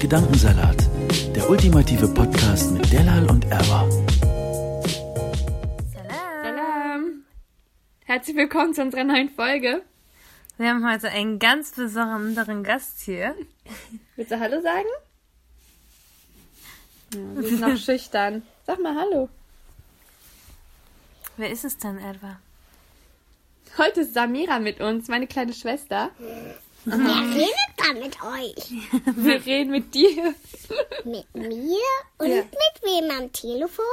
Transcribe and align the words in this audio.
Gedankensalat, 0.00 0.76
der 1.34 1.50
ultimative 1.50 2.06
Podcast 2.08 2.70
mit 2.70 2.92
Delal 2.92 3.28
und 3.28 3.44
Erwa. 3.46 3.88
Salam. 6.42 7.24
Herzlich 8.04 8.36
willkommen 8.36 8.74
zu 8.74 8.82
unserer 8.82 9.02
neuen 9.02 9.28
Folge. 9.28 9.82
Wir 10.56 10.68
haben 10.68 10.88
heute 10.88 11.08
einen 11.10 11.40
ganz 11.40 11.72
besonderen 11.72 12.62
Gast 12.62 13.00
hier. 13.00 13.34
Willst 14.14 14.30
du 14.30 14.38
Hallo 14.38 14.60
sagen? 14.62 14.88
Ja, 17.14 17.20
wir 17.34 17.48
sind 17.48 17.60
noch 17.60 17.76
schüchtern. 17.84 18.42
Sag 18.66 18.80
mal 18.80 18.94
Hallo. 18.94 19.28
Wer 21.36 21.50
ist 21.50 21.64
es 21.64 21.76
denn 21.76 21.98
etwa? 21.98 22.38
Heute 23.76 24.02
ist 24.02 24.14
Samira 24.14 24.60
mit 24.60 24.80
uns, 24.80 25.08
meine 25.08 25.26
kleine 25.26 25.52
Schwester. 25.52 26.10
Wer 26.84 26.96
redet 26.96 27.74
da 27.76 27.92
mit 27.94 28.22
euch? 28.22 28.70
Wir 29.16 29.44
reden 29.44 29.70
mit 29.72 29.94
dir. 29.94 30.34
Mit 31.04 31.34
mir 31.34 31.78
und 32.18 32.28
Ja. 32.28 32.36
mit 32.42 32.82
wem 32.82 33.10
am 33.10 33.32
Telefon? 33.32 33.84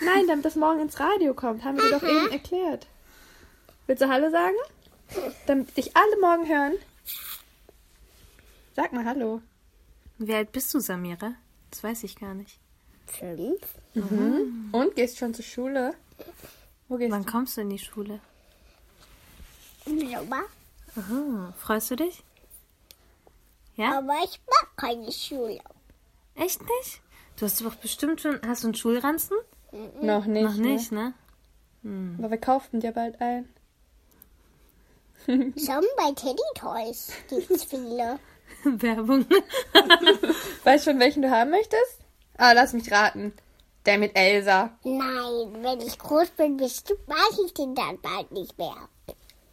Nein, 0.00 0.26
damit 0.26 0.44
das 0.44 0.56
morgen 0.56 0.80
ins 0.80 0.98
Radio 0.98 1.34
kommt, 1.34 1.62
haben 1.62 1.76
wir 1.76 1.84
dir 1.84 1.98
doch 1.98 2.02
eben 2.02 2.32
erklärt. 2.32 2.86
Willst 3.86 4.02
du 4.02 4.08
Hallo 4.08 4.30
sagen? 4.30 4.56
Damit 5.46 5.76
dich 5.76 5.94
alle 5.96 6.18
morgen 6.20 6.48
hören. 6.48 6.72
Sag 8.74 8.92
mal 8.92 9.04
Hallo. 9.04 9.42
Wie 10.18 10.34
alt 10.34 10.52
bist 10.52 10.72
du, 10.72 10.80
Samira? 10.80 11.34
Das 11.70 11.82
weiß 11.84 12.04
ich 12.04 12.16
gar 12.18 12.34
nicht. 12.34 12.58
Fünf. 13.06 13.60
Und 14.72 14.94
gehst 14.94 15.18
schon 15.18 15.34
zur 15.34 15.44
Schule? 15.44 15.94
Wo 16.88 16.96
gehst 16.96 17.10
Wann 17.12 17.24
du? 17.24 17.30
kommst 17.30 17.56
du 17.56 17.60
in 17.62 17.70
die 17.70 17.78
Schule? 17.78 18.20
Im 19.86 19.98
Sommer. 20.10 20.42
Oh, 20.96 21.52
freust 21.56 21.90
du 21.90 21.96
dich? 21.96 22.24
Ja? 23.76 23.98
Aber 23.98 24.16
ich 24.24 24.40
mag 24.48 24.76
keine 24.76 25.10
Schule. 25.12 25.60
Echt 26.34 26.60
nicht? 26.60 27.00
Du 27.36 27.46
hast 27.46 27.60
doch 27.60 27.74
bestimmt 27.76 28.20
schon. 28.20 28.40
Hast 28.46 28.62
du 28.62 28.68
einen 28.68 28.74
Schulranzen? 28.74 29.36
Noch 30.00 30.26
nicht. 30.26 30.42
Noch 30.42 30.56
nicht, 30.56 30.92
ne? 30.92 31.14
Ne? 31.82 32.16
Aber 32.18 32.30
wir 32.30 32.38
kauften 32.38 32.80
dir 32.80 32.92
bald 32.92 33.20
ein. 33.20 33.48
Schon 35.26 35.84
bei 35.96 36.12
Teddy 36.14 36.42
Toys 36.54 37.12
gibt's 37.28 37.64
viele. 37.64 38.18
Werbung. 38.64 39.26
Weißt 40.64 40.84
schon, 40.84 40.98
welchen 40.98 41.22
du 41.22 41.30
haben 41.30 41.50
möchtest? 41.50 41.98
Ah, 42.36 42.52
lass 42.52 42.72
mich 42.72 42.90
raten. 42.90 43.32
Der 43.86 43.98
mit 43.98 44.16
Elsa. 44.16 44.76
Nein, 44.82 45.62
wenn 45.62 45.80
ich 45.80 45.98
groß 45.98 46.30
bin, 46.30 46.56
bist 46.56 46.90
du, 46.90 46.94
mag 47.06 47.30
ich 47.44 47.54
den 47.54 47.74
dann 47.74 48.00
bald 48.00 48.30
nicht 48.32 48.58
mehr. 48.58 48.88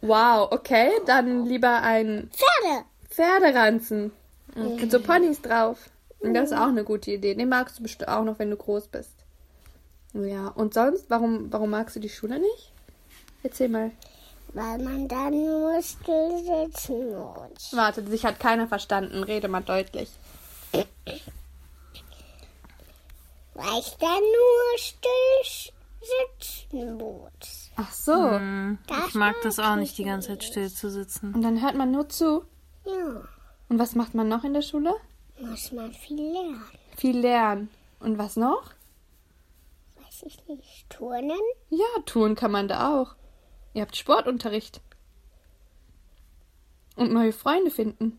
Wow, 0.00 0.48
okay. 0.52 0.90
Dann 1.06 1.46
lieber 1.46 1.82
ein 1.82 2.30
Pferde. 2.32 2.84
Pferderanzen. 3.10 4.12
Mit 4.54 4.90
so 4.90 5.00
Ponys 5.00 5.40
drauf. 5.42 5.90
Und 6.20 6.34
das 6.34 6.50
ist 6.50 6.56
auch 6.56 6.68
eine 6.68 6.84
gute 6.84 7.12
Idee. 7.12 7.34
Den 7.34 7.48
magst 7.48 7.78
du 7.78 7.82
bestimmt 7.82 8.08
auch 8.08 8.24
noch, 8.24 8.38
wenn 8.38 8.50
du 8.50 8.56
groß 8.56 8.88
bist. 8.88 9.12
Ja, 10.14 10.48
und 10.48 10.74
sonst, 10.74 11.10
warum, 11.10 11.52
warum 11.52 11.70
magst 11.70 11.94
du 11.96 12.00
die 12.00 12.08
Schule 12.08 12.40
nicht? 12.40 12.72
Erzähl 13.42 13.68
mal. 13.68 13.92
Weil 14.54 14.78
man 14.78 15.06
dann 15.06 15.30
nur 15.30 15.80
still 15.82 16.38
sitzen 16.38 17.10
muss. 17.16 17.72
Warte, 17.72 18.04
sich 18.06 18.24
hat 18.24 18.40
keiner 18.40 18.66
verstanden. 18.66 19.22
Rede 19.22 19.48
mal 19.48 19.60
deutlich. 19.62 20.10
Weil 20.72 20.84
ich 23.78 23.96
dann 23.98 24.22
nur 24.22 24.78
still 24.78 25.72
sitzen 26.00 26.96
muss. 26.96 27.67
Ach 27.80 27.92
so. 27.92 28.12
Hm, 28.32 28.78
ich 29.08 29.14
mag 29.14 29.36
das 29.44 29.58
auch 29.60 29.76
nicht, 29.76 29.96
die 29.98 30.04
ganze 30.04 30.28
Zeit 30.28 30.42
still 30.42 30.68
zu 30.70 30.90
sitzen. 30.90 31.32
Und 31.32 31.42
dann 31.42 31.62
hört 31.62 31.76
man 31.76 31.92
nur 31.92 32.08
zu. 32.08 32.44
Ja, 32.84 33.22
Und 33.68 33.78
was 33.78 33.94
macht 33.94 34.14
man 34.14 34.28
noch 34.28 34.42
in 34.44 34.52
der 34.52 34.62
Schule? 34.62 34.94
muss 35.40 35.70
man 35.70 35.92
viel 35.92 36.20
lernen. 36.20 36.60
Viel 36.96 37.18
lernen. 37.20 37.68
Und 38.00 38.18
was 38.18 38.36
noch? 38.36 38.72
Weiß 39.96 40.24
ich 40.26 40.44
nicht. 40.48 40.90
Turnen? 40.90 41.38
Ja, 41.70 41.86
tun 42.04 42.34
kann 42.34 42.50
man 42.50 42.66
da 42.66 43.00
auch. 43.00 43.14
Ihr 43.74 43.82
habt 43.82 43.94
Sportunterricht. 43.96 44.80
Und 46.96 47.12
neue 47.12 47.32
Freunde 47.32 47.70
finden. 47.70 48.18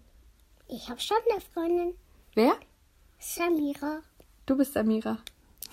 Ich 0.70 0.90
habe 0.90 1.02
schon 1.02 1.18
eine 1.30 1.42
Freundin. 1.42 1.94
Wer? 2.34 2.54
Samira. 3.20 4.00
Du 4.46 4.56
bist 4.56 4.72
Samira. 4.74 5.18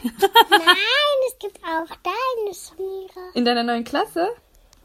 Nein, 0.02 1.18
es 1.28 1.38
gibt 1.38 1.58
auch 1.64 1.96
deine 2.02 2.52
Samira. 2.54 3.30
In 3.34 3.44
deiner 3.44 3.62
neuen 3.62 3.84
Klasse? 3.84 4.28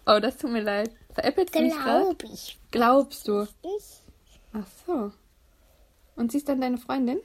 Oh, 0.05 0.19
das 0.19 0.37
tut 0.37 0.51
mir 0.51 0.61
leid. 0.61 0.91
Veräppelst 1.13 1.53
du 1.55 1.61
mich 1.61 1.73
gerade? 1.73 2.03
Glaube 2.15 2.25
ich. 2.33 2.57
Glaubst 2.71 3.27
du? 3.27 3.43
Ich. 3.61 4.01
Ach 4.53 4.65
so. 4.87 5.11
Und 6.15 6.31
sie 6.31 6.37
ist 6.39 6.49
dann 6.49 6.61
deine 6.61 6.77
Freundin? 6.77 7.19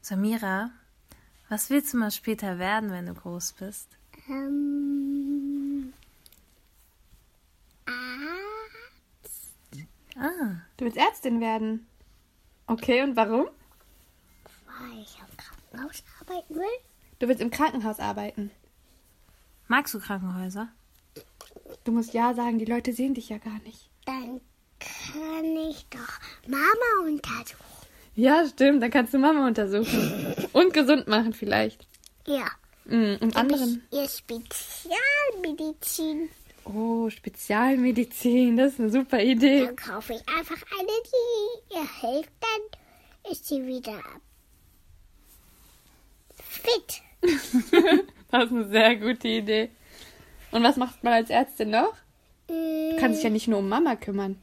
Samira, 0.00 0.70
was 1.48 1.70
willst 1.70 1.92
du 1.92 1.96
mal 1.98 2.10
später 2.10 2.58
werden, 2.58 2.90
wenn 2.92 3.06
du 3.06 3.14
groß 3.14 3.52
bist? 3.54 3.88
Ähm. 4.28 5.92
Ah, 7.86 7.92
Ah, 10.16 10.56
Du 10.76 10.84
willst 10.84 10.98
Ärztin 10.98 11.40
werden. 11.40 11.86
Okay, 12.66 13.02
und 13.02 13.16
warum? 13.16 13.48
Weil 14.80 15.02
ich 15.02 15.16
am 15.20 15.28
Krankenhaus 15.36 16.02
arbeiten 16.20 16.54
will. 16.54 16.78
Du 17.18 17.28
willst 17.28 17.42
im 17.42 17.50
Krankenhaus 17.50 17.98
arbeiten. 18.00 18.50
magst 19.68 19.92
du 19.94 20.00
Krankenhäuser? 20.00 20.68
Du 21.84 21.92
musst 21.92 22.12
ja 22.14 22.34
sagen, 22.34 22.58
die 22.58 22.64
Leute 22.64 22.92
sehen 22.92 23.14
dich 23.14 23.28
ja 23.28 23.38
gar 23.38 23.58
nicht. 23.60 23.88
Dann 24.06 24.40
kann 24.80 25.56
ich 25.70 25.86
doch 25.90 26.18
Mama 26.48 27.04
untersuchen. 27.06 27.64
Ja, 28.14 28.44
stimmt, 28.46 28.82
dann 28.82 28.90
kannst 28.90 29.14
du 29.14 29.18
Mama 29.18 29.46
untersuchen. 29.46 30.34
Und 30.52 30.72
gesund 30.74 31.06
machen 31.08 31.32
vielleicht. 31.32 31.86
Ja. 32.26 32.46
Mm, 32.86 33.14
Und 33.20 33.36
anderen. 33.36 33.86
Ihr 33.92 34.08
Spezialmedizin. 34.08 36.28
Oh, 36.64 37.08
Spezialmedizin, 37.10 38.56
das 38.56 38.72
ist 38.74 38.80
eine 38.80 38.90
super 38.90 39.22
Idee. 39.22 39.66
Dann 39.66 39.76
kaufe 39.76 40.14
ich 40.14 40.28
einfach 40.28 40.60
eine, 40.78 40.90
die 41.06 41.74
ihr 41.74 41.88
hilft. 42.00 42.32
Dann 42.40 42.62
ist 43.32 43.46
sie 43.46 43.64
wieder 43.66 44.00
fit. 46.50 47.02
Das 48.30 48.44
ist 48.44 48.52
eine 48.52 48.68
sehr 48.68 48.94
gute 48.94 49.26
Idee. 49.26 49.70
Und 50.52 50.62
was 50.62 50.76
macht 50.76 51.02
man 51.02 51.12
als 51.14 51.30
Ärztin 51.30 51.70
noch? 51.70 51.94
Mm, 52.48 52.96
Kann 52.98 53.12
sich 53.12 53.24
ja 53.24 53.30
nicht 53.30 53.48
nur 53.48 53.58
um 53.58 53.68
Mama 53.68 53.96
kümmern. 53.96 54.40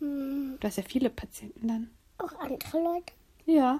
mm, 0.00 0.54
Du 0.58 0.66
hast 0.66 0.76
ja 0.76 0.82
viele 0.82 1.08
Patienten 1.08 1.68
dann. 1.68 1.90
Auch 2.18 2.32
andere 2.40 2.78
Leute. 2.82 3.12
Ja. 3.46 3.78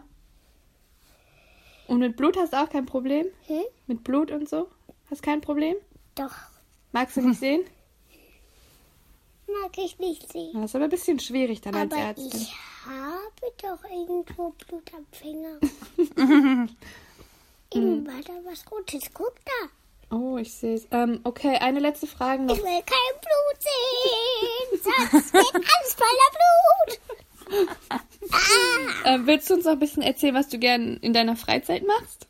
Und 1.89 1.99
mit 1.99 2.17
Blut 2.17 2.37
hast 2.37 2.53
du 2.53 2.57
auch 2.63 2.69
kein 2.71 2.87
Problem? 2.87 3.27
Hm? 3.49 3.63
Mit 3.89 4.05
Blut 4.05 4.31
und 4.31 4.49
so? 4.49 4.69
Hast 5.11 5.23
kein 5.25 5.41
Problem? 5.41 5.75
Doch, 6.15 6.35
Magst 6.93 7.17
du 7.17 7.21
nicht 7.23 7.41
sehen? 7.41 7.63
mag 9.49 9.77
ich 9.77 9.99
nicht 9.99 10.31
sehen. 10.31 10.53
Das 10.55 10.67
ist 10.67 10.75
aber 10.77 10.85
ein 10.85 10.91
bisschen 10.91 11.19
schwierig 11.19 11.61
dann 11.63 11.75
als 11.75 11.93
Aber 11.93 12.01
Ärztin. 12.01 12.31
ich 12.43 12.55
habe 12.87 13.53
doch 13.61 13.91
irgendwo 13.91 14.51
Blut 14.69 14.93
am 14.95 15.05
Finger. 15.11 15.59
Eben 17.75 18.07
war 18.07 18.21
da 18.27 18.33
was 18.51 18.65
Rotes. 18.71 19.11
Guck 19.13 19.35
da. 19.45 20.17
Oh, 20.17 20.39
ich 20.39 20.53
sehe 20.55 20.75
es. 20.75 20.87
Ähm, 20.91 21.21
okay, 21.25 21.57
eine 21.59 21.81
letzte 21.81 22.07
Frage 22.07 22.43
noch. 22.43 22.57
Ich 22.57 22.63
will 22.63 22.83
kein 22.87 23.21
Blut 23.21 23.63
sehen. 23.63 24.93
Sonst 25.11 25.33
wird 25.35 25.55
alles 25.55 25.95
voller 25.95 26.31
Blut. 26.89 27.01
Ähm, 29.05 29.27
willst 29.27 29.49
du 29.51 29.55
uns 29.55 29.65
noch 29.65 29.73
ein 29.73 29.79
bisschen 29.79 30.03
erzählen, 30.03 30.35
was 30.35 30.49
du 30.49 30.59
gern 30.59 30.97
in 30.99 31.13
deiner 31.13 31.37
Freizeit 31.37 31.87
machst? 31.87 32.27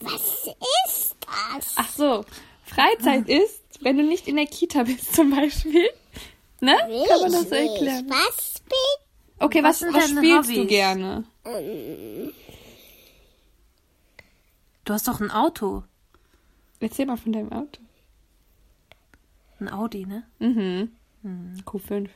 Was 0.00 0.46
ist 0.86 1.16
das? 1.20 1.72
Ach 1.76 1.88
so, 1.90 2.24
Freizeit 2.64 3.28
ist, 3.28 3.60
wenn 3.80 3.96
du 3.96 4.02
nicht 4.04 4.26
in 4.28 4.36
der 4.36 4.46
Kita 4.46 4.82
bist 4.84 5.14
zum 5.14 5.30
Beispiel. 5.30 5.88
Ne? 6.60 6.76
Will 6.88 7.04
Kann 7.08 7.20
man 7.22 7.32
das 7.32 7.50
nicht. 7.50 7.72
erklären? 7.72 8.06
Was 8.08 8.60
bin 8.60 8.78
Okay, 9.40 9.62
was, 9.62 9.82
Was 9.82 9.94
was 9.94 10.10
spielst 10.10 10.48
du 10.50 10.54
Hobbys? 10.54 10.68
gerne? 10.68 11.24
Du 14.84 14.92
hast 14.92 15.08
doch 15.08 15.20
ein 15.20 15.30
Auto. 15.30 15.84
Erzähl 16.80 17.06
mal 17.06 17.16
von 17.16 17.32
deinem 17.32 17.52
Auto. 17.52 17.80
Ein 19.60 19.70
Audi, 19.70 20.04
ne? 20.04 20.24
Mhm. 20.38 20.90
Q5. 21.64 22.10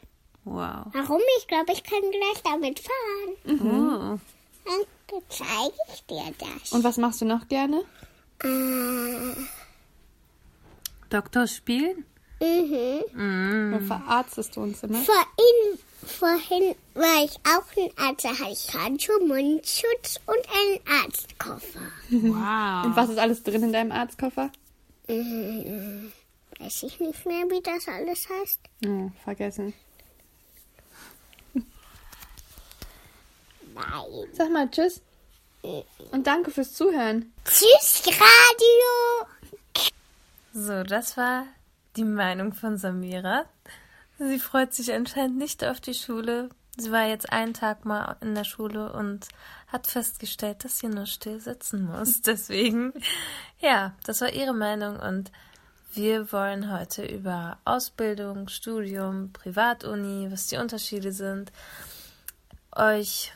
Wow. 0.45 0.87
Warum? 0.93 1.21
Ich 1.39 1.47
glaube, 1.47 1.73
ich 1.73 1.83
kann 1.83 2.01
gleich 2.01 2.43
damit 2.45 2.81
fahren. 2.81 3.61
Oh. 3.61 4.19
Dann 4.65 5.23
zeige 5.29 5.75
ich 5.93 6.05
dir 6.05 6.35
das. 6.39 6.73
Und 6.73 6.85
was 6.85 6.99
machst 6.99 7.21
du 7.23 7.25
noch 7.25 7.49
gerne? 7.49 7.83
Äh, 8.43 9.35
Doktor 11.09 11.47
spielen? 11.47 12.05
Mhm. 12.41 13.03
Mm. 13.13 13.73
Dann 13.73 13.87
verarztest 13.87 14.57
du 14.57 14.63
uns 14.63 14.83
immer. 14.83 14.99
Vorhin, 14.99 15.79
vorhin 16.07 16.75
war 16.95 17.25
ich 17.25 17.37
auch 17.45 17.65
ein 17.77 17.91
Arzt. 17.97 18.25
Da 18.25 18.31
hatte 18.31 18.53
ich 18.53 18.75
Handschuhe, 18.75 19.21
Mundschutz 19.21 20.21
und 20.27 20.37
einen 20.55 21.03
Arztkoffer. 21.03 21.81
Wow. 22.11 22.87
Und 22.87 22.97
was 22.97 23.11
ist 23.11 23.19
alles 23.19 23.43
drin 23.43 23.63
in 23.63 23.73
deinem 23.73 23.93
Arztkoffer? 23.93 24.51
Mhm. 25.09 26.13
Weiß 26.59 26.83
ich 26.83 26.99
nicht 27.01 27.25
mehr, 27.27 27.45
wie 27.51 27.63
das 27.63 27.87
alles 27.89 28.29
heißt. 28.29 28.61
Oh, 28.87 29.11
vergessen. 29.25 29.75
Nein. 33.75 34.29
Sag 34.33 34.51
mal 34.51 34.71
Tschüss. 34.71 35.01
Und 35.63 36.27
danke 36.27 36.51
fürs 36.51 36.73
Zuhören. 36.73 37.33
Tschüss, 37.45 38.03
Radio. 38.07 39.29
So, 40.53 40.83
das 40.83 41.17
war 41.17 41.47
die 41.99 42.05
Meinung 42.05 42.55
von 42.55 42.79
Samira. 42.79 43.45
Sie 44.19 44.39
freut 44.39 44.73
sich 44.73 44.93
anscheinend 44.93 45.37
nicht 45.37 45.65
auf 45.65 45.81
die 45.81 45.95
Schule. 45.95 46.49
Sie 46.77 46.93
war 46.93 47.07
jetzt 47.07 47.33
einen 47.33 47.55
Tag 47.55 47.85
mal 47.85 48.17
in 48.21 48.37
der 48.37 48.45
Schule 48.45 48.93
und 48.93 49.27
hat 49.67 49.89
festgestellt, 49.89 50.65
dass 50.65 50.79
sie 50.79 50.89
nur 50.89 51.07
still 51.07 51.41
sitzen 51.41 51.87
muss. 51.87 52.23
Deswegen, 52.27 52.93
ja, 53.59 53.97
das 54.05 54.21
war 54.21 54.33
ihre 54.33 54.55
Meinung 54.55 54.97
und 55.01 55.33
wir 55.93 56.31
wollen 56.31 56.73
heute 56.73 57.05
über 57.05 57.59
Ausbildung, 57.65 58.47
Studium, 58.47 59.33
Privatuni, 59.33 60.31
was 60.31 60.47
die 60.47 60.59
Unterschiede 60.59 61.11
sind, 61.11 61.51
euch 62.77 63.33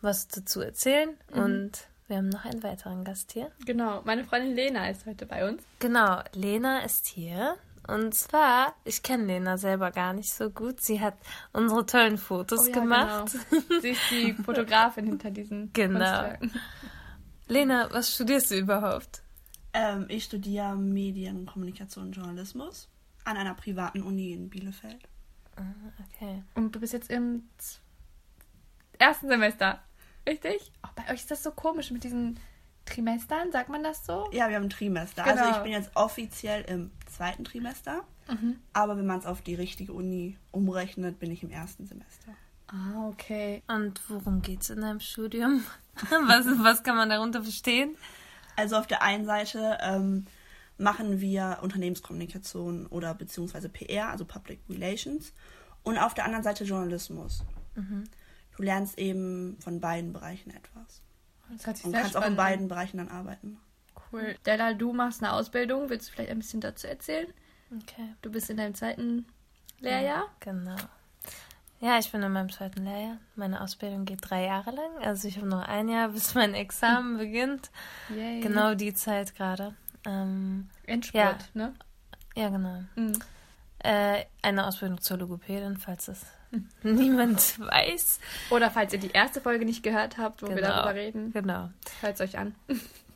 was 0.00 0.28
dazu 0.28 0.62
erzählen 0.62 1.10
und 1.32 1.72
wir 2.06 2.16
haben 2.16 2.30
noch 2.30 2.46
einen 2.46 2.62
weiteren 2.62 3.04
Gast 3.04 3.32
hier. 3.32 3.50
Genau, 3.66 4.00
meine 4.04 4.24
Freundin 4.24 4.54
Lena 4.54 4.88
ist 4.88 5.04
heute 5.04 5.26
bei 5.26 5.46
uns. 5.46 5.62
Genau, 5.78 6.22
Lena 6.32 6.78
ist 6.80 7.06
hier. 7.06 7.58
Und 7.88 8.14
zwar, 8.14 8.74
ich 8.84 9.02
kenne 9.02 9.24
Lena 9.24 9.56
selber 9.56 9.90
gar 9.90 10.12
nicht 10.12 10.30
so 10.32 10.50
gut. 10.50 10.80
Sie 10.82 11.00
hat 11.00 11.14
unsere 11.54 11.86
tollen 11.86 12.18
Fotos 12.18 12.60
Oh 12.64 12.66
ja, 12.68 12.72
gemacht. 12.74 13.32
Genau. 13.50 13.80
Sie 13.80 13.88
ist 13.88 14.00
die 14.10 14.32
Fotografin 14.44 15.06
hinter 15.06 15.30
diesen 15.30 15.72
Genau. 15.72 15.98
Kunstwerken. 15.98 16.52
Lena, 17.46 17.88
was 17.90 18.14
studierst 18.14 18.50
du 18.50 18.56
überhaupt? 18.58 19.22
Ähm, 19.72 20.04
ich 20.08 20.24
studiere 20.24 20.76
Medien, 20.76 21.46
Kommunikation 21.46 22.06
und 22.06 22.12
Journalismus 22.12 22.88
an 23.24 23.38
einer 23.38 23.54
privaten 23.54 24.02
Uni 24.02 24.32
in 24.32 24.50
Bielefeld. 24.50 25.08
Okay. 26.14 26.42
Und 26.54 26.74
du 26.74 26.80
bist 26.80 26.92
jetzt 26.92 27.10
im 27.10 27.48
ersten 28.98 29.28
Semester, 29.28 29.82
richtig? 30.26 30.72
Auch 30.82 30.92
bei 30.92 31.04
euch 31.12 31.20
ist 31.20 31.30
das 31.30 31.42
so 31.42 31.50
komisch 31.50 31.90
mit 31.90 32.04
diesen 32.04 32.38
Trimestern, 32.84 33.50
sagt 33.52 33.68
man 33.68 33.82
das 33.82 34.04
so? 34.06 34.28
Ja, 34.32 34.48
wir 34.48 34.56
haben 34.56 34.64
ein 34.64 34.70
Trimester. 34.70 35.24
Genau. 35.24 35.36
Also 35.36 35.56
ich 35.56 35.62
bin 35.62 35.72
jetzt 35.72 35.90
offiziell 35.94 36.62
im 36.62 36.90
zweiten 37.08 37.44
Trimester. 37.44 38.04
Aber 38.72 38.96
wenn 38.96 39.06
man 39.06 39.18
es 39.18 39.26
auf 39.26 39.40
die 39.40 39.54
richtige 39.54 39.92
Uni 39.92 40.36
umrechnet, 40.50 41.18
bin 41.18 41.30
ich 41.30 41.42
im 41.42 41.50
ersten 41.50 41.86
Semester. 41.86 42.32
Ah, 42.66 43.08
okay. 43.08 43.62
Und 43.66 44.00
worum 44.08 44.42
geht's 44.42 44.68
in 44.68 44.82
deinem 44.82 45.00
Studium? 45.00 45.64
was, 46.10 46.46
was 46.62 46.82
kann 46.82 46.96
man 46.96 47.08
darunter 47.08 47.42
verstehen? 47.42 47.96
Also 48.56 48.76
auf 48.76 48.86
der 48.86 49.02
einen 49.02 49.24
Seite 49.24 49.78
ähm, 49.80 50.26
machen 50.76 51.20
wir 51.20 51.58
Unternehmenskommunikation 51.62 52.86
oder 52.86 53.14
beziehungsweise 53.14 53.68
PR, 53.70 54.10
also 54.10 54.24
Public 54.26 54.60
Relations. 54.68 55.32
Und 55.82 55.96
auf 55.96 56.12
der 56.12 56.26
anderen 56.26 56.44
Seite 56.44 56.64
Journalismus. 56.64 57.42
Du 58.56 58.62
lernst 58.62 58.98
eben 58.98 59.56
von 59.60 59.80
beiden 59.80 60.12
Bereichen 60.12 60.50
etwas. 60.50 61.00
Das 61.50 61.66
hört 61.66 61.76
sich 61.76 61.86
Und 61.86 61.92
kannst 61.92 62.16
auch 62.16 62.20
in 62.20 62.34
spannend 62.34 62.38
an. 62.40 62.44
beiden 62.44 62.68
Bereichen 62.68 62.96
dann 62.98 63.08
arbeiten. 63.08 63.58
Cool. 64.12 64.34
Della, 64.46 64.74
du 64.74 64.92
machst 64.92 65.22
eine 65.22 65.32
Ausbildung. 65.32 65.90
Willst 65.90 66.08
du 66.08 66.12
vielleicht 66.12 66.30
ein 66.30 66.38
bisschen 66.38 66.60
dazu 66.60 66.86
erzählen? 66.86 67.26
Okay. 67.70 68.14
Du 68.22 68.30
bist 68.30 68.48
in 68.50 68.56
deinem 68.56 68.74
zweiten 68.74 69.26
Lehrjahr. 69.80 70.26
Genau. 70.40 70.76
Ja, 71.80 71.98
ich 71.98 72.10
bin 72.10 72.22
in 72.22 72.32
meinem 72.32 72.50
zweiten 72.50 72.84
Lehrjahr. 72.84 73.18
Meine 73.36 73.60
Ausbildung 73.60 74.04
geht 74.04 74.18
drei 74.22 74.44
Jahre 74.46 74.70
lang. 74.72 74.98
Also 75.02 75.28
ich 75.28 75.36
habe 75.36 75.46
noch 75.46 75.62
ein 75.62 75.88
Jahr, 75.88 76.08
bis 76.12 76.34
mein 76.34 76.54
Examen 76.54 77.18
beginnt. 77.18 77.70
Yay. 78.08 78.40
Genau 78.40 78.74
die 78.74 78.94
Zeit 78.94 79.34
gerade. 79.36 79.74
Ähm, 80.06 80.68
Endspurt, 80.86 81.50
ne? 81.54 81.74
ja, 82.34 82.48
genau. 82.48 82.82
Mhm. 82.96 83.18
Äh, 83.80 84.24
eine 84.42 84.66
Ausbildung 84.66 85.00
zur 85.00 85.18
Logopädin, 85.18 85.76
falls 85.76 86.08
es 86.08 86.26
niemand 86.82 87.58
weiß. 87.60 88.18
Oder 88.50 88.70
falls 88.70 88.92
ihr 88.92 88.98
die 89.00 89.10
erste 89.10 89.40
Folge 89.40 89.64
nicht 89.64 89.82
gehört 89.82 90.18
habt, 90.18 90.42
wo 90.42 90.48
wir 90.48 90.56
Genau. 90.56 90.68
darüber 90.68 90.94
reden, 90.94 91.32
Genau. 91.32 91.70
hört 92.00 92.14
es 92.14 92.20
euch 92.20 92.38
an. 92.38 92.54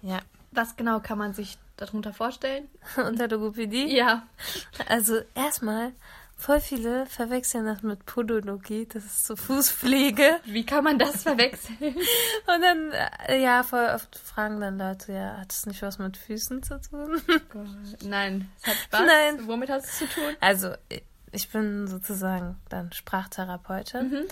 Ja. 0.03 0.21
Was 0.53 0.77
genau 0.77 1.01
kann 1.01 1.19
man 1.19 1.35
sich 1.35 1.59
darunter 1.77 2.13
vorstellen? 2.13 2.69
Unter 2.97 3.29
Logopädie? 3.29 3.95
Ja. 3.95 4.27
Also 4.87 5.21
erstmal, 5.35 5.93
voll 6.37 6.61
viele 6.61 7.07
verwechseln 7.07 7.67
das 7.67 7.83
mit 7.83 8.05
Podologie, 8.05 8.87
das 8.87 9.05
ist 9.05 9.27
so 9.27 9.37
Fußpflege. 9.37 10.41
Wie 10.45 10.67
kann 10.67 10.85
man 10.85 10.99
das 10.99 11.23
verwechseln? 11.23 11.79
Und 12.47 12.63
dann, 12.63 12.93
äh, 13.29 13.41
ja, 13.41 13.63
voll 13.63 13.87
oft 13.95 14.19
fragen 14.19 14.61
dann 14.61 14.79
Leute, 14.79 15.13
ja, 15.13 15.39
hat 15.39 15.53
es 15.53 15.67
nicht 15.67 15.83
was 15.83 15.99
mit 15.99 16.17
Füßen 16.17 16.63
zu 16.63 16.81
tun? 16.81 17.23
Nein, 18.05 18.51
es 18.61 18.67
hat 18.67 18.77
Spaß. 18.77 19.01
Nein. 19.07 19.47
Womit 19.47 19.71
hat 19.71 19.85
es 19.85 19.99
zu 19.99 20.07
tun? 20.07 20.37
Also, 20.41 20.75
ich 21.31 21.49
bin 21.49 21.87
sozusagen 21.87 22.57
dann 22.69 22.93
Sprachtherapeutin. 22.93 24.27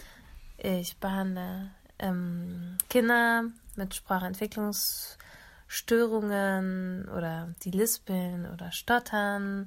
Ich 0.59 0.99
behandle 0.99 1.71
ähm, 1.99 2.77
Kinder 2.91 3.45
mit 3.77 3.95
Sprachentwicklungsstörungen 5.71 7.09
oder 7.17 7.55
die 7.63 7.71
lispeln 7.71 8.51
oder 8.53 8.73
stottern, 8.73 9.67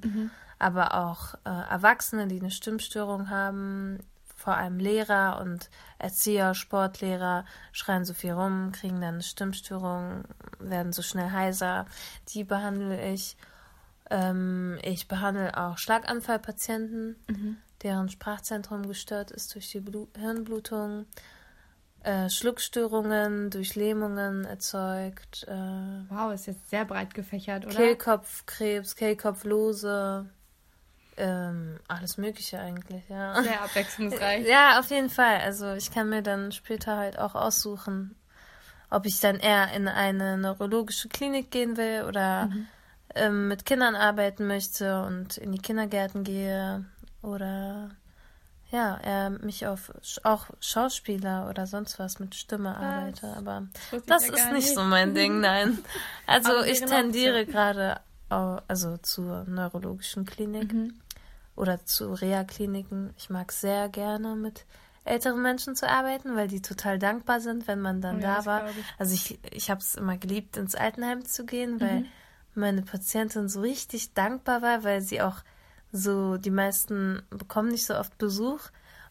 aber 0.58 0.94
auch 0.94 1.34
äh, 1.46 1.70
Erwachsene, 1.70 2.28
die 2.28 2.40
eine 2.40 2.50
Stimmstörung 2.50 3.30
haben. 3.30 3.98
Vor 4.36 4.54
allem 4.54 4.78
Lehrer 4.78 5.40
und 5.40 5.70
Erzieher, 5.98 6.54
Sportlehrer 6.54 7.46
schreien 7.72 8.04
so 8.04 8.12
viel 8.12 8.32
rum, 8.32 8.72
kriegen 8.72 9.00
dann 9.00 9.14
eine 9.14 9.22
Stimmstörung, 9.22 10.24
werden 10.58 10.92
so 10.92 11.00
schnell 11.00 11.30
heiser. 11.30 11.86
Die 12.28 12.44
behandle 12.44 13.10
ich. 13.10 13.38
Ähm, 14.10 14.78
ich 14.82 15.08
behandle 15.08 15.56
auch 15.56 15.78
Schlaganfallpatienten, 15.78 17.16
deren 17.82 18.10
Sprachzentrum 18.10 18.86
gestört 18.86 19.30
ist 19.30 19.54
durch 19.54 19.70
die 19.70 19.80
Blu 19.80 20.08
Hirnblutung, 20.18 21.06
äh, 22.04 22.28
Schluckstörungen 22.28 23.50
durch 23.50 23.74
Lähmungen 23.74 24.44
erzeugt, 24.44 25.46
äh, 25.48 25.54
Wow, 26.10 26.32
ist 26.32 26.46
jetzt 26.46 26.68
sehr 26.70 26.84
breit 26.84 27.14
gefächert, 27.14 27.64
oder? 27.64 27.74
Kehlkopfkrebs, 27.74 28.94
Kehlkopflose, 28.94 30.28
ähm, 31.16 31.80
alles 31.88 32.18
Mögliche 32.18 32.60
eigentlich, 32.60 33.08
ja. 33.08 33.42
Sehr 33.42 33.62
abwechslungsreich. 33.62 34.46
Ja, 34.48 34.78
auf 34.78 34.90
jeden 34.90 35.08
Fall. 35.10 35.38
Also 35.38 35.72
ich 35.72 35.90
kann 35.90 36.10
mir 36.10 36.22
dann 36.22 36.52
später 36.52 36.96
halt 36.96 37.18
auch 37.18 37.34
aussuchen, 37.34 38.14
ob 38.90 39.06
ich 39.06 39.20
dann 39.20 39.36
eher 39.36 39.72
in 39.72 39.88
eine 39.88 40.36
neurologische 40.36 41.08
Klinik 41.08 41.50
gehen 41.50 41.76
will 41.76 42.04
oder 42.06 42.50
ähm, 43.14 43.48
mit 43.48 43.64
Kindern 43.64 43.96
arbeiten 43.96 44.46
möchte 44.46 45.04
und 45.04 45.38
in 45.38 45.52
die 45.52 45.58
Kindergärten 45.58 46.22
gehe 46.22 46.84
oder 47.22 47.90
ja, 48.74 48.98
eher 48.98 49.30
mich 49.30 49.66
auf 49.68 49.92
auch 50.24 50.46
Schauspieler 50.60 51.48
oder 51.48 51.66
sonst 51.66 51.98
was 52.00 52.18
mit 52.18 52.34
Stimme 52.34 52.76
arbeite. 52.76 53.28
Aber 53.36 53.68
das 54.06 54.24
ja 54.28 54.34
ist 54.34 54.52
nicht 54.52 54.64
nicht. 54.64 54.74
so 54.74 54.82
mein 54.82 55.14
Ding, 55.14 55.40
nein. 55.48 55.78
Also 56.26 56.62
ich 56.64 56.80
eine 56.80 56.90
tendiere 56.90 57.46
gerade 57.46 58.00
also 58.28 58.96
zur 58.96 59.44
neurologischen 59.44 60.24
Klinik 60.24 60.72
Mhm. 60.72 60.94
oder 61.54 61.84
zu 61.84 62.12
Reha-Kliniken. 62.14 63.14
Ich 63.16 63.30
mag 63.30 63.52
sehr 63.52 63.88
gerne 63.88 64.34
mit 64.34 64.64
älteren 65.04 65.40
Menschen 65.40 65.76
zu 65.76 65.88
arbeiten, 65.88 66.34
weil 66.34 66.48
die 66.48 66.60
total 66.62 66.98
dankbar 66.98 67.40
sind, 67.40 67.68
wenn 67.68 67.80
man 67.80 68.00
dann 68.00 68.16
Oh 68.16 68.20
ja, 68.22 68.28
da 68.28 68.36
das 68.38 68.46
war. 68.46 68.70
ich. 68.70 68.84
Also 68.98 69.14
ich, 69.14 69.38
ich 69.52 69.70
habe 69.70 69.80
es 69.80 69.94
immer 69.94 70.16
geliebt, 70.16 70.56
ins 70.56 70.74
Altenheim 70.74 71.24
zu 71.24 71.44
gehen, 71.46 71.80
weil 71.80 72.06
meine 72.56 72.82
Patientin 72.82 73.48
so 73.48 73.60
richtig 73.60 74.14
dankbar 74.14 74.62
war, 74.62 74.82
weil 74.82 75.00
sie 75.00 75.20
auch 75.22 75.36
so, 75.96 76.36
die 76.38 76.50
meisten 76.50 77.22
bekommen 77.30 77.70
nicht 77.70 77.86
so 77.86 77.96
oft 77.96 78.18
Besuch. 78.18 78.60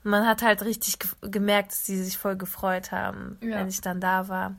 Und 0.03 0.11
man 0.11 0.27
hat 0.27 0.41
halt 0.41 0.63
richtig 0.63 0.99
ge 0.99 1.09
gemerkt, 1.21 1.71
dass 1.71 1.85
sie 1.85 2.03
sich 2.03 2.17
voll 2.17 2.35
gefreut 2.35 2.91
haben, 2.91 3.37
Ja. 3.41 3.57
wenn 3.57 3.69
ich 3.69 3.79
dann 3.79 4.01
da 4.01 4.27
war. 4.27 4.55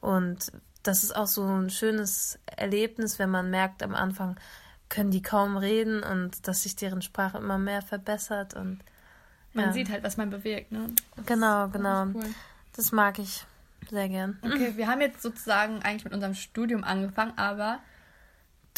Und 0.00 0.50
das 0.82 1.04
ist 1.04 1.14
auch 1.14 1.28
so 1.28 1.44
ein 1.46 1.70
schönes 1.70 2.38
Erlebnis, 2.56 3.18
wenn 3.20 3.30
man 3.30 3.50
merkt, 3.50 3.82
am 3.84 3.94
Anfang 3.94 4.36
können 4.88 5.12
die 5.12 5.22
kaum 5.22 5.56
reden 5.56 6.02
und 6.02 6.48
dass 6.48 6.64
sich 6.64 6.74
deren 6.74 7.02
Sprache 7.02 7.38
immer 7.38 7.58
mehr 7.58 7.82
verbessert. 7.82 8.54
Und 8.54 8.80
Man 9.52 9.66
ja. 9.66 9.72
sieht 9.72 9.90
halt, 9.90 10.02
was 10.02 10.16
man 10.16 10.30
bewirkt, 10.30 10.72
ne? 10.72 10.86
genau, 11.24 11.68
genau. 11.68 12.06
Cool. 12.06 12.24
Das 12.74 12.90
mag 12.90 13.20
ich 13.20 13.44
sehr 13.90 14.08
gern. 14.08 14.38
Okay, 14.42 14.72
wir 14.76 14.88
haben 14.88 15.00
jetzt 15.00 15.22
sozusagen 15.22 15.82
eigentlich 15.82 16.04
mit 16.04 16.12
unserem 16.14 16.34
Studium 16.34 16.82
angefangen, 16.82 17.32
aber 17.36 17.78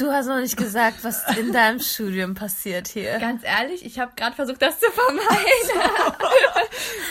Du 0.03 0.11
hast 0.11 0.27
noch 0.27 0.41
nicht 0.41 0.57
gesagt, 0.57 1.05
was 1.05 1.23
in 1.39 1.53
deinem 1.53 1.79
Studium 1.79 2.35
passiert 2.35 2.89
hier. 2.89 3.21
ganz 3.21 3.45
ehrlich, 3.45 3.87
ich 3.87 4.01
habe 4.01 4.11
gerade 4.17 4.35
versucht, 4.35 4.61
das 4.61 4.81
zu 4.81 4.91
vermeiden. 4.91 5.23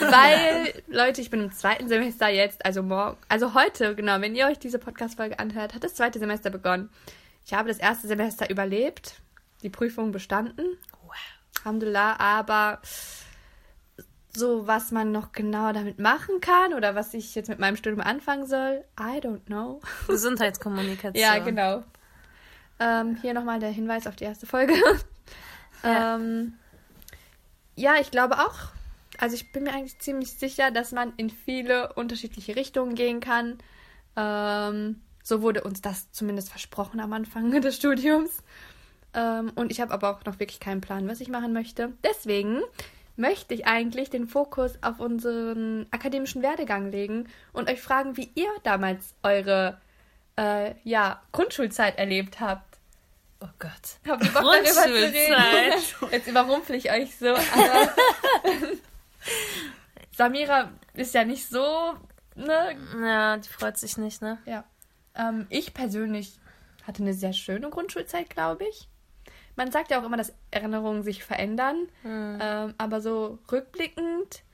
Weil, 0.00 0.82
Leute, 0.88 1.22
ich 1.22 1.30
bin 1.30 1.40
im 1.40 1.52
zweiten 1.52 1.88
Semester 1.88 2.28
jetzt, 2.28 2.66
also 2.66 2.82
morgen, 2.82 3.16
also 3.30 3.54
heute, 3.54 3.94
genau, 3.94 4.20
wenn 4.20 4.34
ihr 4.34 4.46
euch 4.46 4.58
diese 4.58 4.78
Podcast-Folge 4.78 5.38
anhört, 5.38 5.74
hat 5.74 5.84
das 5.84 5.94
zweite 5.94 6.18
Semester 6.18 6.50
begonnen. 6.50 6.90
Ich 7.46 7.54
habe 7.54 7.68
das 7.68 7.78
erste 7.78 8.08
Semester 8.08 8.50
überlebt, 8.50 9.22
die 9.62 9.70
Prüfung 9.70 10.12
bestanden. 10.12 10.76
Alhamdulillah, 11.64 12.20
aber 12.20 12.82
so, 14.36 14.66
was 14.66 14.90
man 14.90 15.12
noch 15.12 15.32
genau 15.32 15.72
damit 15.72 15.98
machen 15.98 16.42
kann 16.42 16.74
oder 16.74 16.94
was 16.94 17.14
ich 17.14 17.34
jetzt 17.34 17.48
mit 17.48 17.58
meinem 17.58 17.76
Studium 17.76 18.02
anfangen 18.02 18.46
soll, 18.46 18.84
I 19.00 19.18
don't 19.18 19.46
know. 19.46 19.80
Gesundheitskommunikation. 20.08 21.14
Ja, 21.14 21.38
genau. 21.38 21.84
Ähm, 22.82 23.16
hier 23.20 23.34
nochmal 23.34 23.60
der 23.60 23.70
Hinweis 23.70 24.06
auf 24.06 24.16
die 24.16 24.24
erste 24.24 24.46
Folge. 24.46 24.74
Ja. 25.84 26.14
ähm, 26.14 26.54
ja, 27.74 27.94
ich 28.00 28.12
glaube 28.12 28.38
auch, 28.38 28.54
also 29.18 29.34
ich 29.34 29.50
bin 29.50 29.64
mir 29.64 29.72
eigentlich 29.72 29.98
ziemlich 29.98 30.32
sicher, 30.32 30.70
dass 30.70 30.92
man 30.92 31.12
in 31.16 31.28
viele 31.28 31.92
unterschiedliche 31.94 32.54
Richtungen 32.54 32.94
gehen 32.94 33.18
kann. 33.18 33.58
Ähm, 34.14 35.00
so 35.24 35.42
wurde 35.42 35.64
uns 35.64 35.80
das 35.80 36.12
zumindest 36.12 36.50
versprochen 36.50 37.00
am 37.00 37.12
Anfang 37.12 37.50
des 37.60 37.74
Studiums. 37.74 38.44
Ähm, 39.14 39.50
und 39.54 39.72
ich 39.72 39.80
habe 39.80 39.92
aber 39.92 40.10
auch 40.10 40.24
noch 40.24 40.38
wirklich 40.38 40.60
keinen 40.60 40.80
Plan, 40.80 41.08
was 41.08 41.20
ich 41.20 41.28
machen 41.28 41.52
möchte. 41.52 41.92
Deswegen 42.04 42.60
möchte 43.16 43.54
ich 43.54 43.66
eigentlich 43.66 44.10
den 44.10 44.26
Fokus 44.26 44.78
auf 44.82 45.00
unseren 45.00 45.86
akademischen 45.90 46.42
Werdegang 46.42 46.90
legen 46.90 47.28
und 47.52 47.68
euch 47.68 47.80
fragen, 47.80 48.16
wie 48.16 48.30
ihr 48.34 48.48
damals 48.62 49.14
eure 49.22 49.80
äh, 50.36 50.74
ja, 50.84 51.20
Grundschulzeit 51.32 51.98
erlebt 51.98 52.40
habt. 52.40 52.71
Oh 53.42 53.48
Gott. 53.58 53.98
Habt 54.08 54.24
ihr 54.24 54.30
Bock 54.30 54.42
darüber 54.42 54.70
zu 54.70 54.94
reden? 54.94 56.12
Jetzt 56.12 56.28
überrumpel 56.28 56.76
ich 56.76 56.92
euch 56.92 57.16
so. 57.16 57.28
Aber 57.28 57.92
Samira 60.16 60.70
ist 60.94 61.12
ja 61.14 61.24
nicht 61.24 61.48
so, 61.48 61.94
ne? 62.36 62.76
Ja, 63.00 63.36
die 63.38 63.48
freut 63.48 63.78
sich 63.78 63.96
nicht, 63.96 64.22
ne? 64.22 64.38
Ja. 64.44 64.64
Ähm, 65.16 65.46
ich 65.50 65.74
persönlich 65.74 66.38
hatte 66.84 67.02
eine 67.02 67.14
sehr 67.14 67.32
schöne 67.32 67.68
Grundschulzeit, 67.68 68.30
glaube 68.30 68.64
ich. 68.64 68.88
Man 69.56 69.72
sagt 69.72 69.90
ja 69.90 70.00
auch 70.00 70.04
immer, 70.04 70.16
dass 70.16 70.32
Erinnerungen 70.52 71.02
sich 71.02 71.24
verändern. 71.24 71.88
Hm. 72.02 72.38
Ähm, 72.40 72.74
aber 72.78 73.00
so 73.00 73.40
rückblickend 73.50 74.44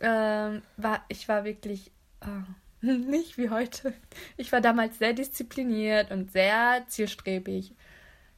ähm, 0.00 0.62
war 0.76 1.04
ich 1.08 1.28
war 1.28 1.44
wirklich 1.44 1.92
äh, 2.20 2.86
nicht 2.86 3.38
wie 3.38 3.50
heute. 3.50 3.94
Ich 4.36 4.50
war 4.50 4.60
damals 4.60 4.98
sehr 4.98 5.12
diszipliniert 5.12 6.10
und 6.10 6.32
sehr 6.32 6.84
zielstrebig. 6.88 7.72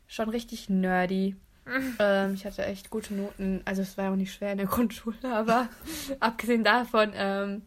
Schon 0.08 0.28
richtig 0.30 0.68
nerdy. 0.68 1.36
ähm, 2.00 2.34
ich 2.34 2.44
hatte 2.44 2.64
echt 2.64 2.90
gute 2.90 3.14
Noten. 3.14 3.62
Also 3.64 3.82
es 3.82 3.96
war 3.96 4.06
ja 4.06 4.10
auch 4.10 4.16
nicht 4.16 4.32
schwer 4.32 4.52
in 4.52 4.58
der 4.58 4.66
Grundschule, 4.74 5.16
aber 5.22 5.68
abgesehen 6.20 6.64
davon 6.64 7.12
ähm, 7.14 7.62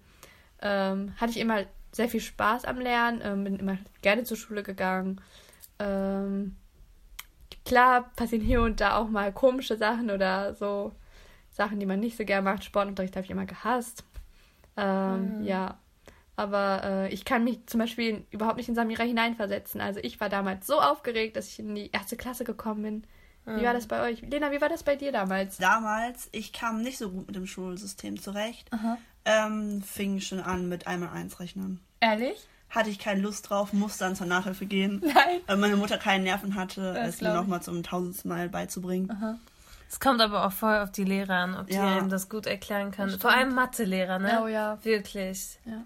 ähm, 0.61 1.13
hatte 1.17 1.31
ich 1.31 1.37
immer 1.39 1.63
sehr 1.93 2.09
viel 2.09 2.21
Spaß 2.21 2.65
am 2.65 2.79
Lernen, 2.79 3.21
ähm, 3.23 3.43
bin 3.43 3.55
immer 3.57 3.77
gerne 4.01 4.23
zur 4.23 4.37
Schule 4.37 4.63
gegangen. 4.63 5.21
Ähm, 5.79 6.55
klar 7.65 8.09
passieren 8.15 8.43
hier 8.43 8.61
und 8.61 8.81
da 8.81 8.97
auch 8.97 9.07
mal 9.09 9.31
komische 9.31 9.77
Sachen 9.77 10.09
oder 10.09 10.55
so 10.55 10.93
Sachen, 11.51 11.79
die 11.79 11.85
man 11.85 11.99
nicht 11.99 12.17
so 12.17 12.25
gerne 12.25 12.43
macht. 12.49 12.63
Sportunterricht 12.63 13.15
habe 13.15 13.25
ich 13.25 13.31
immer 13.31 13.45
gehasst. 13.45 14.03
Ähm, 14.77 15.35
Mhm. 15.37 15.45
Ja, 15.45 15.77
aber 16.35 16.81
äh, 16.83 17.13
ich 17.13 17.25
kann 17.25 17.43
mich 17.43 17.65
zum 17.67 17.79
Beispiel 17.79 18.25
überhaupt 18.31 18.57
nicht 18.57 18.69
in 18.69 18.75
Samira 18.75 19.03
hineinversetzen. 19.03 19.81
Also 19.81 19.99
ich 20.03 20.19
war 20.19 20.29
damals 20.29 20.65
so 20.67 20.79
aufgeregt, 20.81 21.35
dass 21.35 21.47
ich 21.47 21.59
in 21.59 21.75
die 21.75 21.91
erste 21.91 22.17
Klasse 22.17 22.43
gekommen 22.43 22.81
bin. 22.83 23.03
Wie 23.43 23.63
war 23.65 23.73
das 23.73 23.87
bei 23.87 24.01
euch? 24.07 24.21
Lena, 24.21 24.51
wie 24.51 24.61
war 24.61 24.69
das 24.69 24.83
bei 24.83 24.95
dir 24.95 25.11
damals? 25.11 25.57
Damals, 25.57 26.29
ich 26.31 26.53
kam 26.53 26.83
nicht 26.83 26.99
so 26.99 27.09
gut 27.09 27.25
mit 27.25 27.35
dem 27.35 27.47
Schulsystem 27.47 28.21
zurecht. 28.21 28.69
Ähm, 29.25 29.81
fing 29.81 30.19
schon 30.19 30.39
an 30.39 30.69
mit 30.69 30.85
einmal 30.85 31.09
eins 31.09 31.39
rechnen. 31.39 31.79
Ehrlich? 32.01 32.47
Hatte 32.69 32.91
ich 32.91 32.99
keine 32.99 33.19
Lust 33.21 33.49
drauf, 33.49 33.73
musste 33.73 34.03
dann 34.05 34.15
zur 34.15 34.27
Nachhilfe 34.27 34.67
gehen. 34.67 35.01
Nein. 35.03 35.41
Weil 35.47 35.57
meine 35.57 35.75
Mutter 35.75 35.97
keine 35.97 36.23
Nerven 36.23 36.53
hatte, 36.55 36.93
Das 36.93 37.15
es 37.15 37.21
mir 37.21 37.33
nochmal 37.33 37.61
zum 37.63 37.81
tausendsten 37.81 38.29
Mal 38.29 38.47
beizubringen. 38.47 39.39
Es 39.89 39.99
kommt 39.99 40.21
aber 40.21 40.45
auch 40.45 40.51
voll 40.53 40.77
auf 40.77 40.91
die 40.91 41.03
Lehrer 41.03 41.33
an, 41.35 41.55
ob 41.57 41.67
die 41.67 41.73
Ja. 41.73 41.97
einem 41.97 42.09
das 42.09 42.29
gut 42.29 42.45
erklären 42.45 42.91
können. 42.91 43.19
Vor 43.19 43.31
allem 43.31 43.53
Mathelehrer, 43.55 44.19
ne? 44.19 44.39
Oh 44.43 44.47
ja. 44.47 44.77
Wirklich. 44.83 45.57
Ja. 45.65 45.83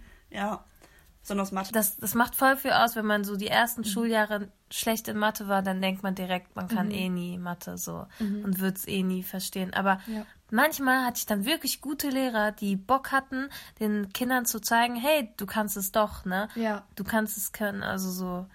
Besonders 1.22 1.52
Mathe. 1.52 1.72
Das, 1.72 1.98
das 1.98 2.14
macht 2.14 2.36
voll 2.36 2.56
viel 2.56 2.72
aus, 2.72 2.96
wenn 2.96 3.06
man 3.06 3.24
so 3.24 3.36
die 3.36 3.48
ersten 3.48 3.84
Schuljahre 3.84 4.48
schlecht 4.70 5.08
in 5.08 5.18
Mathe 5.18 5.48
war, 5.48 5.64
dann 5.64 5.82
denkt 5.82 6.04
man 6.04 6.14
direkt, 6.14 6.56
man 6.56 6.68
kann 6.68 6.92
eh 6.92 7.10
nie 7.10 7.40
Mathe 7.40 7.80
so 7.80 8.06
und 8.20 8.60
wird 8.60 8.78
es 8.78 8.88
eh 8.88 9.02
nie 9.02 9.24
verstehen. 9.24 9.74
Aber 9.74 10.00
Ja. 10.06 10.24
manchmal 10.52 11.04
hatte 11.04 11.18
ich 11.18 11.26
dann 11.26 11.46
wirklich 11.46 11.82
gute 11.82 12.10
Lehrer, 12.10 12.52
die 12.52 12.76
Bock 12.76 13.12
hatten, 13.12 13.50
den 13.80 14.14
Kindern 14.14 14.46
zu 14.46 14.60
zeigen, 14.60 14.96
hey, 14.96 15.34
du 15.38 15.48
kannst 15.48 15.78
es 15.78 15.92
doch, 15.92 16.26
ne? 16.26 16.48
Ja. 16.54 16.84
Du 16.96 17.04
kannst 17.04 17.38
es 17.38 17.52
können, 17.52 17.82
also 17.82 18.12
so. 18.12 18.46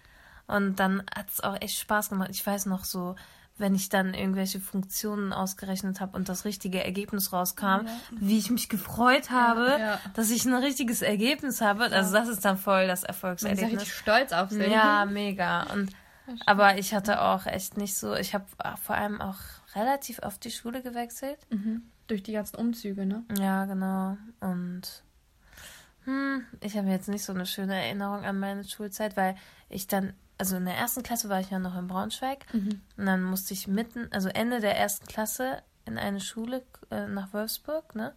Und 0.47 0.79
dann 0.79 1.03
hat 1.13 1.29
es 1.31 1.41
auch 1.41 1.61
echt 1.61 1.77
Spaß 1.79 2.11
gemacht. 2.11 2.31
Ich 2.31 2.47
weiß 2.47 2.67
noch 2.67 2.85
so, 2.85 3.17
wenn 3.61 3.75
ich 3.75 3.89
dann 3.89 4.15
irgendwelche 4.15 4.59
Funktionen 4.59 5.33
ausgerechnet 5.33 6.01
habe 6.01 6.17
und 6.17 6.29
das 6.29 6.45
richtige 6.45 6.83
Ergebnis 6.83 7.33
rauskam, 7.33 7.87
wie 8.11 8.39
ich 8.39 8.51
mich 8.51 8.69
gefreut 8.69 9.31
habe, 9.31 9.77
ja. 9.79 10.01
dass 10.15 10.31
ich 10.31 10.45
ein 10.47 10.55
richtiges 10.55 11.03
Ergebnis 11.03 11.61
habe. 11.61 11.85
Also 11.85 12.13
das 12.13 12.29
ist 12.29 12.45
dann 12.45 12.59
voll 12.59 12.87
das 12.87 13.03
Man 13.03 13.03
ist 13.03 13.03
ja 13.03 13.09
Erfolgserlebnis. 13.09 13.73
richtig 13.73 13.95
stolz 13.95 14.33
auf 14.33 14.51
sich. 14.51 14.71
Ja, 14.71 15.05
mega. 15.05 15.65
Und 15.73 15.91
aber 16.47 16.79
ich 16.79 16.95
hatte 16.95 17.21
auch 17.21 17.47
echt 17.47 17.77
nicht 17.77 17.97
so, 17.97 18.15
ich 18.15 18.35
habe 18.35 18.47
vor 18.83 18.97
allem 18.97 19.21
auch 19.21 19.39
relativ 19.75 20.21
oft 20.23 20.45
die 20.45 20.51
Schule 20.51 20.83
gewechselt. 20.83 21.39
Mhm. 21.51 21.83
Durch 22.07 22.23
die 22.23 22.33
ganzen 22.33 22.57
Umzüge, 22.57 23.07
ne? 23.07 23.25
Ja, 23.39 23.67
genau. 23.67 24.17
Und 24.41 25.05
hm, 26.05 26.45
ich 26.61 26.77
habe 26.77 26.89
jetzt 26.89 27.09
nicht 27.09 27.25
so 27.25 27.33
eine 27.33 27.47
schöne 27.47 27.75
Erinnerung 27.75 28.25
an 28.25 28.39
meine 28.39 28.65
Schulzeit, 28.65 29.17
weil 29.17 29.37
ich 29.69 29.87
dann, 29.87 30.15
also 30.41 30.57
in 30.57 30.65
der 30.65 30.75
ersten 30.75 31.03
Klasse 31.03 31.29
war 31.29 31.39
ich 31.41 31.51
ja 31.51 31.59
noch 31.59 31.77
in 31.79 31.87
Braunschweig 31.87 32.47
Mhm. 32.53 32.81
und 32.97 33.07
dann 33.07 33.23
musste 33.23 33.55
ich 33.55 33.69
mitten, 33.69 34.09
also 34.11 34.29
Ende 34.29 34.61
der 34.61 34.77
ersten 34.77 35.07
Klasse 35.07 35.63
in 35.87 35.99
eine 35.99 36.21
Schule 36.21 36.63
äh, 36.91 37.07
nach 37.07 37.33
Wolfsburg, 37.33 37.95
ne? 37.95 38.13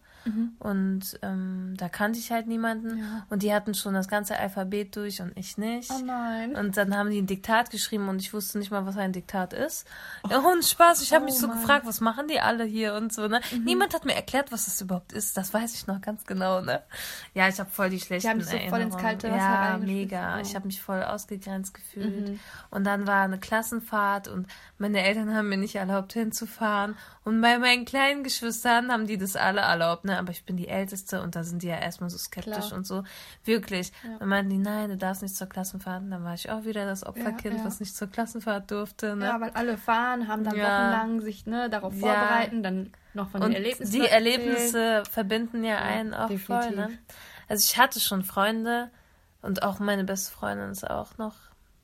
Und 0.58 1.18
ähm, 1.20 1.74
da 1.76 1.90
kannte 1.90 2.18
ich 2.18 2.32
halt 2.32 2.46
niemanden 2.46 2.94
Mhm. 2.94 2.98
Ja. 2.98 3.26
und 3.28 3.42
die 3.42 3.52
hatten 3.52 3.74
schon 3.74 3.92
das 3.92 4.08
ganze 4.08 4.38
Alphabet 4.38 4.96
durch 4.96 5.20
und 5.20 5.36
ich 5.36 5.58
nicht. 5.58 5.90
Oh 5.90 6.02
nein. 6.02 6.56
Und 6.56 6.78
dann 6.78 6.96
haben 6.96 7.10
die 7.10 7.18
ein 7.20 7.26
Diktat 7.26 7.68
geschrieben 7.70 8.08
und 8.08 8.20
ich 8.22 8.32
wusste 8.32 8.58
nicht 8.58 8.70
mal, 8.70 8.86
was 8.86 8.96
ein 8.96 9.12
Diktat 9.12 9.52
ist. 9.52 9.86
Ja, 10.30 10.38
und 10.38 10.64
Spaß, 10.64 11.02
ich 11.02 11.12
habe 11.12 11.26
mich 11.26 11.34
Oh 11.34 11.38
so 11.40 11.46
Mann. 11.48 11.58
Mhm. 11.58 11.60
gefragt, 11.60 11.86
was 11.86 12.00
machen 12.00 12.26
die 12.28 12.40
alle 12.40 12.64
hier 12.64 12.94
und 12.94 13.12
so, 13.12 13.28
ne? 13.28 13.40
Niemand 13.64 13.92
hat 13.92 14.06
mir 14.06 14.14
erklärt, 14.14 14.50
was 14.50 14.64
das 14.64 14.80
überhaupt 14.80 15.12
ist. 15.12 15.36
Das 15.36 15.52
weiß 15.52 15.74
ich 15.74 15.86
noch 15.86 16.00
ganz 16.00 16.24
genau, 16.24 16.62
ne? 16.62 16.80
Ja, 17.34 17.46
ich 17.48 17.60
habe 17.60 17.68
voll 17.68 17.90
die 17.90 18.00
schlechten 18.00 18.30
haben 18.30 18.38
dich 18.38 18.48
so 18.48 18.58
voll 18.70 18.80
ins 18.80 18.96
kalte 18.96 19.28
Wasser 19.30 19.36
Ja, 19.38 19.78
mega. 19.78 20.36
Oh. 20.38 20.40
Ich 20.40 20.54
habe 20.54 20.66
mich 20.66 20.80
voll 20.80 21.02
ausgegrenzt 21.02 21.74
gefühlt. 21.74 22.30
Mhm. 22.30 22.40
Und 22.70 22.84
dann 22.84 23.06
war 23.06 23.24
eine 23.24 23.38
Klassenfahrt 23.38 24.28
und 24.28 24.46
meine 24.78 25.02
Eltern 25.04 25.34
haben 25.34 25.50
mir 25.50 25.58
nicht 25.58 25.74
erlaubt 25.76 26.14
hinzufahren. 26.14 26.96
Und 27.24 27.40
bei 27.54 27.68
meinen 27.68 27.84
kleinen 27.84 28.24
Geschwistern 28.24 28.90
haben 28.90 29.06
die 29.06 29.16
das 29.18 29.36
alle 29.36 29.60
erlaubt, 29.60 30.04
ne? 30.04 30.18
Aber 30.18 30.30
ich 30.32 30.44
bin 30.44 30.56
die 30.56 30.68
Älteste 30.68 31.22
und 31.22 31.36
da 31.36 31.44
sind 31.44 31.62
die 31.62 31.68
ja 31.68 31.76
erstmal 31.78 32.10
so 32.10 32.18
skeptisch 32.18 32.52
Klar. 32.68 32.72
und 32.72 32.86
so. 32.86 33.04
Wirklich. 33.44 33.92
Dann 34.18 34.28
meinten 34.28 34.50
die, 34.50 34.58
nein, 34.58 34.90
du 34.90 34.96
darfst 34.96 35.22
nicht 35.22 35.36
zur 35.36 35.48
Klassenfahrt. 35.48 36.02
Und 36.02 36.10
dann 36.10 36.24
war 36.24 36.34
ich 36.34 36.50
auch 36.50 36.64
wieder 36.64 36.84
das 36.86 37.04
Opferkind, 37.06 37.54
Ja, 37.54 37.60
ja. 37.60 37.64
was 37.64 37.80
nicht 37.80 37.96
zur 37.96 38.08
Klassenfahrt 38.08 38.70
durfte, 38.70 39.14
ne? 39.16 39.26
Ja, 39.26 39.40
weil 39.40 39.50
alle 39.50 39.76
fahren, 39.78 40.26
haben 40.28 40.44
dann 40.44 40.56
Ja. 40.56 40.68
wochenlang 40.78 41.20
sich 41.20 41.46
ne, 41.46 41.70
darauf 41.70 41.94
Ja. 41.94 42.00
vorbereiten, 42.00 42.62
dann 42.62 42.92
noch 43.12 43.28
von 43.30 43.40
den 43.40 43.50
Und 43.50 43.54
Erlebnissen 43.54 43.92
die. 43.92 44.06
Erlebnisse 44.06 45.02
verbinden 45.10 45.62
ja, 45.64 45.78
einen 45.78 46.14
auch 46.14 46.28
voll, 46.28 46.36
definitiv. 46.36 46.76
ne? 46.76 46.98
Also 47.48 47.62
ich 47.70 47.78
hatte 47.78 48.00
schon 48.00 48.24
Freunde 48.24 48.90
und 49.42 49.62
auch 49.62 49.78
meine 49.78 50.04
beste 50.04 50.32
Freundin 50.32 50.70
ist 50.70 50.88
auch 50.90 51.18
noch, 51.18 51.34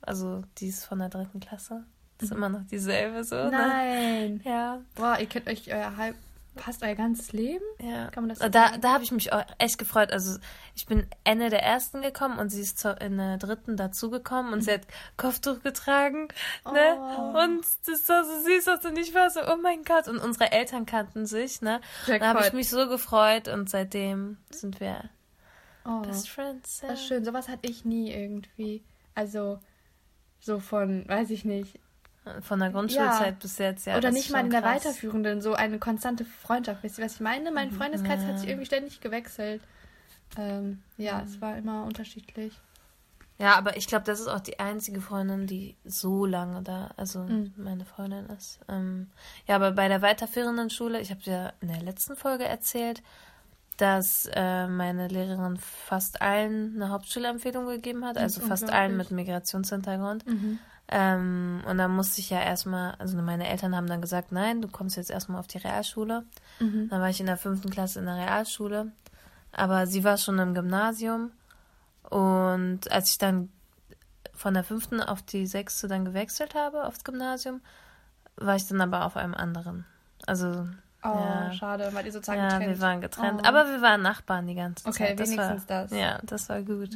also 0.01 0.43
die 0.57 0.67
ist 0.67 0.85
von 0.85 0.99
der 0.99 1.09
dritten 1.09 1.39
Klasse. 1.39 1.85
Ist 2.21 2.31
immer 2.31 2.49
noch 2.49 2.63
dieselbe 2.69 3.23
so, 3.23 3.35
ne? 3.35 3.45
Mhm. 3.45 3.51
Nein. 3.51 4.41
Ja, 4.43 4.81
Boah, 4.95 5.17
ihr 5.19 5.25
kennt 5.27 5.47
euch 5.47 5.73
euer 5.73 5.97
halb, 5.97 6.15
fast 6.55 6.83
euer 6.83 6.95
ganzes 6.95 7.31
Leben? 7.31 7.63
ja. 7.79 8.09
Kann 8.11 8.23
man 8.23 8.29
das 8.29 8.39
so 8.39 8.49
da 8.49 8.67
sagen? 8.69 8.81
da 8.81 8.93
habe 8.93 9.03
ich 9.03 9.11
mich 9.11 9.29
echt 9.57 9.77
gefreut. 9.77 10.11
Also 10.11 10.37
ich 10.75 10.85
bin 10.85 11.07
Ende 11.23 11.49
der 11.49 11.63
ersten 11.63 12.01
gekommen 12.01 12.39
und 12.39 12.49
sie 12.49 12.61
ist 12.61 12.77
zur, 12.79 12.99
in 13.01 13.17
der 13.17 13.37
dritten 13.37 13.77
dazugekommen 13.77 14.53
und 14.53 14.61
sie 14.61 14.71
hat 14.73 14.81
Kopftuch 15.17 15.61
getragen. 15.63 16.27
Ne? 16.71 16.97
Oh. 16.97 17.37
Und 17.43 17.65
das 17.87 18.07
war 18.09 18.23
so 18.25 18.43
süß, 18.43 18.67
also 18.67 18.89
und 18.89 18.97
ich 18.97 19.13
war 19.13 19.29
so, 19.29 19.39
oh 19.47 19.57
mein 19.61 19.83
Gott. 19.83 20.07
Und 20.07 20.19
unsere 20.19 20.51
Eltern 20.51 20.85
kannten 20.85 21.25
sich, 21.25 21.61
ne? 21.61 21.81
Da 22.07 22.19
habe 22.19 22.45
ich 22.45 22.53
mich 22.53 22.69
so 22.69 22.87
gefreut 22.87 23.47
und 23.47 23.69
seitdem 23.69 24.37
sind 24.49 24.79
wir 24.79 25.09
Oh, 25.83 26.01
Best 26.01 26.29
Friends. 26.29 26.81
Ja. 26.81 26.89
das 26.89 26.99
ist 26.99 27.07
schön. 27.07 27.25
Sowas 27.25 27.49
hatte 27.49 27.67
ich 27.67 27.85
nie 27.85 28.11
irgendwie. 28.11 28.83
Also, 29.15 29.59
so 30.39 30.59
von, 30.59 31.07
weiß 31.07 31.31
ich 31.31 31.43
nicht. 31.43 31.79
Von 32.41 32.59
der 32.59 32.69
Grundschulzeit 32.69 33.33
Ja. 33.33 33.37
bis 33.41 33.57
jetzt, 33.57 33.85
ja. 33.87 33.97
Oder 33.97 34.11
nicht 34.11 34.29
mal 34.31 34.41
in 34.45 34.51
der 34.51 34.61
krass. 34.61 34.85
weiterführenden, 34.85 35.41
so 35.41 35.53
eine 35.53 35.79
konstante 35.79 36.23
Freundschaft. 36.23 36.83
Wisst 36.83 36.99
ihr, 36.99 37.05
was 37.05 37.15
ich 37.15 37.19
meine? 37.21 37.51
Mein 37.51 37.71
Freundeskreis 37.71 38.23
hat 38.25 38.39
sich 38.39 38.49
irgendwie 38.49 38.67
ständig 38.67 39.01
gewechselt. 39.01 39.61
Ähm, 40.37 40.83
ja, 40.97 41.23
es 41.25 41.41
war 41.41 41.57
immer 41.57 41.83
unterschiedlich. 41.83 42.53
Ja, 43.39 43.55
aber 43.55 43.75
ich 43.75 43.87
glaube, 43.87 44.05
das 44.05 44.19
ist 44.19 44.27
auch 44.27 44.39
die 44.39 44.59
einzige 44.59 45.01
Freundin, 45.01 45.47
die 45.47 45.75
so 45.83 46.27
lange 46.27 46.61
da, 46.61 46.91
also 46.95 47.19
Mhm. 47.23 47.53
meine 47.57 47.85
Freundin 47.85 48.27
ist. 48.27 48.59
Ähm, 48.69 49.09
ja, 49.47 49.55
aber 49.55 49.71
bei 49.71 49.87
der 49.87 50.03
weiterführenden 50.03 50.69
Schule, 50.69 51.01
ich 51.01 51.09
habe 51.09 51.21
dir 51.23 51.53
in 51.59 51.69
der 51.69 51.81
letzten 51.81 52.15
Folge 52.15 52.43
erzählt, 52.45 53.01
dass 53.77 54.29
äh, 54.31 54.67
meine 54.67 55.07
Lehrerin 55.07 55.57
fast 55.57 56.21
allen 56.21 56.75
eine 56.75 56.89
Hauptschulempfehlung 56.89 57.65
gegeben 57.65 58.05
hat, 58.05 58.15
also 58.19 58.41
fast 58.41 58.69
allen 58.69 58.95
mit 58.95 59.09
Migrationshintergrund. 59.09 60.23
Ähm, 60.93 61.61
und 61.67 61.77
dann 61.77 61.91
musste 61.95 62.19
ich 62.19 62.29
ja 62.29 62.41
erstmal, 62.41 62.95
also 62.95 63.17
meine 63.17 63.47
Eltern 63.47 63.75
haben 63.75 63.87
dann 63.87 64.01
gesagt, 64.01 64.31
nein, 64.33 64.61
du 64.61 64.67
kommst 64.67 64.97
jetzt 64.97 65.09
erstmal 65.09 65.39
auf 65.39 65.47
die 65.47 65.57
Realschule. 65.59 66.25
Dann 66.59 66.89
war 66.91 67.09
ich 67.09 67.19
in 67.21 67.25
der 67.27 67.37
fünften 67.37 67.69
Klasse 67.69 67.99
in 67.99 68.05
der 68.05 68.15
Realschule. 68.17 68.91
Aber 69.53 69.87
sie 69.87 70.03
war 70.03 70.17
schon 70.17 70.37
im 70.39 70.53
Gymnasium. 70.53 71.31
Und 72.09 72.91
als 72.91 73.09
ich 73.11 73.17
dann 73.17 73.49
von 74.33 74.53
der 74.53 74.63
fünften 74.63 75.01
auf 75.01 75.21
die 75.21 75.47
sechste 75.47 75.87
dann 75.87 76.03
gewechselt 76.05 76.55
habe 76.55 76.85
aufs 76.85 77.03
Gymnasium, 77.03 77.61
war 78.35 78.55
ich 78.55 78.67
dann 78.67 78.81
aber 78.81 79.05
auf 79.05 79.15
einem 79.17 79.33
anderen. 79.33 79.85
Also 80.27 80.67
Oh, 81.03 81.07
Ja. 81.07 81.51
schade, 81.53 81.89
weil 81.93 82.05
ihr 82.05 82.11
sozusagen 82.11 82.39
Ja, 82.39 82.59
getrennt. 82.59 82.67
wir 82.75 82.79
waren 82.81 83.01
getrennt. 83.01 83.41
Oh. 83.43 83.47
Aber 83.47 83.65
wir 83.71 83.81
waren 83.81 84.03
Nachbarn 84.03 84.45
die 84.45 84.53
ganze 84.53 84.87
Okay, 84.87 85.15
Zeit. 85.15 85.19
War, 85.19 85.25
wenigstens 85.25 85.65
das. 85.65 85.91
Ja, 85.91 86.19
das 86.21 86.47
war 86.47 86.61
gut. 86.61 86.95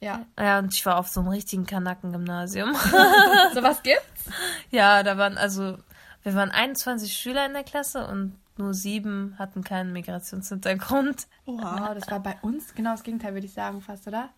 Ja, 0.00 0.26
Ja, 0.38 0.58
und 0.58 0.74
ich 0.74 0.84
war 0.84 0.98
auf 0.98 1.08
so 1.08 1.20
einem 1.20 1.30
richtigen 1.30 1.66
Kanaken-Gymnasium. 1.66 2.74
sowas 3.54 3.82
gibt's? 3.82 4.30
ja, 4.70 5.02
da 5.02 5.16
waren 5.16 5.38
also, 5.38 5.78
wir 6.22 6.34
waren 6.34 6.50
21 6.50 7.12
Schüler 7.12 7.46
in 7.46 7.54
der 7.54 7.64
Klasse 7.64 8.06
und 8.06 8.36
nur 8.58 8.74
sieben 8.74 9.34
hatten 9.38 9.64
keinen 9.64 9.92
Migrationshintergrund. 9.92 11.26
Oh, 11.44 11.58
das 11.58 12.10
war 12.10 12.20
bei 12.20 12.36
uns 12.42 12.74
genau 12.74 12.92
das 12.92 13.02
Gegenteil, 13.02 13.34
würde 13.34 13.46
ich 13.46 13.52
sagen, 13.52 13.80
fast, 13.80 14.06
oder? 14.06 14.30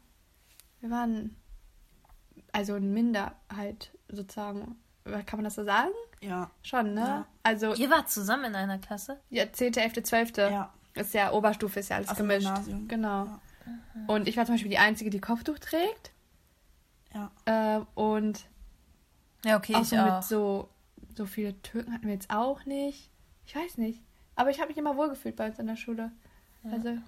Wir 0.81 0.91
waren 0.91 1.37
also 2.53 2.75
eine 2.75 2.87
Minderheit 2.87 3.91
sozusagen. 4.09 4.77
Kann 5.05 5.39
man 5.39 5.45
das 5.45 5.55
so 5.55 5.65
sagen? 5.65 5.91
Ja. 6.21 6.51
Schon, 6.63 6.95
ne? 6.95 7.01
Ja. 7.01 7.27
Also 7.43 7.75
Ihr 7.75 7.91
wart 7.91 8.11
zusammen 8.11 8.47
in 8.47 8.55
einer 8.57 8.79
Klasse? 8.79 9.21
ja, 9.31 9.51
10., 9.51 9.75
11., 9.75 10.03
12. 10.03 10.37
Ja. 10.37 10.73
Ist 10.95 11.15
ja 11.15 11.33
Oberstufe, 11.33 11.81
ist 11.81 11.91
ja 11.91 11.97
alles 11.97 12.09
dem 12.09 12.17
gemischt. 12.29 12.47
Gymnasium. 12.47 12.89
Genau. 12.89 13.25
Ja. 13.25 13.41
Und 14.07 14.29
ich 14.29 14.37
war 14.37 14.45
zum 14.47 14.55
Beispiel 14.55 14.71
die 14.71 14.79
Einzige, 14.79 15.11
die 15.11 15.21
Kopftuch 15.21 15.59
trägt. 15.59 16.13
Ja. 17.15 17.31
Äh, 17.45 17.85
und 17.95 18.47
Ja, 19.45 19.57
okay, 19.57 19.75
auch 19.75 19.83
ich 19.83 19.89
so 19.89 19.97
auch. 19.97 20.15
mit 20.15 20.25
so, 20.25 20.69
so 21.17 21.27
viele 21.27 21.61
Türken 21.63 21.93
hatten 21.93 22.07
wir 22.07 22.15
jetzt 22.15 22.31
auch 22.31 22.65
nicht. 22.65 23.11
Ich 23.47 23.55
weiß 23.57 23.79
nicht. 23.79 24.03
Aber 24.37 24.51
ich 24.51 24.59
habe 24.61 24.69
mich 24.69 24.79
immer 24.79 24.97
wohlgefühlt 24.97 25.37
bei 25.37 25.47
uns 25.49 25.59
in 25.59 25.67
der 25.67 25.77
Schule. 25.77 26.13
Also, 26.71 26.99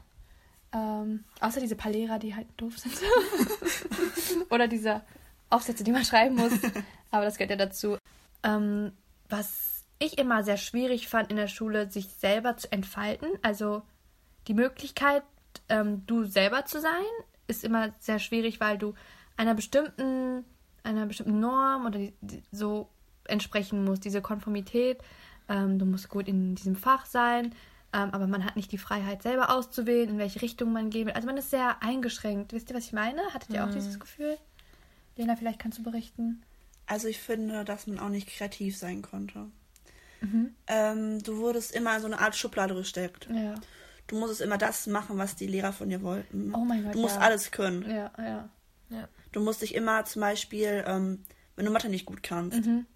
ähm, 0.73 1.25
außer 1.41 1.61
diese 1.61 1.77
paar 1.77 1.93
Lehrer, 1.93 2.19
die 2.19 2.35
halt 2.35 2.47
doof 2.57 2.79
sind. 2.79 2.95
Oder 4.51 4.69
diese 4.69 5.03
Aufsätze, 5.51 5.85
die 5.85 5.93
man 5.93 6.05
schreiben 6.05 6.37
muss. 6.37 6.53
Aber 7.11 7.25
das 7.25 7.37
gehört 7.37 7.51
ja 7.51 7.57
dazu. 7.57 7.99
Ähm, 8.43 8.93
was 9.29 9.85
ich 9.99 10.19
immer 10.19 10.43
sehr 10.43 10.57
schwierig 10.57 11.09
fand 11.09 11.31
in 11.31 11.37
der 11.37 11.49
Schule, 11.49 11.91
sich 11.91 12.09
selber 12.09 12.57
zu 12.57 12.73
entfalten. 12.73 13.29
Also 13.43 13.83
die 14.49 14.55
Möglichkeit, 14.55 15.23
ähm, 15.71 16.05
du 16.07 16.25
selber 16.25 16.65
zu 16.67 16.81
sein, 16.81 17.05
ist 17.47 17.65
immer 17.65 17.95
sehr 17.99 18.19
schwierig, 18.19 18.61
weil 18.61 18.79
du 18.79 18.95
einer 19.37 19.55
bestimmten, 19.55 20.45
einer 20.83 21.07
bestimmten 21.07 21.41
Norm 21.41 21.87
oder 21.87 21.99
die, 21.99 22.13
die, 22.21 22.43
so 22.53 22.89
entsprechen 23.25 23.85
musst, 23.85 24.05
diese 24.05 24.21
Konformität. 24.21 24.99
Ähm, 25.49 25.79
du 25.79 25.87
musst 25.87 26.09
gut 26.09 26.29
in 26.29 26.55
diesem 26.55 26.77
Fach 26.77 27.07
sein, 27.07 27.55
ähm, 27.93 28.11
aber 28.13 28.27
man 28.27 28.45
hat 28.45 28.57
nicht 28.57 28.73
die 28.73 28.79
Freiheit, 28.79 29.23
selber 29.23 29.51
auszuwählen, 29.51 30.11
in 30.11 30.19
welche 30.19 30.43
Richtung 30.43 30.73
man 30.73 30.91
gehen 30.91 31.07
will. 31.07 31.15
Also 31.15 31.27
man 31.27 31.37
ist 31.37 31.51
sehr 31.51 31.83
eingeschränkt. 31.83 32.53
Wisst 32.53 32.71
ihr, 32.71 32.77
was 32.77 32.87
ich 32.87 32.93
meine? 32.93 33.23
Hattet 33.33 33.51
ihr 33.51 33.65
auch 33.65 33.71
dieses 33.71 33.99
Gefühl? 33.99 34.37
Lena, 35.17 35.37
vielleicht 35.37 35.59
kannst 35.59 35.79
du 35.79 35.83
berichten. 35.83 36.43
Also 36.87 37.09
ich 37.09 37.21
finde, 37.21 37.65
dass 37.65 37.87
man 37.87 37.99
auch 37.99 38.09
nicht 38.09 38.29
kreativ 38.29 38.77
sein 38.77 39.03
konnte. 39.03 39.47
Mhm. 40.21 40.55
Ähm, 40.67 41.23
du 41.23 41.39
wurdest 41.39 41.75
immer 41.75 41.95
in 41.97 42.01
so 42.01 42.07
eine 42.07 42.21
Art 42.21 42.37
Schublade 42.37 42.75
gesteckt. 42.75 43.29
Ja. 43.33 43.55
Du 44.11 44.19
musstest 44.19 44.41
immer 44.41 44.59
das 44.59 44.87
machen, 44.89 45.19
was 45.19 45.37
die 45.37 45.47
Lehrer 45.47 45.73
von 45.73 45.89
dir 45.89 46.03
wollten. 46.03 46.53
Oh 46.55 46.65
mein 46.65 46.83
Gott, 46.85 46.95
Du 46.95 47.01
musst 47.01 47.15
ja. 47.17 47.21
alles 47.23 47.51
können. 47.53 47.89
Ja, 47.89 48.11
ja. 48.19 48.49
Du 49.31 49.41
musst 49.41 49.63
dich 49.63 49.75
immer 49.77 50.05
zum 50.05 50.21
Beispiel, 50.21 50.83
ähm, 50.87 51.23
wenn 51.55 51.65
du 51.65 51.71
Mathe 51.71 51.89
nicht 51.89 52.07
gut 52.07 52.25
kannst, 52.25 52.67
Mhm. 52.67 52.87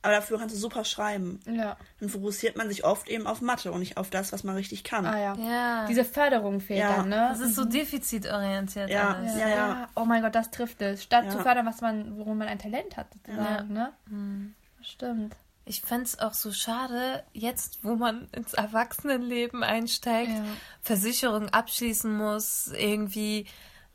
aber 0.00 0.14
dafür 0.14 0.38
kannst 0.38 0.54
du 0.54 0.58
super 0.58 0.84
schreiben, 0.84 1.40
Ja. 1.44 1.76
dann 2.00 2.08
fokussiert 2.08 2.56
man 2.56 2.68
sich 2.70 2.84
oft 2.86 3.08
eben 3.10 3.26
auf 3.26 3.42
Mathe 3.42 3.70
und 3.70 3.80
nicht 3.80 3.98
auf 3.98 4.08
das, 4.08 4.32
was 4.32 4.44
man 4.44 4.54
richtig 4.56 4.82
kann. 4.84 5.04
Ah 5.04 5.18
ja. 5.20 5.34
Ja. 5.36 5.86
Diese 5.86 6.04
Förderung 6.06 6.60
fehlt 6.60 6.80
Ja. 6.80 6.96
dann, 6.96 7.10
ne? 7.10 7.26
das 7.30 7.40
ist 7.40 7.54
so 7.54 7.66
defizitorientiert 7.66 8.88
Ja. 8.88 9.14
alles. 9.14 9.36
Ja, 9.38 9.48
ja. 9.48 9.88
Oh 9.94 10.06
mein 10.06 10.22
Gott, 10.22 10.34
das 10.34 10.50
trifft 10.50 10.80
es. 10.80 11.02
Statt 11.02 11.26
Ja. 11.26 11.30
zu 11.32 11.38
fördern, 11.40 11.66
was 11.66 11.82
man, 11.82 12.16
worum 12.16 12.38
man 12.38 12.48
ein 12.48 12.58
Talent 12.58 12.96
hat, 12.96 13.08
sozusagen, 13.12 13.74
ne? 13.74 13.92
Hm. 14.08 14.54
Stimmt. 14.80 15.36
Ich 15.68 15.80
fände 15.80 16.04
es 16.04 16.18
auch 16.20 16.32
so 16.32 16.52
schade, 16.52 17.24
jetzt, 17.32 17.80
wo 17.82 17.96
man 17.96 18.28
ins 18.30 18.54
Erwachsenenleben 18.54 19.64
einsteigt, 19.64 20.30
Ja. 20.30 20.44
Versicherung 20.80 21.48
abschließen 21.48 22.16
muss, 22.16 22.68
irgendwie 22.68 23.46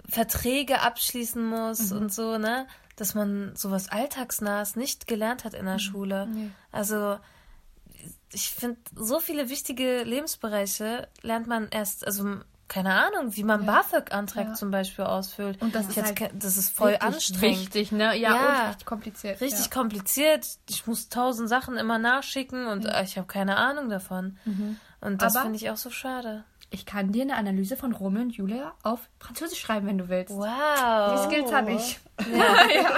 Verträge 0.08 0.82
abschließen 0.82 1.44
muss 1.44 1.94
und 1.94 2.12
so, 2.14 2.38
ne? 2.38 2.68
Dass 2.98 3.16
man 3.16 3.56
sowas 3.56 3.88
Alltagsnahes 3.88 4.76
nicht 4.76 5.08
gelernt 5.08 5.46
hat 5.46 5.54
in 5.54 5.66
der 5.66 5.80
Schule. 5.80 6.28
Also, 6.74 7.18
ich 8.34 8.50
finde, 8.50 8.80
so 8.94 9.22
viele 9.22 9.50
wichtige 9.50 10.04
Lebensbereiche 10.04 11.08
lernt 11.22 11.48
man 11.48 11.70
erst, 11.70 12.06
also 12.06 12.42
keine 12.72 12.94
Ahnung, 12.94 13.36
wie 13.36 13.44
man 13.44 13.66
BAföG-Antrag 13.66 14.48
Ja. 14.48 14.54
zum 14.54 14.72
Beispiel 14.72 15.04
ausfüllt. 15.04 15.62
Und 15.62 15.76
das 15.76 15.84
Ich 15.84 15.90
ist 15.90 15.96
jetzt 15.98 16.20
halt 16.22 16.32
das 16.42 16.56
ist 16.56 16.70
voll 16.74 16.92
Richtig 16.92 17.04
anstrengend. 17.08 17.60
Wichtig, 17.60 17.92
ne? 17.92 18.16
Ja, 18.18 18.34
Ja. 18.34 18.34
und 18.62 18.68
richtig 18.70 18.86
kompliziert. 18.86 19.42
Richtig 19.42 19.66
ja. 19.66 19.72
kompliziert. 19.72 20.46
Ich 20.70 20.88
muss 20.88 21.10
tausend 21.10 21.50
Sachen 21.50 21.76
immer 21.78 21.98
nachschicken 22.00 22.68
und 22.68 22.86
äh, 22.86 23.04
ich 23.04 23.18
habe 23.18 23.28
keine 23.28 23.58
Ahnung 23.58 23.90
davon. 23.90 24.38
Und 25.02 25.22
das 25.22 25.38
finde 25.38 25.58
ich 25.58 25.70
auch 25.70 25.76
so 25.78 25.90
schade. 25.90 26.46
Ich 26.74 26.86
kann 26.86 27.12
dir 27.12 27.24
eine 27.24 27.36
Analyse 27.36 27.76
von 27.76 27.92
Romeo 27.92 28.22
und 28.22 28.30
Julia 28.34 28.74
auf 28.84 29.02
Französisch 29.20 29.60
schreiben, 29.60 29.88
wenn 29.88 29.98
du 29.98 30.08
willst. 30.08 30.30
Die 30.32 30.38
Wow. 30.38 31.26
Skills 31.26 31.52
habe 31.52 31.74
ich. 31.74 32.00
Ja. 32.34 32.94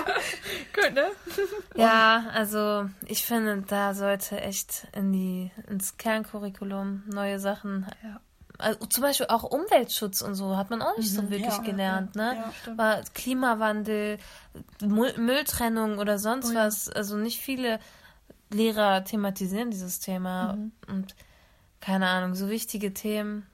Gut, 0.75 0.93
ne? 0.93 1.07
Ja, 1.75 2.25
also 2.33 2.87
ich 3.07 3.25
finde, 3.25 3.63
da 3.67 3.95
sollte 3.95 4.39
echt 4.39 4.87
in 4.93 5.11
die 5.11 5.51
ins 5.67 5.97
Kerncurriculum 5.97 7.03
neue 7.07 7.39
Sachen. 7.39 7.87
Ja. 8.03 8.19
Also, 8.63 8.85
zum 8.87 9.01
Beispiel 9.03 9.27
auch 9.27 9.43
Umweltschutz 9.43 10.21
und 10.21 10.35
so 10.35 10.57
hat 10.57 10.69
man 10.69 10.81
auch 10.81 10.97
nicht 10.97 11.11
so 11.13 11.29
wirklich 11.29 11.57
Ja, 11.57 11.63
gelernt, 11.63 12.15
ne? 12.15 12.51
ja. 12.67 12.77
War 12.77 13.01
Klimawandel, 13.13 14.17
Müll, 14.81 15.13
Mülltrennung 15.17 15.97
oder 15.99 16.17
sonst 16.19 16.49
Oh 16.49 16.53
ja. 16.53 16.65
was. 16.65 16.89
Also 16.89 17.17
nicht 17.17 17.39
viele 17.39 17.79
Lehrer 18.51 19.03
thematisieren 19.03 19.71
dieses 19.71 19.99
Thema. 19.99 20.53
Mhm. 20.53 20.71
Und 20.87 21.15
keine 21.81 22.07
Ahnung, 22.07 22.33
so 22.35 22.49
wichtige 22.49 22.93
Themen 22.93 23.45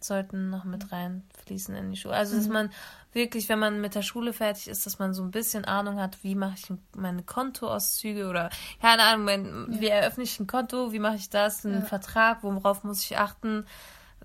sollten 0.00 0.48
noch 0.48 0.64
mit 0.64 0.92
reinfließen 0.92 1.74
in 1.74 1.90
die 1.90 1.96
Schule. 1.98 2.14
Also, 2.14 2.34
Mhm. 2.34 2.38
dass 2.38 2.48
man 2.48 2.70
wirklich, 3.12 3.48
wenn 3.50 3.58
man 3.58 3.80
mit 3.82 3.94
der 3.94 4.02
Schule 4.02 4.32
fertig 4.32 4.68
ist, 4.68 4.86
dass 4.86 4.98
man 4.98 5.12
so 5.12 5.22
ein 5.22 5.30
bisschen 5.30 5.64
Ahnung 5.66 6.00
hat, 6.00 6.22
wie 6.22 6.34
mache 6.34 6.54
ich 6.56 6.72
meine 6.96 7.22
Kontoauszüge 7.22 8.28
oder 8.28 8.48
keine 8.80 9.02
Ahnung, 9.02 9.24
mein, 9.26 9.80
wie 9.80 9.88
eröffne 9.88 10.24
ich 10.24 10.38
ein 10.40 10.46
Konto, 10.46 10.92
wie 10.92 11.00
mache 11.00 11.16
ich 11.16 11.28
das, 11.28 11.66
einen 11.66 11.80
Ja. 11.82 11.86
Vertrag, 11.86 12.42
worauf 12.42 12.82
muss 12.84 13.02
ich 13.02 13.18
achten. 13.18 13.66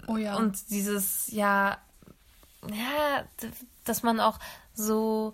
Oh 0.08 0.18
ja. 0.18 0.36
Und 0.36 0.70
dieses, 0.70 1.28
ja, 1.32 1.78
ja, 2.70 3.26
dass 3.84 4.04
man 4.04 4.20
auch 4.20 4.40
so 4.74 5.34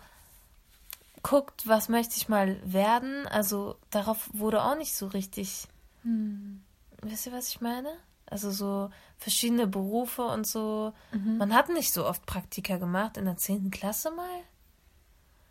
guckt, 1.23 1.67
was 1.67 1.89
möchte 1.89 2.15
ich 2.17 2.29
mal 2.29 2.59
werden. 2.63 3.27
Also 3.27 3.77
darauf 3.89 4.29
wurde 4.33 4.63
auch 4.63 4.77
nicht 4.77 4.95
so 4.95 5.07
richtig. 5.07 5.67
Hm. 6.03 6.61
Wisst 7.01 7.25
ihr, 7.27 7.31
was 7.33 7.49
ich 7.49 7.61
meine? 7.61 7.89
Also 8.25 8.49
so 8.51 8.89
verschiedene 9.17 9.67
Berufe 9.67 10.23
und 10.23 10.47
so. 10.47 10.93
Mhm. 11.11 11.37
Man 11.37 11.53
hat 11.53 11.69
nicht 11.69 11.93
so 11.93 12.05
oft 12.05 12.25
Praktika 12.25 12.77
gemacht 12.77 13.17
in 13.17 13.25
der 13.25 13.37
10. 13.37 13.71
Klasse 13.71 14.09
mal. 14.11 14.39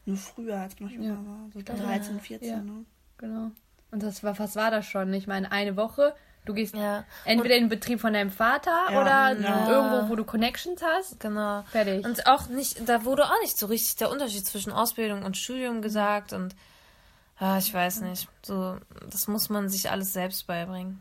Nur 0.07 0.17
früher, 0.17 0.57
als 0.59 0.79
man 0.81 0.89
noch 0.89 0.95
jünger 0.95 1.15
Ja. 1.15 1.27
war. 1.27 1.51
So 1.53 1.59
glaube, 1.61 1.83
13, 1.83 2.21
14, 2.21 2.49
ja. 2.49 2.57
ne? 2.63 2.85
Genau. 3.19 3.51
Und 3.91 4.03
das 4.03 4.23
war, 4.23 4.39
was 4.39 4.57
war 4.57 4.71
das 4.71 4.87
schon? 4.87 5.13
Ich 5.13 5.27
meine, 5.27 5.53
eine 5.53 5.77
Woche, 5.77 6.15
du 6.45 6.55
gehst 6.55 6.75
Ja. 6.75 7.05
entweder 7.25 7.57
in 7.57 7.65
den 7.65 7.69
Betrieb 7.69 8.01
von 8.01 8.13
deinem 8.13 8.31
Vater 8.31 8.87
Ja. 8.91 9.01
oder 9.01 9.41
Ja. 9.41 9.69
irgendwo, 9.71 10.09
wo 10.11 10.17
du 10.17 10.25
Connections 10.25 10.83
hast. 10.83 11.21
Genau. 11.21 11.63
Fertig. 11.71 12.05
Und 12.05 12.27
auch 12.27 12.49
nicht, 12.49 12.89
da 12.89 13.05
wurde 13.05 13.25
auch 13.25 13.41
nicht 13.43 13.59
so 13.59 13.67
richtig 13.67 13.97
der 13.97 14.11
Unterschied 14.11 14.45
zwischen 14.47 14.73
Ausbildung 14.73 15.23
und 15.23 15.37
Studium 15.37 15.83
gesagt 15.83 16.33
und 16.33 16.55
ah, 17.39 17.59
ich 17.59 17.73
weiß 17.73 18.01
nicht. 18.03 18.29
So, 18.45 18.77
das 19.11 19.29
muss 19.29 19.49
man 19.49 19.69
sich 19.69 19.91
alles 19.91 20.13
selbst 20.13 20.47
beibringen. 20.47 21.01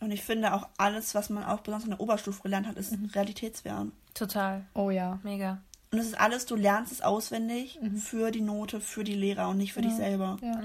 Und 0.00 0.12
ich 0.12 0.22
finde 0.22 0.54
auch 0.54 0.68
alles, 0.76 1.14
was 1.16 1.28
man 1.28 1.42
auch 1.44 1.60
besonders 1.60 1.84
in 1.84 1.90
der 1.90 2.00
Oberstufe 2.00 2.42
gelernt 2.42 2.68
hat, 2.68 2.76
ist 2.76 2.92
Mhm. 2.92 3.06
Realitätswert. 3.14 3.88
Total. 4.14 4.64
oh 4.74 4.90
ja. 4.90 5.18
Mega. 5.22 5.58
Und 5.90 5.98
es 5.98 6.06
ist 6.06 6.20
alles, 6.20 6.44
du 6.46 6.54
lernst 6.54 6.92
es 6.92 7.00
auswendig 7.00 7.78
für 7.96 8.30
die 8.30 8.40
Note, 8.42 8.80
für 8.80 9.04
die 9.04 9.14
Lehrer 9.14 9.48
und 9.48 9.56
nicht 9.56 9.72
für 9.72 9.80
dich 9.82 9.94
selber. 9.94 10.36
Mhm. 10.40 10.46
Ja. 10.46 10.60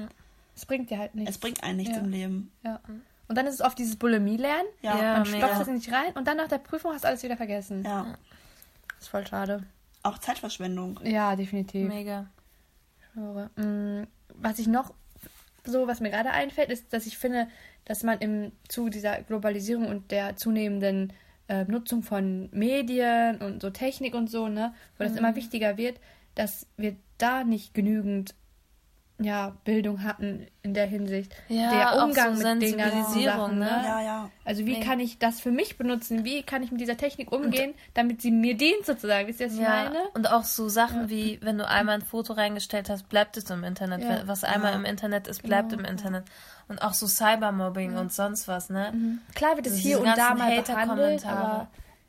Es 0.56 0.65
bringt 0.65 0.89
dir 0.89 0.99
halt 0.99 1.15
nichts. 1.15 1.32
Es 1.32 1.38
bringt 1.39 1.63
einen 1.63 1.78
nichts 1.78 1.95
Ja. 1.95 2.02
im 2.02 2.10
Leben. 2.10 2.52
Ja. 2.63 2.80
Und 3.27 3.38
dann 3.38 3.47
ist 3.47 3.55
es 3.55 3.62
oft 3.62 3.77
dieses 3.77 3.95
Bulimie-Lernen. 3.95 4.67
Ja, 4.81 4.97
Ja. 5.01 5.13
Man 5.17 5.25
stopft 5.25 5.62
es 5.62 5.67
nicht 5.67 5.91
rein 5.91 6.12
und 6.15 6.27
dann 6.27 6.38
nach 6.38 6.47
der 6.49 6.57
Prüfung 6.59 6.93
hast 6.93 7.03
du 7.03 7.07
alles 7.07 7.23
wieder 7.23 7.38
vergessen. 7.38 7.83
ja. 7.83 8.05
Das 8.88 9.07
ist 9.07 9.07
voll 9.09 9.27
schade. 9.27 9.63
Auch 10.03 10.17
Zeitverschwendung. 10.17 10.99
Ja, 11.03 11.36
definitiv. 11.36 11.88
Mega. 11.88 12.27
Mm, 13.15 14.03
Was 14.36 14.59
ich 14.59 14.67
noch 14.67 14.93
so, 15.65 15.88
was 15.88 15.99
mir 15.99 16.09
gerade 16.09 16.31
einfällt, 16.31 16.69
ist, 16.71 16.91
dass 16.93 17.05
ich 17.05 17.17
finde, 17.17 17.47
dass 17.86 18.03
man 18.03 18.19
im 18.19 18.51
Zuge 18.67 18.89
dieser 18.91 19.21
Globalisierung 19.21 19.88
und 19.88 20.12
der 20.12 20.36
zunehmenden 20.36 21.13
äh, 21.47 21.63
Nutzung 21.65 22.03
von 22.03 22.49
Medien 22.51 23.41
und 23.41 23.62
so 23.62 23.69
Technik 23.69 24.13
und 24.15 24.29
so, 24.29 24.47
ne, 24.47 24.73
wo 24.97 25.03
das 25.03 25.15
immer 25.15 25.36
wichtiger 25.36 25.77
wird, 25.77 25.99
dass 26.36 26.65
wir 26.77 26.95
da 27.17 27.43
nicht 27.43 27.73
genügend 27.73 28.36
ja, 29.23 29.55
Bildung 29.63 30.03
hatten 30.03 30.47
in 30.62 30.73
der 30.73 30.86
Hinsicht. 30.86 31.33
Ja, 31.47 31.69
der 31.71 31.93
auch 31.93 32.03
Umgang 32.05 32.36
so 32.36 32.47
mit 32.47 32.62
den 32.62 32.77
ganzen 32.77 33.23
Sachen, 33.23 33.59
ne? 33.59 33.65
ne? 33.65 33.81
Ja, 33.86 34.01
ja. 34.01 34.29
Also 34.45 34.65
wie 34.65 34.73
Nee. 34.73 34.79
kann 34.79 34.99
ich 34.99 35.19
das 35.19 35.39
für 35.39 35.51
mich 35.51 35.77
benutzen? 35.77 36.23
Wie 36.25 36.43
kann 36.43 36.63
ich 36.63 36.71
mit 36.71 36.81
dieser 36.81 36.97
Technik 36.97 37.31
umgehen, 37.31 37.73
damit 37.93 38.21
sie 38.21 38.31
mir 38.31 38.55
dient 38.55 38.86
sozusagen? 38.86 39.27
Wisst 39.27 39.39
ihr, 39.39 39.47
was 39.47 39.53
ich 39.53 39.62
meine? 39.62 39.97
und 40.13 40.29
auch 40.31 40.43
so 40.43 40.69
Sachen 40.69 41.09
wie, 41.09 41.39
wenn 41.41 41.57
du 41.57 41.67
einmal 41.67 41.95
ein 41.95 42.01
Foto 42.01 42.33
reingestellt 42.33 42.89
hast, 42.89 43.09
bleibt 43.09 43.38
es 43.38 43.49
im 43.49 43.63
Internet. 43.63 44.27
Was 44.27 44.43
einmal 44.43 44.71
Ja. 44.71 44.77
im 44.77 44.86
Internet 44.86 45.27
ist, 45.27 45.43
bleibt 45.43 45.69
Genau, 45.69 45.83
im 45.83 45.89
Internet. 45.89 46.23
Und 46.67 46.81
auch 46.81 46.93
so 46.93 47.07
Cybermobbing 47.07 47.97
und 47.97 48.12
sonst 48.13 48.47
was, 48.47 48.69
ne? 48.69 49.19
Klar 49.36 49.55
wird 49.57 49.67
es 49.67 49.73
Also 49.73 49.83
hier 49.83 49.99
und 49.99 50.17
da 50.17 50.33
mal 50.33 50.62
behandelt, 50.62 51.25
aber 51.25 51.67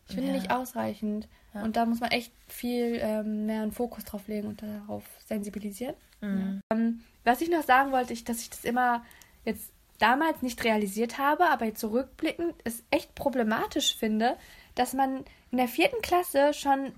ich 0.08 0.14
finde 0.14 0.30
Ja. 0.32 0.36
nicht 0.36 0.50
ausreichend. 0.50 1.28
Und 1.54 1.76
da 1.76 1.86
muss 1.86 2.00
man 2.00 2.10
echt 2.10 2.32
viel 2.48 2.98
ähm, 3.00 3.46
mehr 3.46 3.62
einen 3.62 3.70
Fokus 3.70 4.04
drauf 4.04 4.26
legen 4.26 4.48
und 4.48 4.60
darauf 4.60 5.04
sensibilisieren. 5.26 5.94
Mhm. 6.24 6.60
Ähm, 6.70 7.04
was 7.24 7.40
ich 7.40 7.50
noch 7.50 7.62
sagen 7.62 7.92
wollte, 7.92 8.12
ich, 8.12 8.24
dass 8.24 8.40
ich 8.40 8.50
das 8.50 8.64
immer 8.64 9.04
jetzt 9.44 9.70
damals 9.98 10.42
nicht 10.42 10.62
realisiert 10.64 11.18
habe, 11.18 11.46
aber 11.50 11.66
jetzt 11.66 11.80
zurückblickend 11.80 12.54
es 12.64 12.82
echt 12.90 13.14
problematisch 13.14 13.96
finde, 13.96 14.36
dass 14.74 14.92
man 14.92 15.24
in 15.50 15.58
der 15.58 15.68
vierten 15.68 16.02
Klasse 16.02 16.52
schon 16.52 16.92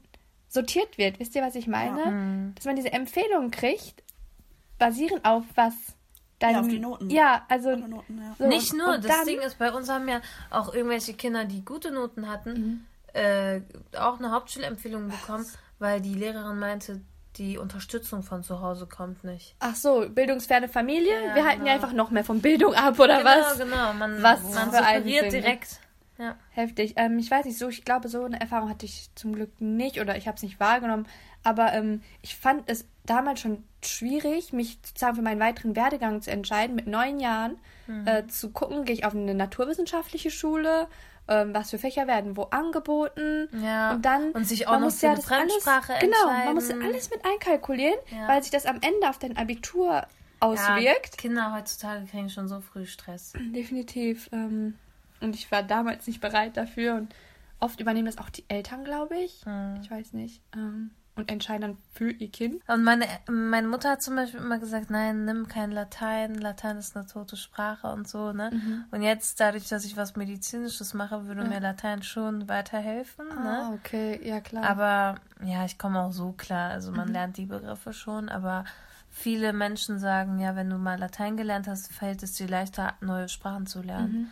sortiert 0.48 0.96
wird. 0.98 1.20
Wisst 1.20 1.34
ihr, 1.34 1.42
was 1.42 1.54
ich 1.54 1.66
meine? 1.66 2.06
Mhm. 2.10 2.54
Dass 2.54 2.64
man 2.64 2.76
diese 2.76 2.92
Empfehlungen 2.92 3.50
kriegt, 3.50 4.02
basierend 4.78 5.24
auf 5.24 5.44
was 5.54 5.74
dein, 6.38 6.54
Ja, 6.54 6.60
auf 6.60 6.68
die 6.68 6.78
Noten. 6.78 7.10
Ja, 7.10 7.44
also 7.48 7.74
Noten, 7.76 8.18
ja. 8.18 8.34
so, 8.38 8.46
Nicht 8.46 8.72
nur, 8.74 8.94
und 8.94 9.04
das 9.04 9.10
dann- 9.16 9.26
Ding 9.26 9.40
ist, 9.40 9.58
bei 9.58 9.72
uns 9.72 9.88
haben 9.88 10.08
ja 10.08 10.20
auch 10.50 10.72
irgendwelche 10.74 11.14
Kinder, 11.14 11.44
die 11.44 11.64
gute 11.64 11.90
Noten 11.90 12.28
hatten, 12.28 12.52
Mhm. 12.52 12.84
äh, 13.14 13.60
auch 13.98 14.18
eine 14.18 14.30
Hauptschulempfehlung 14.32 15.08
bekommen, 15.08 15.46
weil 15.78 16.00
die 16.00 16.14
Lehrerin 16.14 16.58
meinte, 16.58 17.00
die 17.38 17.58
Unterstützung 17.58 18.22
von 18.22 18.42
zu 18.42 18.60
Hause 18.60 18.86
kommt 18.86 19.24
nicht. 19.24 19.54
Ach 19.60 19.74
so, 19.74 20.06
bildungsferne 20.08 20.68
Familie. 20.68 21.12
Ja, 21.28 21.34
Wir 21.34 21.44
halten 21.44 21.58
genau. 21.60 21.66
ja 21.68 21.74
einfach 21.74 21.92
noch 21.92 22.10
mehr 22.10 22.24
von 22.24 22.40
Bildung 22.40 22.74
ab, 22.74 22.98
oder 22.98 23.18
genau, 23.18 23.30
was? 23.30 23.58
genau. 23.58 23.92
Man, 23.94 24.22
Was 24.22 24.42
man 24.54 24.70
suggeriert 24.72 25.32
direkt. 25.32 25.80
Ja. 26.18 26.34
Heftig. 26.50 26.94
Ähm, 26.96 27.18
ich 27.18 27.30
weiß 27.30 27.44
nicht, 27.44 27.58
so, 27.58 27.68
ich 27.68 27.84
glaube, 27.84 28.08
so 28.08 28.24
eine 28.24 28.40
Erfahrung 28.40 28.70
hatte 28.70 28.86
ich 28.86 29.10
zum 29.14 29.34
Glück 29.34 29.60
nicht 29.60 30.00
oder 30.00 30.16
ich 30.16 30.26
habe 30.26 30.36
es 30.36 30.42
nicht 30.42 30.58
wahrgenommen. 30.58 31.06
Aber 31.44 31.72
ähm, 31.74 32.00
ich 32.22 32.36
fand 32.36 32.62
es 32.70 32.86
damals 33.04 33.40
schon 33.40 33.62
schwierig, 33.84 34.52
mich 34.52 34.78
sozusagen 34.84 35.16
für 35.16 35.22
meinen 35.22 35.40
weiteren 35.40 35.76
Werdegang 35.76 36.22
zu 36.22 36.30
entscheiden, 36.30 36.74
mit 36.74 36.86
neun 36.86 37.20
Jahren 37.20 37.56
Mhm. 37.88 38.04
äh, 38.08 38.26
zu 38.26 38.50
gucken, 38.50 38.84
gehe 38.84 38.96
ich 38.96 39.04
auf 39.04 39.14
eine 39.14 39.32
naturwissenschaftliche 39.32 40.32
Schule, 40.32 40.88
ähm, 41.28 41.54
was 41.54 41.70
für 41.70 41.78
Fächer 41.78 42.06
werden 42.06 42.36
wo 42.36 42.42
angeboten. 42.44 43.48
Ja, 43.62 43.92
Und 43.92 44.04
dann 44.04 44.30
und 44.32 44.46
sich 44.46 44.66
auch 44.66 44.72
man 44.72 44.80
noch 44.82 44.86
muss 44.88 45.00
für 45.00 45.06
ja 45.06 45.12
eine 45.12 45.20
das 45.22 45.30
alles, 45.32 45.52
Fremdsprache 45.64 45.94
Genau, 46.00 46.26
man 46.26 46.54
muss 46.54 46.70
alles 46.70 47.10
mit 47.10 47.24
einkalkulieren, 47.24 47.98
Ja. 48.10 48.28
weil 48.28 48.42
sich 48.42 48.50
das 48.52 48.66
am 48.66 48.76
Ende 48.76 49.08
auf 49.08 49.18
dein 49.18 49.36
Abitur 49.36 49.86
Ja, 49.92 50.06
auswirkt. 50.40 51.18
Kinder 51.18 51.54
heutzutage 51.54 52.06
kriegen 52.06 52.30
schon 52.30 52.48
so 52.48 52.60
früh 52.60 52.86
Stress. 52.86 53.32
Definitiv. 53.54 54.28
Ähm, 54.32 54.78
und 55.20 55.34
ich 55.34 55.50
war 55.50 55.62
damals 55.62 56.06
nicht 56.06 56.20
bereit 56.20 56.56
dafür. 56.56 56.94
Und 56.94 57.14
oft 57.58 57.80
übernehmen 57.80 58.06
das 58.06 58.18
auch 58.18 58.30
die 58.30 58.44
Eltern, 58.48 58.84
glaube 58.84 59.16
ich. 59.16 59.42
Hm. 59.44 59.78
Ich 59.82 59.90
weiß 59.90 60.12
nicht. 60.12 60.42
Ähm, 60.54 60.90
und 61.16 61.30
entscheiden 61.30 61.62
dann 61.62 61.78
für 61.92 62.10
ihr 62.10 62.30
Kind. 62.30 62.62
Und 62.68 62.84
meine, 62.84 63.06
meine 63.28 63.66
Mutter 63.68 63.90
hat 63.92 64.02
zum 64.02 64.16
Beispiel 64.16 64.40
immer 64.40 64.58
gesagt, 64.58 64.90
nein, 64.90 65.24
nimm 65.24 65.48
kein 65.48 65.72
Latein, 65.72 66.34
Latein 66.34 66.76
ist 66.76 66.96
eine 66.96 67.06
tote 67.06 67.36
Sprache 67.36 67.88
und 67.88 68.06
so, 68.06 68.32
ne? 68.32 68.50
Mhm. 68.52 68.84
Und 68.90 69.02
jetzt, 69.02 69.40
dadurch, 69.40 69.68
dass 69.68 69.84
ich 69.84 69.96
was 69.96 70.14
Medizinisches 70.16 70.94
mache, 70.94 71.26
würde 71.26 71.44
mir 71.44 71.58
Latein 71.60 72.02
schon 72.02 72.48
weiterhelfen, 72.48 73.26
Ah, 73.30 73.42
ne? 73.42 73.70
okay. 73.74 74.20
Ja, 74.26 74.40
klar. 74.40 74.64
Aber 74.64 75.14
ja, 75.44 75.64
ich 75.64 75.78
komme 75.78 76.00
auch 76.00 76.12
so 76.12 76.32
klar. 76.32 76.70
Also 76.70 76.90
Mhm. 76.90 76.96
man 76.98 77.08
lernt 77.12 77.36
die 77.38 77.46
Begriffe 77.46 77.92
schon, 77.92 78.28
aber 78.28 78.64
viele 79.10 79.52
Menschen 79.54 79.98
sagen, 79.98 80.38
ja, 80.38 80.54
wenn 80.54 80.68
du 80.68 80.76
mal 80.76 80.98
Latein 80.98 81.36
gelernt 81.38 81.66
hast, 81.66 81.90
fällt 81.92 82.22
es 82.22 82.34
dir 82.34 82.46
leichter, 82.48 82.94
neue 83.00 83.28
Sprachen 83.30 83.66
zu 83.66 83.80
lernen. 83.82 84.12
Mhm. 84.12 84.28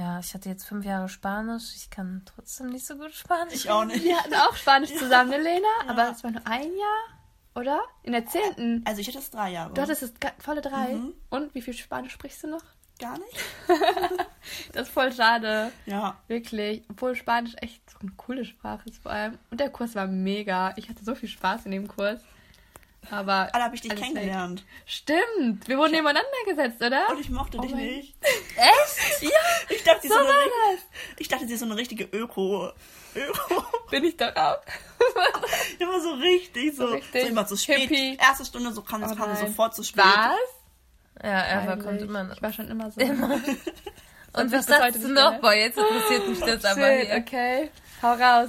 Ja, 0.00 0.18
ich 0.18 0.32
hatte 0.32 0.48
jetzt 0.48 0.64
fünf 0.64 0.86
Jahre 0.86 1.10
Spanisch. 1.10 1.74
Ich 1.76 1.90
kann 1.90 2.22
trotzdem 2.24 2.70
nicht 2.70 2.86
so 2.86 2.96
gut 2.96 3.12
Spanisch. 3.12 3.54
Ich 3.54 3.70
auch 3.70 3.84
nicht. 3.84 4.02
Wir 4.02 4.16
hatten 4.16 4.32
auch 4.32 4.56
Spanisch 4.56 4.94
zusammen, 4.98 5.28
ne, 5.28 5.36
Lena? 5.36 5.68
Aber 5.86 6.10
es 6.10 6.24
war 6.24 6.30
nur 6.30 6.46
ein 6.46 6.62
Jahr, 6.62 7.54
oder? 7.54 7.82
In 8.02 8.12
der 8.12 8.24
zehnten. 8.24 8.82
Also 8.86 9.02
ich 9.02 9.08
hatte 9.08 9.18
es 9.18 9.30
drei 9.30 9.50
Jahre. 9.50 9.74
Du 9.74 9.82
hattest 9.82 10.02
es 10.02 10.14
volle 10.38 10.62
drei. 10.62 10.94
Mhm. 10.94 11.12
Und 11.28 11.54
wie 11.54 11.60
viel 11.60 11.74
Spanisch 11.74 12.12
sprichst 12.12 12.44
du 12.44 12.48
noch? 12.48 12.62
gar 12.98 13.18
nicht? 13.18 13.38
Das 14.72 14.88
ist 14.88 14.94
voll 14.94 15.12
schade. 15.12 15.72
Ja. 15.86 16.18
Wirklich. 16.28 16.82
Obwohl 16.88 17.14
Spanisch 17.14 17.54
echt 17.60 17.88
so 17.90 17.98
eine 18.00 18.10
coole 18.16 18.44
Sprache 18.44 18.88
ist 18.88 19.02
vor 19.02 19.10
allem. 19.10 19.38
Und 19.50 19.60
der 19.60 19.70
Kurs 19.70 19.94
war 19.94 20.06
mega. 20.06 20.74
Ich 20.76 20.88
hatte 20.88 21.04
so 21.04 21.14
viel 21.14 21.28
Spaß 21.28 21.66
in 21.66 21.72
dem 21.72 21.88
Kurs. 21.88 22.20
Aber. 23.10 23.48
Alle 23.52 23.64
habe 23.64 23.74
ich 23.74 23.80
dich 23.80 23.94
kennengelernt. 23.94 24.64
Stimmt. 24.86 25.66
Wir 25.66 25.78
wurden 25.78 25.92
nebeneinander 25.92 26.28
gesetzt, 26.46 26.82
oder? 26.82 27.08
Und 27.10 27.20
ich 27.20 27.30
mochte 27.30 27.58
Oh 27.58 27.62
dich 27.62 27.72
mein- 27.72 27.80
nicht. 27.86 28.14
Echt? 28.56 29.22
Ja, 29.22 29.30
ich 29.68 29.82
dachte, 29.82 30.02
sie 30.02 30.08
ist 30.08 30.12
So 30.14 30.20
so, 30.20 30.24
eine, 30.26 30.32
war 30.34 30.78
ich 31.18 31.28
dachte, 31.28 31.46
sie 31.46 31.54
ist 31.54 31.60
so 31.60 31.66
eine 31.66 31.76
richtige 31.76 32.04
Öko. 32.04 32.70
Öko. 33.16 33.64
Bin 33.90 34.04
ich 34.04 34.16
doch 34.16 34.34
auch. 34.36 34.58
Immer 35.78 36.00
so 36.00 36.12
richtig, 36.14 36.76
so, 36.76 36.86
So 36.86 36.92
richtig 36.94 37.22
so 37.22 37.28
immer 37.28 37.46
zu 37.46 37.56
spät. 37.56 37.78
hippie. 37.88 38.16
Erste 38.20 38.44
Stunde, 38.44 38.72
so 38.72 38.82
kam, 38.82 39.02
Oh 39.02 39.06
es 39.06 39.16
kam 39.16 39.34
sofort 39.34 39.74
zu 39.74 39.82
spät. 39.82 40.04
Was? 40.04 41.24
Ja, 41.24 41.44
Eva 41.62 41.66
Peinlich. 41.66 41.86
kommt 41.86 42.02
immer 42.02 42.24
noch. 42.24 42.36
Ich 42.36 42.42
war 42.42 42.52
schon 42.52 42.68
immer 42.68 42.90
so. 42.92 43.00
Und 43.00 44.50
bis 44.50 44.52
was 44.52 44.66
sagst 44.66 45.02
du 45.02 45.08
noch? 45.08 45.40
Boah, 45.40 45.52
jetzt 45.54 45.76
interessiert 45.76 46.28
mich 46.28 46.38
das 46.40 46.64
aber 46.64 46.80
Shit, 46.98 47.06
hier. 47.08 47.16
okay. 47.16 47.70
Hau 48.02 48.12
raus. 48.12 48.48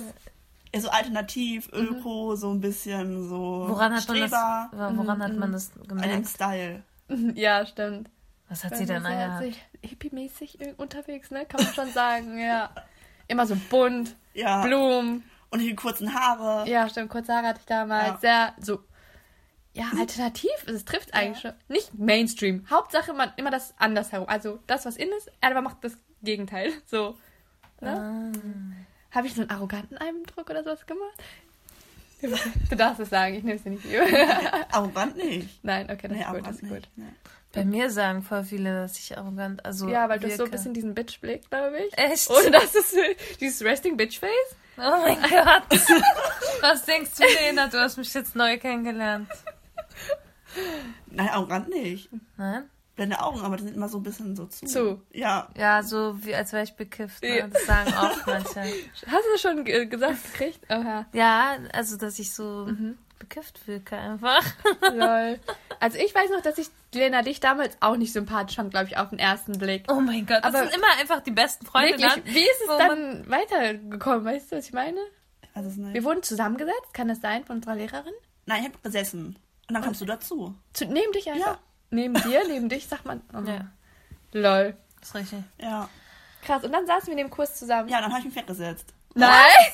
Ja, 0.73 0.81
so 0.81 0.89
alternativ, 0.89 1.69
Öko, 1.73 2.36
so 2.36 2.49
ein 2.51 2.62
bisschen 2.62 3.27
so 3.27 3.65
Woran 3.67 3.93
hat 3.93 4.07
man 4.07 4.19
das, 4.19 4.29
Streber, 4.29 4.69
woran 4.95 5.21
hat 5.23 5.36
man 5.36 5.51
das 5.51 5.71
an 5.75 5.84
dem 5.84 5.88
gemerkt? 5.88 6.27
Style. 6.27 6.84
Ja, 7.36 7.65
stimmt. 7.65 8.10
Was 8.47 8.63
hat 8.63 8.77
sie 8.77 8.86
denn 8.86 9.05
angehabt? 9.05 9.55
hippie-mäßig 9.84 10.77
unterwegs, 10.77 11.31
ne? 11.31 11.45
Kann 11.45 11.63
man 11.63 11.73
schon 11.73 11.91
sagen, 11.91 12.38
ja. 12.39 12.69
Immer 13.27 13.47
so 13.47 13.55
bunt, 13.69 14.15
Ja. 14.34 14.62
Blumen. 14.63 15.23
Und 15.49 15.60
die 15.60 15.75
kurzen 15.75 16.13
Haare. 16.13 16.69
Ja, 16.69 16.88
stimmt. 16.88 17.10
Kurze 17.10 17.34
Haare 17.34 17.47
hatte 17.47 17.60
ich 17.60 17.65
damals. 17.65 18.21
Sehr 18.21 18.53
so. 18.62 18.79
Ja, 19.73 19.86
alternativ. 19.99 20.51
Es 20.67 20.86
trifft 20.86 21.13
eigentlich 21.13 21.39
schon. 21.41 21.53
Nicht 21.67 21.93
Mainstream. 21.93 22.65
Hauptsache 22.69 23.13
man 23.13 23.31
immer 23.38 23.51
das 23.51 23.73
andersherum. 23.77 24.27
Also 24.29 24.60
das, 24.67 24.86
was 24.86 24.95
in 24.95 25.10
ist, 25.17 25.29
er 25.41 25.51
aber 25.51 25.62
macht 25.62 25.84
das 25.84 25.97
Gegenteil. 26.21 26.71
So. 26.86 27.17
Ne? 27.81 28.31
Ah. 28.34 28.38
Habe 29.12 29.28
ich 29.28 29.34
so 29.34 29.41
einen 29.41 29.50
arroganten 29.50 29.97
Eindruck 29.97 30.50
oder 30.50 30.63
sowas 30.63 30.86
gemacht? 30.86 31.17
Du 32.69 32.76
darfst 32.76 33.00
es 33.00 33.10
sagen, 33.10 33.34
ich 33.34 33.43
nehme 33.43 33.56
es 33.58 33.63
dir 33.63 33.71
nicht 33.71 33.84
übel. 33.86 34.08
Arrogant 34.71 35.17
nicht. 35.17 35.63
Nein, 35.63 35.89
okay, 35.89 36.08
das 36.08 36.12
Nee, 36.12 36.21
ist 36.24 36.30
gut, 36.30 36.45
das 36.45 36.56
ist 36.62 36.69
gut. 36.69 36.89
Nee. 36.95 37.06
Bei 37.52 37.65
mir 37.65 37.89
sagen 37.89 38.21
voll 38.21 38.43
viele, 38.43 38.74
dass 38.84 38.97
ich 39.00 39.17
arrogant, 39.17 39.65
also 39.65 39.89
Ja, 39.89 40.08
weil 40.08 40.19
du 40.19 40.28
hast 40.28 40.38
so 40.38 40.43
ein 40.43 40.47
wirke. 40.47 40.52
bisschen 40.58 40.74
diesen 40.76 40.93
Bitch-Blick, 40.93 41.50
glaube 41.50 41.80
ich. 41.80 41.97
Echt? 41.97 42.30
Und 42.30 42.52
das 42.54 42.76
ist 42.76 42.95
dieses 43.39 43.63
Resting 43.63 43.97
Bitch-Face. 43.97 44.56
Oh 44.78 44.82
mein 45.02 45.19
Gott. 45.19 45.63
Was 46.62 46.86
denkst 46.86 47.10
du, 47.17 47.24
Lena? 47.24 47.67
Du 47.67 47.80
hast 47.80 47.97
mich 47.97 48.13
jetzt 48.13 48.36
neu 48.36 48.58
kennengelernt. 48.60 49.28
Nein, 51.08 51.30
arrogant 51.30 51.69
nicht. 51.69 52.08
Nein? 52.38 52.69
Blende 53.01 53.19
Augen, 53.19 53.41
aber 53.41 53.57
die 53.57 53.63
sind 53.63 53.75
immer 53.75 53.89
so 53.89 53.97
ein 53.97 54.03
bisschen 54.03 54.35
so 54.35 54.45
zu. 54.45 54.65
Zu. 54.65 55.01
Ja. 55.11 55.47
Ja, 55.57 55.81
so 55.83 56.23
wie 56.23 56.35
als 56.35 56.53
wäre 56.53 56.63
ich 56.63 56.73
bekifft. 56.75 57.23
Ne? 57.23 57.49
Das 57.51 57.65
sagen 57.65 57.93
auch 57.95 58.15
manche. 58.27 58.59
Hast 58.59 59.25
du 59.25 59.31
das 59.33 59.41
schon 59.41 59.63
ge- 59.65 59.87
gesagt 59.87 60.23
gekriegt? 60.33 60.59
Oha. 60.69 61.05
Ja, 61.13 61.57
also 61.73 61.97
dass 61.97 62.19
ich 62.19 62.31
so 62.33 62.67
Mhm. 62.67 62.97
bekifft 63.19 63.67
wirke 63.67 63.97
einfach. 63.97 64.43
Lol. 64.93 65.39
Also 65.79 65.97
ich 65.97 66.13
weiß 66.13 66.29
noch, 66.29 66.41
dass 66.41 66.59
ich 66.59 66.67
Lena 66.93 67.23
dich 67.23 67.39
damals 67.39 67.75
auch 67.79 67.97
nicht 67.97 68.13
sympathisch 68.13 68.57
fand, 68.57 68.69
glaube 68.69 68.85
ich, 68.85 68.97
auf 68.97 69.09
den 69.09 69.17
ersten 69.17 69.57
Blick. 69.57 69.85
Oh 69.91 69.99
mein 69.99 70.27
Gott, 70.27 70.43
das 70.43 70.53
Aber- 70.53 70.59
sind 70.67 70.75
immer 70.75 70.85
einfach 70.99 71.21
die 71.21 71.31
besten 71.31 71.65
Freunde 71.65 71.93
Wirklich? 71.97 72.13
dann. 72.13 72.25
Wie 72.25 72.43
ist 72.43 72.61
es 72.61 72.67
dann 72.77 73.27
weitergekommen? 73.27 74.23
Weißt 74.23 74.51
du, 74.51 74.57
was 74.57 74.67
ich 74.67 74.73
meine? 74.73 74.99
Also 75.55 75.69
es 75.69 75.75
ist 75.77 75.79
nicht. 75.81 75.95
Wir 75.95 76.03
wurden 76.03 76.21
zusammengesetzt, 76.21 76.93
kann 76.93 77.07
das 77.07 77.19
sein, 77.19 77.43
von 77.45 77.55
unserer 77.55 77.73
Lehrerin? 77.75 78.13
Nein, 78.45 78.59
ich 78.61 78.69
habe 78.69 78.77
gesessen. 78.83 79.37
Und 79.67 79.73
dann 79.73 79.83
kommst 79.83 80.01
du 80.01 80.05
dazu. 80.05 80.53
Zu, 80.73 80.85
neben 80.85 81.11
dich 81.13 81.31
einfach? 81.31 81.47
Ja. 81.53 81.59
Neben 81.91 82.13
dir, 82.23 82.47
neben 82.47 82.69
dich, 82.69 82.88
sagt 82.88 83.06
man. 83.06 83.21
Oh. 83.34 83.41
Ja, 83.47 83.67
Lol. 84.34 84.75
ist 85.01 85.13
richtig. 85.13 85.39
Ja. 85.60 85.89
Krass, 86.41 86.63
und 86.63 86.71
dann 86.71 86.88
saßen 86.88 87.08
wir 87.08 87.12
in 87.12 87.17
dem 87.17 87.30
Kurs 87.30 87.56
zusammen. 87.56 87.89
Ja, 87.89 88.01
dann 88.01 88.10
habe 88.12 88.19
ich 88.21 88.25
mich 88.25 88.36
weggesetzt. 88.36 88.93
Nein! 89.13 89.30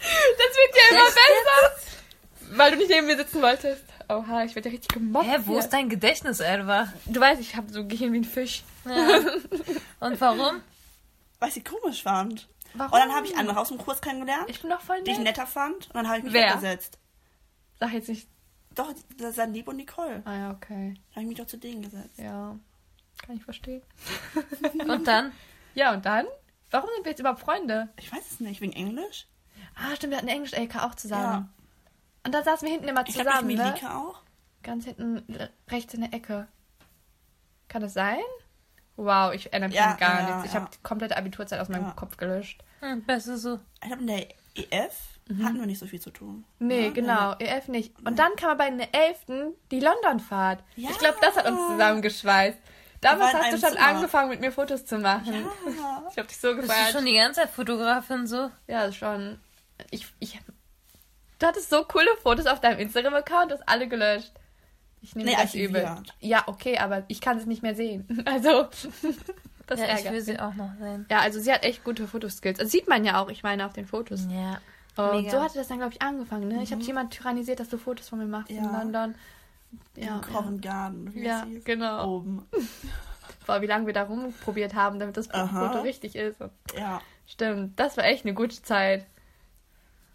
das 0.00 0.56
wird 0.56 0.74
ja 0.76 0.90
immer 0.96 1.04
besser! 1.04 2.56
Weil 2.56 2.70
du 2.72 2.76
nicht 2.78 2.90
neben 2.90 3.06
mir 3.06 3.16
sitzen 3.16 3.40
wolltest. 3.42 3.84
Oha, 4.08 4.44
ich 4.44 4.54
werde 4.54 4.68
ja 4.68 4.72
richtig 4.74 4.88
gemobbt. 4.92 5.26
Hä, 5.26 5.38
wo 5.44 5.52
hier. 5.52 5.60
ist 5.60 5.70
dein 5.70 5.88
Gedächtnis, 5.88 6.40
Elva? 6.40 6.92
Du 7.06 7.20
weißt, 7.20 7.40
ich 7.40 7.56
habe 7.56 7.72
so 7.72 7.86
Gehirn 7.86 8.12
wie 8.12 8.18
ein 8.18 8.24
Fisch. 8.24 8.62
Und 10.00 10.20
warum? 10.20 10.60
Weil 11.38 11.48
ich 11.48 11.54
sie 11.54 11.64
komisch 11.64 12.02
fand. 12.02 12.48
Warum? 12.74 12.92
Und 12.92 12.98
dann 12.98 13.14
habe 13.14 13.26
ich 13.26 13.36
andere 13.36 13.58
aus 13.58 13.68
dem 13.68 13.78
Kurs 13.78 14.00
kennengelernt, 14.00 14.48
Ich 14.48 14.60
bin 14.60 14.70
doch 14.70 14.80
voll 14.80 15.02
die 15.02 15.12
ich 15.12 15.18
nett. 15.18 15.36
netter 15.36 15.46
fand. 15.46 15.86
Und 15.88 15.94
dann 15.94 16.08
habe 16.08 16.18
ich 16.18 16.24
mich 16.24 16.32
Wer? 16.32 16.48
weggesetzt. 16.50 16.98
Sag 17.80 17.92
jetzt 17.92 18.08
nicht. 18.08 18.28
Doch, 18.74 18.92
das 19.18 19.34
sind 19.34 19.54
Lieb 19.54 19.68
und 19.68 19.76
Nicole. 19.76 20.22
Ah 20.24 20.34
ja, 20.36 20.50
okay. 20.50 20.94
Da 21.10 21.16
habe 21.16 21.22
ich 21.22 21.28
mich 21.28 21.38
doch 21.38 21.46
zu 21.46 21.58
denen 21.58 21.82
gesetzt. 21.82 22.18
Ja. 22.18 22.58
Kann 23.26 23.36
ich 23.36 23.44
verstehen. 23.44 23.82
Und 24.88 25.06
dann? 25.06 25.32
Ja, 25.74 25.92
und 25.92 26.04
dann? 26.04 26.26
Warum 26.70 26.88
sind 26.94 27.04
wir 27.04 27.10
jetzt 27.12 27.20
überhaupt 27.20 27.40
Freunde? 27.40 27.88
Ich 27.96 28.10
weiß 28.12 28.30
es 28.32 28.40
nicht, 28.40 28.60
wegen 28.60 28.72
Englisch? 28.72 29.26
Ah, 29.74 29.94
stimmt, 29.94 30.10
wir 30.12 30.18
hatten 30.18 30.28
Englisch-LK 30.28 30.82
auch 30.82 30.94
zusammen. 30.94 31.22
Ja. 31.22 31.48
Und 32.24 32.34
dann 32.34 32.44
saßen 32.44 32.66
wir 32.66 32.72
hinten 32.72 32.88
immer 32.88 33.06
Ich 33.06 33.14
glaube, 33.14 33.30
zusammen, 33.30 33.50
ich 33.50 33.56
ne? 33.58 33.64
Melike 33.64 33.90
auch. 33.94 34.22
Ganz 34.62 34.84
hinten 34.84 35.34
äh, 35.34 35.48
rechts 35.70 35.94
in 35.94 36.00
der 36.02 36.12
Ecke. 36.14 36.48
Kann 37.68 37.82
das 37.82 37.94
sein? 37.94 38.18
Wow, 38.96 39.32
ich 39.32 39.52
erinnere 39.52 39.68
mich 39.70 39.78
Ja, 39.78 39.92
an 39.92 39.96
gar 39.98 40.20
ja, 40.20 40.26
nichts. 40.34 40.46
Ich 40.46 40.54
ja. 40.54 40.60
habe 40.60 40.70
die 40.74 40.82
komplette 40.82 41.16
Abiturzeit 41.16 41.60
aus 41.60 41.68
meinem 41.68 41.84
Ja. 41.84 41.92
Kopf 41.92 42.16
gelöscht. 42.16 42.62
Hm, 42.80 43.02
besser 43.04 43.38
so. 43.38 43.60
Ich 43.82 43.88
glaube, 43.88 44.02
in 44.02 44.06
der 44.08 44.28
EF 44.54 45.11
hatten 45.42 45.58
wir 45.60 45.66
nicht 45.66 45.78
so 45.78 45.86
viel 45.86 46.00
zu 46.00 46.10
tun. 46.10 46.44
Nee, 46.58 46.86
Ja, 46.86 46.90
genau, 46.92 47.34
EF 47.38 47.68
nicht. 47.68 47.94
Und 48.04 48.18
dann 48.18 48.34
kam 48.36 48.50
aber 48.50 48.66
in 48.66 48.78
der 48.78 48.88
11. 48.94 49.52
die 49.70 49.80
Londonfahrt. 49.80 50.62
Ja. 50.76 50.90
Ich 50.90 50.98
glaube, 50.98 51.16
das 51.20 51.36
hat 51.36 51.46
uns 51.50 51.58
zusammengeschweißt. 51.68 52.58
Damals 53.00 53.32
hast 53.34 53.52
du 53.52 53.58
schon 53.58 53.70
Zimmer. 53.76 53.86
angefangen, 53.86 54.28
mit 54.30 54.40
mir 54.40 54.52
Fotos 54.52 54.84
zu 54.84 54.98
machen. 54.98 55.32
Ja. 55.34 56.02
Ich 56.10 56.18
habe 56.18 56.28
dich 56.28 56.38
so 56.38 56.48
Bist 56.54 56.58
du 56.58 56.68
gefeiert. 56.68 56.92
schon 56.92 57.04
die 57.06 57.14
ganze 57.14 57.40
Zeit 57.40 57.50
Fotografin 57.50 58.26
so? 58.26 58.50
Ja, 58.68 58.92
schon. 58.92 59.40
Ich, 59.90 60.06
ich, 60.20 60.38
du 61.38 61.46
hattest 61.46 61.70
so 61.70 61.82
coole 61.84 62.06
Fotos 62.22 62.46
auf 62.46 62.60
deinem 62.60 62.78
Instagram-Account, 62.80 63.50
du 63.50 63.54
hast 63.56 63.68
alle 63.68 63.88
gelöscht. 63.88 64.32
Ich 65.00 65.16
nehme 65.16 65.30
Nee, 65.30 65.36
das 65.40 65.54
übel. 65.54 65.88
Ja, 66.20 66.44
okay, 66.46 66.78
aber 66.78 67.02
ich 67.08 67.20
kann 67.20 67.38
es 67.38 67.46
nicht 67.46 67.62
mehr 67.62 67.74
sehen. 67.74 68.06
Also, 68.26 68.68
das 69.66 69.80
ja, 69.80 69.86
ich 69.86 69.90
ärgert 69.90 70.04
will 70.12 70.12
mich. 70.18 70.24
sie 70.24 70.38
auch 70.38 70.54
noch 70.54 70.70
sehen. 70.78 71.06
Ja, 71.10 71.20
also 71.20 71.40
sie 71.40 71.52
hat 71.52 71.64
echt 71.64 71.82
gute 71.82 72.06
Fotoskills. 72.06 72.58
Das 72.58 72.70
sieht 72.70 72.88
man 72.88 73.04
ja 73.04 73.20
auch, 73.22 73.30
ich 73.30 73.42
meine, 73.42 73.64
auf 73.66 73.72
den 73.72 73.86
Fotos. 73.86 74.26
Ja. 74.30 74.60
Und 74.96 75.10
Mega. 75.22 75.30
so 75.30 75.42
hatte 75.42 75.54
das 75.58 75.68
dann, 75.68 75.78
glaube 75.78 75.94
ich, 75.94 76.02
angefangen, 76.02 76.48
ne? 76.48 76.62
Ich 76.62 76.70
habe 76.70 76.80
dich 76.80 76.90
immer 76.90 77.08
tyrannisiert, 77.08 77.60
dass 77.60 77.68
du 77.70 77.78
Fotos 77.78 78.08
von 78.08 78.18
mir 78.18 78.26
machst 78.26 78.50
in 78.50 78.62
Ja. 78.62 78.70
London. 78.78 79.14
Ja, 79.96 80.04
Ja, 80.04 80.18
Covent 80.20 80.60
Garden. 80.60 81.14
Wie 81.14 81.24
ja, 81.24 81.44
hieß. 81.46 81.64
genau. 81.64 82.16
Oben. 82.16 82.46
Boah, 83.46 83.62
wie 83.62 83.66
lange 83.66 83.86
wir 83.86 83.94
da 83.94 84.02
rumprobiert 84.04 84.74
haben, 84.74 84.98
damit 84.98 85.16
das 85.16 85.30
Aha. 85.30 85.68
Foto 85.68 85.80
richtig 85.82 86.14
ist. 86.14 86.40
Und 86.42 86.50
Ja. 86.76 87.00
stimmt, 87.26 87.80
das 87.80 87.96
war 87.96 88.04
echt 88.04 88.24
eine 88.26 88.34
gute 88.34 88.62
Zeit. 88.62 89.06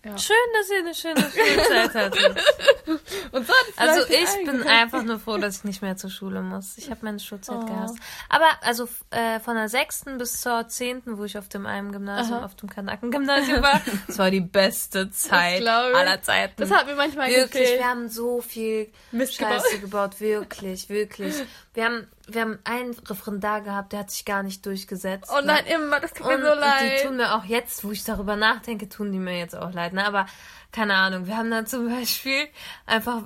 Schön, 0.04 0.36
dass 0.54 0.70
ihr 0.70 0.78
eine 0.80 0.96
schöne 0.96 1.22
Schulzeit 1.22 1.94
hattet. 1.94 2.44
Und 3.32 3.46
Also 3.76 4.02
ich 4.10 4.46
bin 4.46 4.64
einfach 4.64 5.04
nur 5.04 5.20
froh, 5.20 5.38
dass 5.38 5.58
ich 5.58 5.64
nicht 5.66 5.82
mehr 5.82 5.98
zur 5.98 6.10
Schule 6.10 6.42
muss. 6.42 6.78
Ich 6.78 6.90
habe 6.90 7.02
meine 7.04 7.20
Schulzeit 7.20 7.58
Oh. 7.62 7.66
gehasst. 7.66 7.96
Aber 8.30 8.46
also 8.62 8.88
äh, 9.10 9.40
von 9.42 9.56
der 9.56 9.68
sechsten 9.68 10.18
bis 10.18 10.40
zur 10.40 10.68
zehnten, 10.70 11.18
wo 11.18 11.26
ich 11.26 11.38
auf 11.38 11.50
dem 11.50 11.66
einen 11.66 11.92
Gymnasium, 11.92 12.38
Aha. 12.38 12.46
auf 12.46 12.56
dem 12.56 12.70
Kanaken-Gymnasium 12.70 13.62
war, 13.62 13.82
das 14.08 14.18
war 14.18 14.32
die 14.32 14.40
beste 14.42 15.10
Zeit 15.12 15.66
aller 15.68 16.22
Zeiten. 16.22 16.54
Das 16.62 16.72
hat 16.72 16.86
mir 16.88 16.96
manchmal 16.96 17.28
Wirklich, 17.30 17.52
gefehlt. 17.64 17.80
wir 17.80 17.88
haben 17.90 18.08
so 18.10 18.40
viel 18.40 18.90
Mist 19.12 19.36
Scheiße 19.36 19.80
gebaut. 19.80 20.22
Wirklich, 20.22 20.88
wirklich. 20.90 21.36
Wir 21.78 21.86
haben, 21.86 22.08
wir 22.28 22.42
haben 22.42 22.58
einen 22.63 22.96
Referendar 23.08 23.62
gehabt, 23.62 23.94
der 23.94 24.00
hat 24.00 24.10
sich 24.10 24.26
gar 24.26 24.42
nicht 24.42 24.66
durchgesetzt. 24.66 25.30
Oh 25.32 25.42
ne? 25.42 25.46
nein, 25.46 25.66
immer, 25.68 26.00
das 26.00 26.12
tut 26.12 26.26
Und, 26.26 26.40
mir 26.40 26.46
so 26.48 26.52
und 26.54 26.58
die 26.58 26.62
leid. 26.63 27.04
tun 27.04 27.18
mir 27.18 27.36
auch 27.36 27.44
jetzt, 27.44 27.84
wo 27.84 27.92
ich 27.92 28.04
darüber 28.04 28.36
nachdenke, 28.36 28.90
tun 28.90 29.12
die 29.12 29.20
mir 29.20 29.38
jetzt 29.38 29.56
auch 29.56 29.72
leid. 29.72 29.94
Ne? 29.94 30.04
Aber 30.04 30.26
keine 30.72 30.96
Ahnung, 30.96 31.28
wir 31.28 31.38
haben 31.38 31.52
dann 31.52 31.68
zum 31.68 31.88
Beispiel 31.88 32.48
einfach, 32.88 33.22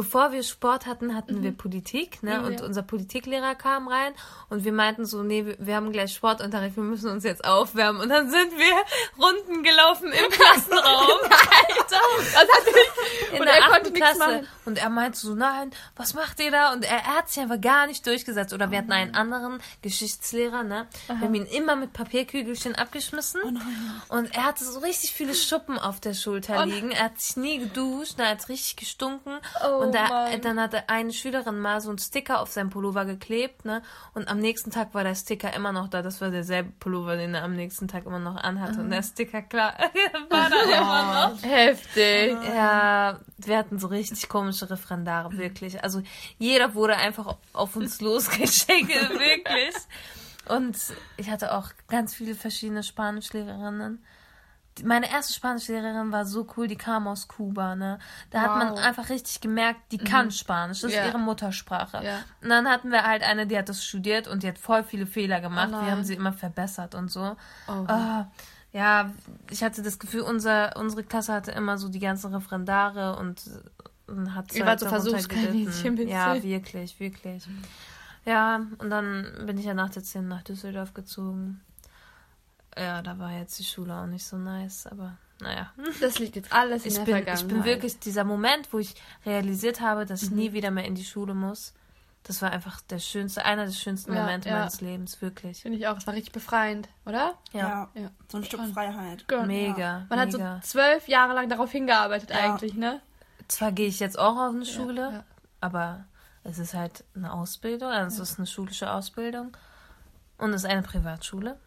bevor 0.00 0.32
wir 0.32 0.42
Sport 0.42 0.86
hatten, 0.86 1.14
hatten 1.14 1.42
wir 1.42 1.52
Politik. 1.52 2.22
Ne? 2.22 2.38
Mhm, 2.38 2.44
und 2.46 2.60
ja. 2.60 2.64
unser 2.64 2.82
Politiklehrer 2.82 3.54
kam 3.54 3.86
rein 3.86 4.14
und 4.48 4.64
wir 4.64 4.72
meinten 4.72 5.04
so, 5.04 5.22
nee, 5.22 5.44
wir, 5.44 5.56
wir 5.58 5.76
haben 5.76 5.92
gleich 5.92 6.14
Sportunterricht, 6.14 6.74
wir 6.74 6.84
müssen 6.84 7.10
uns 7.10 7.22
jetzt 7.22 7.44
aufwärmen. 7.44 8.00
Und 8.00 8.08
dann 8.08 8.30
sind 8.30 8.50
wir 8.56 9.22
Runden 9.22 9.62
gelaufen 9.62 10.10
im 10.10 10.30
Klassenraum. 10.30 11.18
Alter! 11.22 12.00
Das 12.16 12.34
hat 12.34 12.48
In 13.32 13.40
Und 13.40 13.46
der 13.46 13.56
er 13.56 13.72
achten 13.72 13.92
Klasse. 13.92 14.44
Und 14.64 14.78
er 14.78 14.88
meinte 14.88 15.18
so, 15.18 15.34
nein, 15.34 15.70
was 15.96 16.14
macht 16.14 16.40
ihr 16.40 16.50
da? 16.50 16.72
Und 16.72 16.82
er, 16.84 16.96
er 16.96 17.16
hat 17.18 17.28
sich 17.28 17.42
einfach 17.42 17.60
gar 17.60 17.86
nicht 17.86 18.06
durchgesetzt. 18.06 18.54
Oder 18.54 18.70
wir 18.70 18.78
hatten 18.78 18.92
einen 18.92 19.14
anderen 19.14 19.60
Geschichtslehrer, 19.82 20.62
ne? 20.62 20.86
Wir 21.08 21.20
haben 21.20 21.34
ihn 21.34 21.44
immer 21.44 21.76
mit 21.76 21.92
Papierkügelchen 21.92 22.74
abgeschmissen. 22.74 23.42
Und 24.08 24.34
er 24.34 24.44
hatte 24.44 24.64
so 24.64 24.78
richtig 24.78 25.12
viele 25.12 25.34
Schuppen 25.34 25.78
auf 25.78 26.00
der 26.00 26.14
Schulter 26.14 26.64
liegen. 26.64 26.90
Er 26.90 27.04
hat 27.04 27.20
sich 27.20 27.36
nie 27.36 27.58
geduscht, 27.58 28.14
er 28.18 28.30
hat 28.30 28.48
richtig 28.48 28.76
gestunken. 28.76 29.38
Oh 29.62 29.89
und 29.89 29.89
er, 29.94 30.08
Mann. 30.08 30.40
dann 30.40 30.60
hatte 30.60 30.88
eine 30.88 31.12
Schülerin 31.12 31.58
mal 31.58 31.80
so 31.80 31.90
einen 31.90 31.98
Sticker 31.98 32.40
auf 32.40 32.50
seinen 32.50 32.70
Pullover 32.70 33.04
geklebt, 33.04 33.64
ne? 33.64 33.82
Und 34.14 34.28
am 34.28 34.38
nächsten 34.38 34.70
Tag 34.70 34.94
war 34.94 35.04
der 35.04 35.14
Sticker 35.14 35.52
immer 35.54 35.72
noch 35.72 35.88
da. 35.88 36.02
Das 36.02 36.20
war 36.20 36.30
derselbe 36.30 36.72
Pullover, 36.78 37.16
den 37.16 37.34
er 37.34 37.44
am 37.44 37.54
nächsten 37.54 37.88
Tag 37.88 38.06
immer 38.06 38.18
noch 38.18 38.36
anhatte. 38.36 38.80
Und 38.80 38.90
der 38.90 39.02
Sticker, 39.02 39.42
klar, 39.42 39.74
war 40.30 40.50
da 40.50 40.62
immer 40.62 41.30
noch. 41.30 41.42
heftig. 41.42 42.36
Ja, 42.54 43.20
wir 43.38 43.58
hatten 43.58 43.78
so 43.78 43.88
richtig 43.88 44.28
komische 44.28 44.68
Referendare, 44.70 45.36
wirklich. 45.36 45.82
Also 45.82 46.02
jeder 46.38 46.74
wurde 46.74 46.96
einfach 46.96 47.36
auf 47.52 47.76
uns 47.76 48.00
losgeschickt, 48.00 48.88
wirklich. 48.88 49.74
Und 50.48 50.76
ich 51.16 51.30
hatte 51.30 51.54
auch 51.54 51.68
ganz 51.88 52.14
viele 52.14 52.34
verschiedene 52.34 52.82
Spanischlehrerinnen. 52.82 54.02
Meine 54.84 55.10
erste 55.10 55.32
Spanischlehrerin 55.34 56.12
war 56.12 56.24
so 56.24 56.46
cool, 56.56 56.66
die 56.68 56.76
kam 56.76 57.06
aus 57.08 57.28
Kuba, 57.28 57.74
ne? 57.74 57.98
Da 58.30 58.40
hat 58.42 58.56
man 58.56 58.70
Wow. 58.72 58.78
einfach 58.78 59.08
richtig 59.10 59.40
gemerkt, 59.40 59.80
die 59.92 59.98
kann 59.98 60.30
Spanisch, 60.30 60.80
das 60.80 60.90
ist 60.92 60.96
Ja. 60.96 61.06
ihre 61.06 61.18
Muttersprache. 61.18 62.02
Ja. 62.04 62.20
Und 62.42 62.48
dann 62.48 62.68
hatten 62.68 62.90
wir 62.90 63.04
halt 63.04 63.22
eine, 63.22 63.46
die 63.46 63.58
hat 63.58 63.68
das 63.68 63.84
studiert 63.84 64.26
und 64.28 64.42
die 64.42 64.48
hat 64.48 64.58
voll 64.58 64.82
viele 64.84 65.06
Fehler 65.06 65.40
gemacht. 65.40 65.70
Oh 65.72 65.84
wir 65.84 65.90
haben 65.90 66.04
sie 66.04 66.14
immer 66.14 66.32
verbessert 66.32 66.94
und 66.94 67.10
so. 67.10 67.36
Oh. 67.68 67.72
Ah, 67.88 68.30
ja, 68.72 69.10
ich 69.50 69.62
hatte 69.62 69.82
das 69.82 69.98
Gefühl, 69.98 70.20
unser, 70.22 70.76
unsere 70.76 71.02
Klasse 71.02 71.32
hatte 71.32 71.50
immer 71.50 71.76
so 71.76 71.88
die 71.88 71.98
ganzen 71.98 72.32
Referendare 72.32 73.16
und, 73.16 73.42
und 74.06 74.34
hat 74.34 74.54
Ihr 74.54 74.64
wart 74.64 74.80
so 74.80 74.88
Versuchskaninchen. 74.88 76.08
Ja, 76.08 76.40
wirklich, 76.42 76.98
wirklich. 77.00 77.46
Ja, 78.24 78.60
und 78.78 78.88
dann 78.90 79.26
bin 79.46 79.58
ich 79.58 79.64
ja 79.64 79.74
nach 79.74 79.90
der 79.90 80.04
10 80.04 80.28
nach 80.28 80.42
Düsseldorf 80.42 80.94
gezogen. 80.94 81.60
Ja, 82.78 83.02
da 83.02 83.18
war 83.18 83.32
jetzt 83.32 83.58
die 83.58 83.64
Schule 83.64 83.94
auch 83.94 84.06
nicht 84.06 84.24
so 84.24 84.36
nice, 84.36 84.86
aber 84.86 85.16
naja. 85.40 85.72
Das 86.00 86.18
liegt 86.18 86.36
jetzt 86.36 86.52
alles 86.52 86.84
in 86.84 86.88
Ich 86.90 86.94
der 86.98 87.04
bin, 87.04 87.14
Vergangenheit. 87.16 87.40
ich 87.42 87.48
bin 87.48 87.64
wirklich 87.64 87.98
dieser 87.98 88.24
Moment, 88.24 88.72
wo 88.72 88.78
ich 88.78 88.94
realisiert 89.26 89.80
habe, 89.80 90.06
dass 90.06 90.22
Mhm. 90.22 90.26
ich 90.28 90.34
nie 90.34 90.52
wieder 90.52 90.70
mehr 90.70 90.84
in 90.84 90.94
die 90.94 91.04
Schule 91.04 91.34
muss. 91.34 91.74
Das 92.22 92.42
war 92.42 92.52
einfach 92.52 92.82
der 92.82 92.98
schönste, 92.98 93.44
einer 93.46 93.64
der 93.64 93.72
schönsten 93.72 94.12
Ja, 94.14 94.20
Momente 94.20 94.50
ja. 94.50 94.58
meines 94.58 94.82
Lebens, 94.82 95.22
wirklich. 95.22 95.62
Finde 95.62 95.78
ich 95.78 95.86
auch. 95.88 95.96
Es 95.96 96.06
war 96.06 96.12
richtig 96.14 96.32
befreiend, 96.34 96.88
oder? 97.06 97.34
Ja. 97.52 97.88
Ja. 97.94 98.10
So 98.30 98.36
ein 98.38 98.44
Stück. 98.44 98.60
Freiheit. 98.74 99.26
Genau. 99.26 99.46
Mega. 99.46 100.04
Man 100.10 100.20
hat 100.20 100.30
so 100.30 100.36
mega. 100.38 100.60
zwölf 100.62 101.08
Jahre 101.08 101.32
lang 101.32 101.48
darauf 101.48 101.70
hingearbeitet 101.72 102.28
Ja. 102.30 102.36
eigentlich, 102.36 102.74
ne? 102.74 103.00
Zwar 103.48 103.72
gehe 103.72 103.88
ich 103.88 103.98
jetzt 104.00 104.18
auch 104.18 104.36
auf 104.36 104.54
eine 104.54 104.66
Schule, 104.66 105.00
ja. 105.12 105.24
aber 105.62 106.04
es 106.44 106.58
ist 106.58 106.74
halt 106.74 107.04
eine 107.16 107.32
Ausbildung, 107.32 107.88
also 107.90 108.22
es 108.22 108.32
ist 108.32 108.38
eine 108.38 108.46
schulische 108.46 108.92
Ausbildung 108.92 109.56
und 110.38 110.50
es 110.50 110.64
ist 110.64 110.70
eine 110.70 110.82
Privatschule. 110.82 111.58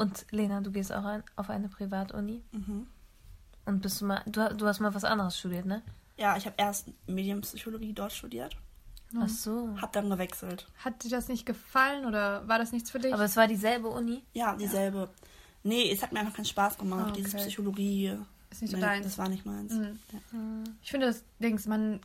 Und 0.00 0.26
Lena, 0.30 0.60
du 0.60 0.70
gehst 0.70 0.92
auch 0.92 1.04
ein, 1.04 1.22
auf 1.36 1.50
eine 1.50 1.68
Privatuni 1.68 2.42
Mhm. 2.52 2.86
und 3.66 3.82
bist 3.82 4.00
du 4.00 4.06
mal, 4.06 4.22
du, 4.26 4.54
du 4.54 4.66
hast 4.66 4.80
mal 4.80 4.94
was 4.94 5.04
anderes 5.04 5.38
studiert, 5.38 5.66
ne? 5.66 5.82
Ja, 6.16 6.36
ich 6.36 6.46
habe 6.46 6.54
erst 6.58 6.88
Medienpsychologie 7.06 7.92
dort 7.92 8.12
studiert, 8.12 8.56
Ach 9.18 9.28
so. 9.28 9.76
habe 9.80 9.92
dann 9.92 10.08
gewechselt. 10.08 10.66
Hat 10.84 11.04
dir 11.04 11.10
das 11.10 11.28
nicht 11.28 11.44
gefallen 11.44 12.06
oder 12.06 12.46
war 12.48 12.58
das 12.58 12.72
nichts 12.72 12.90
für 12.90 12.98
dich? 12.98 13.12
Aber 13.12 13.24
es 13.24 13.36
war 13.36 13.46
dieselbe 13.46 13.88
Uni. 13.88 14.22
Ja, 14.32 14.54
dieselbe. 14.56 15.08
Nee, 15.62 15.90
es 15.92 16.02
hat 16.02 16.12
mir 16.12 16.20
einfach 16.20 16.34
keinen 16.34 16.46
Spaß 16.46 16.78
gemacht. 16.78 17.04
Ah, 17.06 17.10
okay. 17.10 17.22
Diese 17.22 17.36
Psychologie. 17.36 18.16
Ist 18.50 18.62
nicht 18.62 18.70
so 18.70 18.76
nee, 18.78 18.82
deins. 18.82 19.04
Das 19.06 19.18
war 19.18 19.28
nicht 19.28 19.44
meins. 19.44 19.72
Mhm. 19.74 19.98
Ja. 20.12 20.18
ich 20.82 20.90
finde 20.90 21.06
das 21.08 21.22
Dings, 21.38 21.66
man 21.66 22.00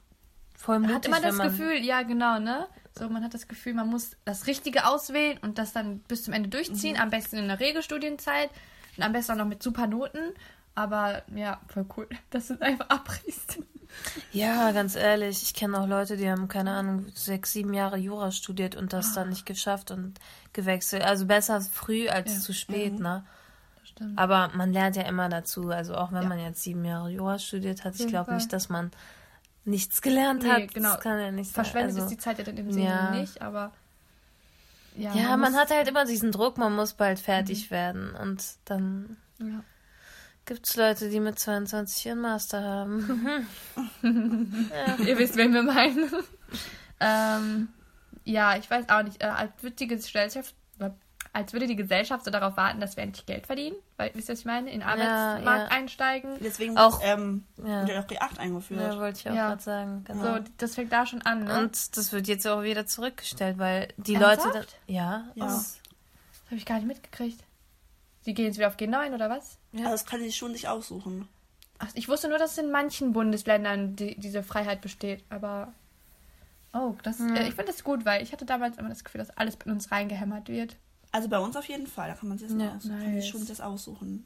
Voll 0.58 0.80
mutig, 0.80 0.96
hat 0.96 1.06
immer 1.06 1.22
das 1.22 1.38
Gefühl, 1.40 1.78
ja 1.84 2.02
genau, 2.04 2.40
ne? 2.40 2.68
So, 2.98 3.10
man 3.10 3.24
hat 3.24 3.34
das 3.34 3.48
Gefühl, 3.48 3.74
man 3.74 3.90
muss 3.90 4.12
das 4.26 4.48
Richtige 4.48 4.88
auswählen 4.88 5.38
und 5.42 5.58
das 5.58 5.74
dann 5.74 6.00
bis 6.00 6.24
zum 6.24 6.34
Ende 6.34 6.48
Mhm. 6.48 6.52
durchziehen. 6.52 6.98
Am 6.98 7.10
besten 7.10 7.36
in 7.38 7.48
der 7.48 7.60
Regelstudienzeit 7.60 8.50
und 8.98 9.04
am 9.04 9.12
besten 9.12 9.34
auch 9.34 9.38
noch 9.38 9.46
mit 9.46 9.62
super 9.62 9.86
Noten. 9.88 10.34
Aber 10.76 11.24
ja, 11.34 11.60
voll 11.68 11.86
cool, 11.98 12.08
dass 12.32 12.48
du 12.48 12.54
es 12.56 12.62
einfach 12.62 12.90
abbrichst. 12.90 13.60
Ja, 14.32 14.72
ganz 14.74 14.96
ehrlich, 14.96 15.42
ich 15.42 15.54
kenne 15.54 15.80
auch 15.80 15.88
Leute, 15.88 16.18
die 16.18 16.30
haben, 16.30 16.50
keine 16.50 16.72
Ahnung, 16.72 17.06
sechs, 17.16 17.54
sieben 17.54 17.74
Jahre 17.74 17.96
Jura 17.98 18.32
studiert 18.32 18.76
und 18.76 18.92
das 18.92 19.14
dann 19.14 19.30
nicht 19.30 19.46
geschafft 19.46 19.90
und 19.92 20.20
gewechselt. 20.52 21.04
Also 21.04 21.26
besser 21.26 21.62
früh 21.62 22.10
als 22.10 22.34
Ja. 22.34 22.40
zu 22.42 22.54
spät, 22.54 23.00
ne? 23.00 23.24
Das 23.80 23.90
stimmt. 23.90 24.18
Aber 24.20 24.52
man 24.54 24.74
lernt 24.74 24.98
ja 24.98 25.04
immer 25.04 25.30
dazu. 25.30 25.70
Also 25.70 25.96
auch 25.96 26.12
wenn 26.12 26.24
Ja. 26.24 26.28
man 26.30 26.40
jetzt 26.40 26.62
sieben 26.64 26.84
Jahre 26.84 27.10
Jura 27.10 27.40
studiert 27.40 27.86
hat, 27.86 27.96
ich 27.98 28.08
glaube 28.08 28.34
nicht, 28.34 28.52
dass 28.52 28.68
man 28.68 28.92
nichts 29.66 30.02
gelernt 30.02 30.44
Nee, 30.44 30.50
hat. 30.50 30.74
genau. 30.74 30.94
Das 30.94 31.02
kann 31.02 31.20
ja 31.20 31.32
nicht 31.32 31.52
sein. 31.52 31.66
Verschwendet 31.66 31.96
also, 31.96 32.04
ist 32.04 32.12
die 32.12 32.18
Zeit 32.18 32.38
ja 32.38 32.44
dann 32.44 32.58
im 32.58 32.72
Sinne 32.72 32.86
ja. 32.86 33.12
nicht, 33.12 33.42
aber 33.42 33.72
ja, 34.96 35.14
Ja, 35.14 35.38
man, 35.38 35.52
muss- 35.52 35.60
hat 35.60 35.72
halt 35.72 35.88
immer 35.88 36.06
diesen 36.06 36.32
Druck, 36.32 36.58
man 36.58 36.74
muss 36.76 36.94
bald 36.94 37.20
fertig 37.20 37.70
werden. 37.72 38.16
Und 38.16 38.44
dann 38.66 39.18
ja. 39.40 39.64
gibt 40.46 40.68
es 40.68 40.76
Leute, 40.78 41.10
die 41.10 41.20
mit 41.20 41.38
22 41.38 42.06
ihren 42.06 42.22
Master 42.22 42.64
haben. 42.64 43.48
Ihr 45.06 45.18
wisst, 45.18 45.36
wen 45.36 45.54
wir 45.54 45.64
meinen. 45.64 46.10
ähm, 47.00 47.68
ja, 48.24 48.56
ich 48.58 48.70
weiß 48.70 48.88
auch 48.90 49.04
nicht. 49.04 49.22
Äh, 49.22 49.28
als 49.28 49.52
würde 49.62 49.76
die 49.76 49.88
Gesellschaft, 49.88 50.56
als 51.36 51.52
würde 51.54 51.68
die 51.68 51.76
Gesellschaft 51.76 52.24
so 52.24 52.32
darauf 52.32 52.56
warten, 52.56 52.80
dass 52.80 52.96
wir 52.96 53.04
endlich 53.04 53.26
Geld 53.26 53.46
verdienen. 53.46 53.76
Weil, 53.98 54.10
wisst 54.14 54.30
ihr, 54.30 54.34
was 54.34 54.40
ich 54.40 54.46
meine? 54.46 54.72
In 54.72 54.80
den 54.80 54.88
Arbeitsmarkt 54.88 55.46
ja. 55.72 55.78
einsteigen. 55.78 56.38
Deswegen 56.40 56.78
Auch- 56.78 57.02
ähm, 57.04 57.44
Ja. 57.58 57.82
wurde 57.84 58.00
auch 58.00 58.08
G8 58.08 58.40
eingeführt. 58.40 58.80
Ja, 58.82 58.98
wollte 59.00 59.20
ich 59.20 59.30
auch 59.30 59.36
Ja. 59.36 59.50
gerade 59.50 59.62
sagen. 59.62 60.04
Genau. 60.08 60.24
So, 60.38 60.44
das 60.58 60.76
fängt 60.76 60.94
da 60.94 61.06
schon 61.06 61.22
an, 61.24 61.44
ne? 61.44 61.60
Und 61.60 61.98
das 61.98 62.12
wird 62.14 62.28
jetzt 62.28 62.48
auch 62.48 62.64
wieder 62.64 62.86
zurückgestellt, 62.86 63.58
weil 63.58 63.90
die 63.98 64.16
Ernsthaft? 64.16 64.46
Leute 64.56 64.68
dann. 64.88 64.96
Ja, 64.96 65.26
Ja. 65.36 65.46
das- 65.46 65.80
Das 66.32 66.52
habe 66.52 66.56
ich 66.58 66.66
gar 66.66 66.76
nicht 66.76 66.88
mitgekriegt. 66.88 67.44
Sie 68.22 68.34
gehen 68.34 68.46
jetzt 68.46 68.58
wieder 68.58 68.68
auf 68.68 68.78
G9 68.78 69.14
oder 69.14 69.30
was? 69.30 69.58
Also 69.74 69.90
das 69.90 70.06
kann 70.06 70.22
die 70.24 70.32
schon 70.32 70.54
sich 70.54 70.68
aussuchen. 70.68 71.28
Ach, 71.80 71.90
ich 71.96 72.08
wusste 72.08 72.30
nur, 72.30 72.38
dass 72.38 72.58
in 72.58 72.72
manchen 72.72 73.12
Bundesländern 73.14 73.96
die, 73.98 74.18
diese 74.18 74.42
Freiheit 74.44 74.80
besteht, 74.82 75.24
aber 75.30 75.74
Oh, 76.74 76.94
das, 77.04 77.20
äh, 77.22 77.44
ich 77.48 77.56
finde 77.56 77.72
das 77.72 77.84
gut, 77.84 78.06
weil 78.06 78.22
ich 78.22 78.34
hatte 78.34 78.46
damals 78.46 78.78
immer 78.78 78.90
das 78.90 79.04
Gefühl, 79.04 79.20
dass 79.20 79.30
alles 79.38 79.56
bei 79.56 79.72
uns 79.72 79.92
reingehämmert 79.92 80.50
wird. 80.50 80.76
Also 81.16 81.30
bei 81.30 81.40
uns 81.40 81.56
auf 81.56 81.66
jeden 81.68 81.88
Fall. 81.88 82.10
Da 82.10 82.16
kann 82.16 82.28
man 82.30 82.38
sich 82.38 82.48
das, 82.52 82.62
Ja, 82.62 82.70
kann 82.72 82.84
nice. 82.84 83.24
sich 83.24 83.30
schon 83.30 83.46
das 83.46 83.62
aussuchen. 83.62 84.26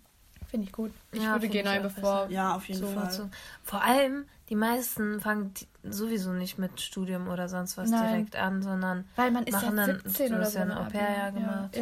Finde 0.49 0.65
ich 0.65 0.73
gut. 0.73 0.91
Ich 1.11 1.21
Ja, 1.21 1.33
würde 1.33 1.45
ich 1.45 1.67
auch 1.67 1.81
bevor. 1.83 2.27
Ja, 2.29 2.55
auf 2.55 2.67
jeden 2.67 2.81
So, 2.81 2.87
Fall. 2.87 3.05
Also, 3.05 3.29
vor 3.63 3.83
allem, 3.83 4.25
die 4.49 4.55
meisten 4.55 5.19
fangen 5.19 5.53
sowieso 5.83 6.33
nicht 6.33 6.57
mit 6.57 6.81
Studium 6.81 7.27
oder 7.27 7.47
sonst 7.47 7.77
was 7.77 7.91
Nein. 7.91 8.09
direkt 8.09 8.35
an, 8.35 8.63
sondern 8.63 9.07
Weil 9.15 9.29
man 9.29 9.43
ist 9.43 9.53
machen 9.53 9.77
ja 9.77 9.85
dann, 9.85 10.01
17 10.03 10.29
du 10.31 10.35
oder 10.37 10.45
hast 10.45 10.53
so. 10.53 10.59
ja 10.59 10.65
ein? 10.65 10.71
Au-pair-Jahr 10.71 11.31
gemacht. 11.31 11.75
Ja. 11.75 11.81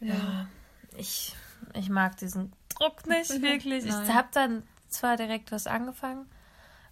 Ja. 0.00 0.08
ja. 0.08 0.14
Ja, 0.14 0.46
ich, 0.96 1.36
ich 1.74 1.90
mag 1.90 2.16
diesen 2.16 2.52
Druck 2.70 3.06
nicht 3.06 3.30
wirklich. 3.42 3.84
Ich 3.84 3.94
Nein. 3.94 4.14
habe 4.14 4.28
dann 4.32 4.62
zwar 4.88 5.16
direkt 5.18 5.52
was 5.52 5.66
angefangen, 5.66 6.26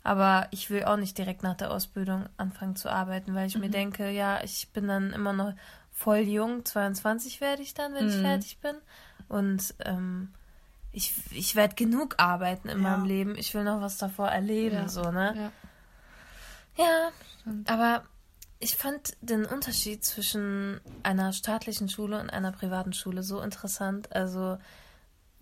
aber 0.02 0.48
ich 0.50 0.68
will 0.70 0.84
auch 0.84 0.96
nicht 0.96 1.16
direkt 1.16 1.42
nach 1.42 1.56
der 1.56 1.70
Ausbildung 1.70 2.26
anfangen 2.36 2.76
zu 2.76 2.90
arbeiten, 2.90 3.34
weil 3.34 3.46
ich 3.46 3.54
Mhm. 3.54 3.60
mir 3.62 3.70
denke, 3.70 4.10
ja, 4.10 4.42
ich 4.42 4.68
bin 4.72 4.88
dann 4.88 5.12
immer 5.12 5.32
noch 5.32 5.54
voll 6.02 6.18
jung, 6.18 6.64
22 6.64 7.40
werde 7.40 7.62
ich 7.62 7.74
dann, 7.74 7.94
wenn 7.94 8.08
ich 8.08 8.16
Mhm. 8.16 8.20
fertig 8.22 8.58
bin. 8.58 8.76
Und 9.28 9.74
ähm, 9.84 10.32
ich, 10.92 11.14
ich 11.30 11.54
werde 11.56 11.74
genug 11.74 12.16
arbeiten 12.18 12.68
in 12.68 12.82
Ja. 12.82 12.90
meinem 12.96 13.04
Leben. 13.06 13.34
Ich 13.36 13.54
will 13.54 13.64
noch 13.64 13.80
was 13.80 13.96
davor 13.98 14.28
erleben, 14.28 14.76
Ja. 14.76 14.88
so, 14.88 15.10
ne? 15.10 15.34
Ja. 15.36 15.52
Ja, 16.84 17.10
Stimmt. 17.40 17.70
aber 17.70 18.02
ich 18.58 18.76
fand 18.76 19.14
den 19.20 19.44
Unterschied 19.44 20.04
zwischen 20.04 20.80
einer 21.02 21.32
staatlichen 21.32 21.88
Schule 21.88 22.20
und 22.20 22.30
einer 22.30 22.52
privaten 22.52 22.92
Schule 22.92 23.22
so 23.22 23.40
interessant. 23.40 24.12
Also 24.14 24.58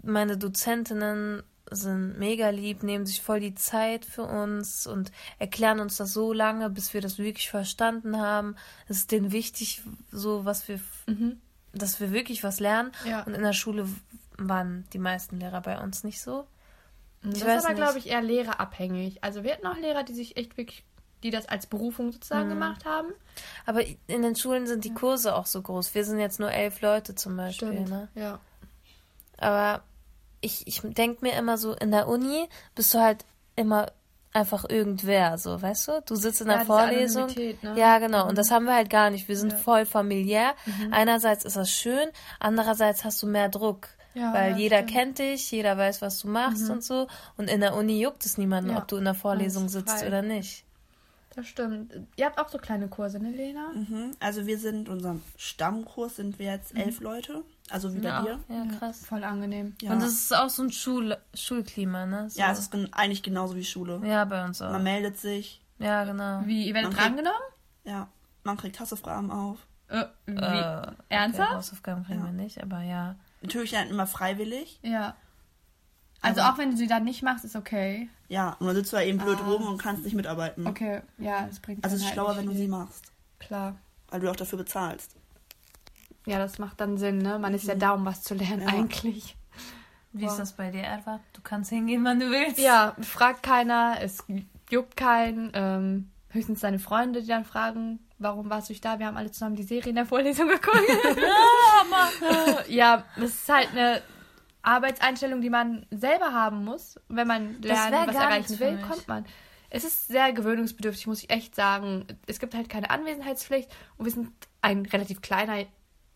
meine 0.03 0.37
Dozentinnen 0.39 1.43
sind 1.71 2.19
mega 2.19 2.51
lieb, 2.51 2.83
nehmen 2.83 3.07
sich 3.07 3.23
voll 3.23 3.41
die 3.41 3.55
Zeit 3.55 4.05
für 4.05 4.25
uns 4.25 4.87
und 4.87 5.13
erklären 5.39 5.81
uns 5.81 5.97
das 5.97 6.13
so 6.13 6.33
lange, 6.33 6.69
bis 6.71 6.93
wir 6.95 7.01
das 7.01 7.19
wirklich 7.19 7.49
verstanden 7.51 8.19
haben. 8.21 8.57
Es 8.89 8.99
ist 8.99 9.13
denen 9.13 9.33
wichtig, 9.33 9.83
so 10.11 10.45
was 10.45 10.67
wir, 10.69 10.81
Mhm. 11.07 11.41
dass 11.73 12.01
wir 12.01 12.13
wirklich 12.13 12.43
was 12.45 12.61
lernen. 12.61 12.93
Ja. 13.07 13.23
Und 13.23 13.35
in 13.35 13.43
der 13.43 13.53
Schule 13.53 13.89
waren 14.37 14.85
die 14.93 14.99
meisten 14.99 15.39
Lehrer 15.39 15.61
bei 15.61 15.79
uns 15.81 16.03
nicht 16.05 16.21
so. 16.21 16.47
Das 17.23 17.35
Ich 17.35 17.41
ist 17.43 17.47
weiß 17.47 17.65
aber, 17.67 17.75
glaube 17.75 17.99
ich, 17.99 18.09
eher 18.09 18.23
lehrerabhängig. 18.23 19.23
Also 19.23 19.45
wir 19.45 19.53
hatten 19.53 19.67
auch 19.67 19.77
Lehrer, 19.77 20.03
die 20.05 20.15
sich 20.15 20.37
echt 20.39 20.57
wirklich, 20.57 20.85
die 21.23 21.31
das 21.31 21.47
als 21.47 21.67
Berufung 21.67 22.13
sozusagen 22.13 22.47
Mhm. 22.47 22.53
gemacht 22.55 22.85
haben. 22.87 23.09
Aber 23.67 23.85
in 23.85 24.23
den 24.23 24.35
Schulen 24.37 24.67
sind 24.67 24.85
die 24.85 24.95
Kurse 24.95 25.35
auch 25.37 25.45
so 25.47 25.61
groß. 25.61 25.95
Wir 25.95 26.05
sind 26.05 26.19
jetzt 26.19 26.41
nur 26.41 26.51
elf 26.51 26.81
Leute 26.81 27.15
zum 27.15 27.37
Beispiel. 27.37 27.81
Ne? 27.81 28.09
Ja. 28.15 28.41
Aber 29.37 29.83
ich, 30.41 30.67
ich 30.67 30.81
denke 30.83 31.19
mir 31.25 31.33
immer 31.35 31.59
so, 31.59 31.75
in 31.75 31.91
der 31.91 32.09
Uni 32.09 32.49
bist 32.75 32.93
du 32.95 32.99
halt 33.01 33.25
immer 33.57 33.87
einfach 34.33 34.65
irgendwer, 34.69 35.39
so, 35.39 35.61
weißt 35.61 35.89
du? 35.89 36.03
Du 36.07 36.15
sitzt 36.15 36.41
in 36.41 36.47
Ja, 36.47 36.53
der 36.53 36.61
diese 36.65 36.73
Vorlesung. 36.73 37.23
Anonymität, 37.25 37.63
ne? 37.65 37.75
Ja, 37.77 37.99
genau. 37.99 38.29
Und 38.29 38.39
das 38.39 38.51
haben 38.53 38.65
wir 38.65 38.75
halt 38.75 38.89
gar 38.89 39.11
nicht. 39.11 39.27
Wir 39.29 39.37
sind 39.37 39.51
Ja. 39.51 39.59
Mhm. 39.59 39.63
voll 39.63 39.87
familiär. 39.87 40.55
Einerseits 40.93 41.45
ist 41.45 41.57
das 41.57 41.71
schön, 41.71 42.09
andererseits 42.39 43.05
hast 43.05 43.21
du 43.23 43.27
mehr 43.27 43.49
Druck. 43.49 43.89
Ja, 44.15 44.33
weil 44.35 44.53
ja, 44.53 44.57
jeder 44.57 44.77
stimmt. 44.79 44.91
Mhm. 44.91 44.95
kennt 44.95 45.19
dich, 45.21 45.51
jeder 45.53 45.77
weiß, 45.79 46.03
was 46.03 46.21
du 46.21 46.29
machst 46.29 46.69
und 46.71 46.83
so. 46.83 47.07
Und 47.37 47.49
in 47.51 47.61
der 47.61 47.75
Uni 47.77 48.01
juckt 48.01 48.25
es 48.27 48.39
niemanden, 48.39 48.71
Ja. 48.71 48.79
ob 48.79 48.89
du 48.89 48.97
in 48.97 49.05
der 49.05 49.15
Vorlesung 49.15 49.69
sitzt 49.69 49.99
frei. 50.01 50.09
oder 50.09 50.23
nicht. 50.23 50.65
Das 51.37 51.47
stimmt. 51.47 51.93
Ihr 52.17 52.27
habt 52.27 52.41
auch 52.41 52.49
so 52.49 52.59
kleine 52.59 52.89
Kurse, 52.89 53.21
ne, 53.21 53.31
Lena? 53.31 53.69
Mhm. 53.73 54.17
Also 54.19 54.47
wir 54.47 54.59
sind, 54.59 54.89
unserem 54.89 55.23
Stammkurs 55.37 56.17
sind 56.17 56.41
wir 56.41 56.47
jetzt 56.47 56.77
elf 56.77 57.01
Leute. 57.01 57.45
Also 57.71 57.95
wie 57.95 57.99
bei 58.01 58.09
Ja, 58.09 58.23
dir. 58.23 58.41
ja, 58.49 58.65
krass. 58.79 59.05
Voll 59.07 59.23
angenehm. 59.25 59.75
Ja. 59.81 59.93
Und 59.93 60.03
es 60.03 60.13
ist 60.13 60.35
auch 60.37 60.49
so 60.51 60.63
ein 60.63 60.73
Schul 60.73 61.17
Schulklima, 61.35 62.05
ne? 62.07 62.29
So. 62.31 62.41
ja, 62.41 62.51
es 62.51 62.59
ist 62.59 62.73
gen- 62.73 62.93
eigentlich 62.93 63.23
genauso 63.23 63.55
wie 63.57 63.65
Schule. 63.65 64.01
ja, 64.05 64.25
bei 64.25 64.45
uns 64.45 64.61
auch. 64.61 64.73
Man 64.73 64.83
meldet 64.83 65.19
sich, 65.19 65.63
Ja, 65.79 66.05
genau. 66.05 66.43
Wie, 66.47 66.67
ihr 66.67 66.75
werdet 66.75 66.97
drangenommen? 66.97 67.41
ja, 67.85 68.09
man 68.45 68.57
kriegt 68.57 68.79
Hausaufgaben 68.81 69.31
auf. 69.31 69.59
Äh, 69.89 70.05
wie? 70.27 70.33
Äh, 70.33 70.87
Ernsthaft? 71.09 71.49
Okay, 71.49 71.57
Hausaufgaben 71.57 72.05
kriegen 72.05 72.21
Ja. 72.21 72.27
wir 72.27 72.33
nicht, 72.33 72.63
aber 72.63 72.81
ja. 72.83 73.17
Natürlich 73.43 73.71
dann 73.73 73.89
immer 73.89 74.07
freiwillig. 74.07 74.79
Ja. 74.83 75.15
Also 76.23 76.41
Aber- 76.43 76.55
auch 76.55 76.59
wenn 76.59 76.73
du 76.73 76.77
sie 76.77 76.87
dann 76.87 77.05
nicht 77.05 77.23
machst, 77.23 77.45
ist 77.45 77.57
okay. 77.57 78.09
Ja, 78.29 78.57
und 78.61 78.67
dann 78.67 78.77
sitzt 78.77 78.93
du 78.93 78.97
da 78.97 79.03
eben 79.03 79.19
blöd 79.19 79.39
Ah. 79.41 79.47
rum 79.49 79.67
und 79.67 79.79
kannst 79.79 80.05
nicht 80.05 80.15
mitarbeiten. 80.15 80.67
Okay, 80.67 81.03
ja, 81.19 81.47
das 81.47 81.61
bringt 81.61 81.83
Also 81.83 81.97
es 81.97 82.03
ist 82.03 82.07
halt 82.09 82.15
schlauer, 82.15 82.37
wenn 82.37 82.47
du 82.47 82.55
sie 82.55 82.69
machst. 82.69 83.11
Klar. 83.39 83.77
Weil 84.09 84.21
du 84.21 84.31
auch 84.31 84.37
dafür 84.37 84.59
bezahlst. 84.59 85.17
Ja, 86.31 86.39
das 86.39 86.59
macht 86.59 86.81
dann 86.81 86.97
Sinn, 86.97 87.19
ne? 87.19 87.39
Man 87.39 87.55
ist 87.55 87.67
ja 87.67 87.75
da, 87.75 87.91
um 87.93 88.05
was 88.05 88.23
zu 88.23 88.35
lernen, 88.35 88.61
Mhm. 88.61 88.69
Ja. 88.69 88.75
eigentlich. 88.75 89.37
Wie 90.13 90.25
Wow. 90.25 90.31
ist 90.33 90.39
das 90.39 90.53
bei 90.57 90.71
dir, 90.71 90.83
Erwa? 90.83 91.21
Du 91.33 91.41
kannst 91.43 91.71
hingehen, 91.71 92.05
wann 92.05 92.19
du 92.21 92.31
willst. 92.31 92.59
Ja, 92.59 92.97
fragt 93.01 93.43
keiner, 93.43 93.99
es 94.01 94.25
juckt 94.71 94.97
keinen. 94.97 95.51
Ähm, 95.55 96.11
höchstens 96.31 96.61
deine 96.61 96.79
Freunde, 96.79 97.23
die 97.23 97.29
dann 97.29 97.45
fragen, 97.45 97.99
warum 98.19 98.51
warst 98.51 98.69
du 98.69 98.73
nicht 98.73 98.85
da? 98.85 98.99
Wir 99.01 99.07
haben 99.07 99.17
alle 99.17 99.31
zusammen 99.33 99.57
die 99.57 99.63
Serie 99.65 99.91
in 99.91 99.97
der 99.97 100.07
Vorlesung 100.07 100.47
geguckt. 100.49 100.79
ja, 102.69 103.05
das 103.17 103.31
ist 103.31 103.49
halt 103.49 103.71
eine 103.73 104.03
Arbeitseinstellung, 104.63 105.41
die 105.41 105.51
man 105.51 105.87
selber 105.91 106.33
haben 106.33 106.65
muss. 106.65 106.97
Wenn 107.09 107.27
man 107.27 107.61
lernen, 107.63 108.07
was 108.07 108.15
erreichen 108.17 108.59
will, 108.61 108.79
kommt 108.89 109.09
man. 109.09 109.25
Es 109.71 109.85
ist 109.85 110.09
sehr 110.09 110.33
gewöhnungsbedürftig, 110.33 111.07
muss 111.07 111.23
ich 111.23 111.31
echt 111.31 111.55
sagen. 111.55 112.05
Es 112.27 112.41
gibt 112.41 112.55
halt 112.55 112.69
keine 112.69 112.91
Anwesenheitspflicht 112.91 113.71
und 113.97 114.05
wir 114.05 114.13
sind 114.13 114.33
ein 114.63 114.85
relativ 114.87 115.21
kleiner 115.23 115.65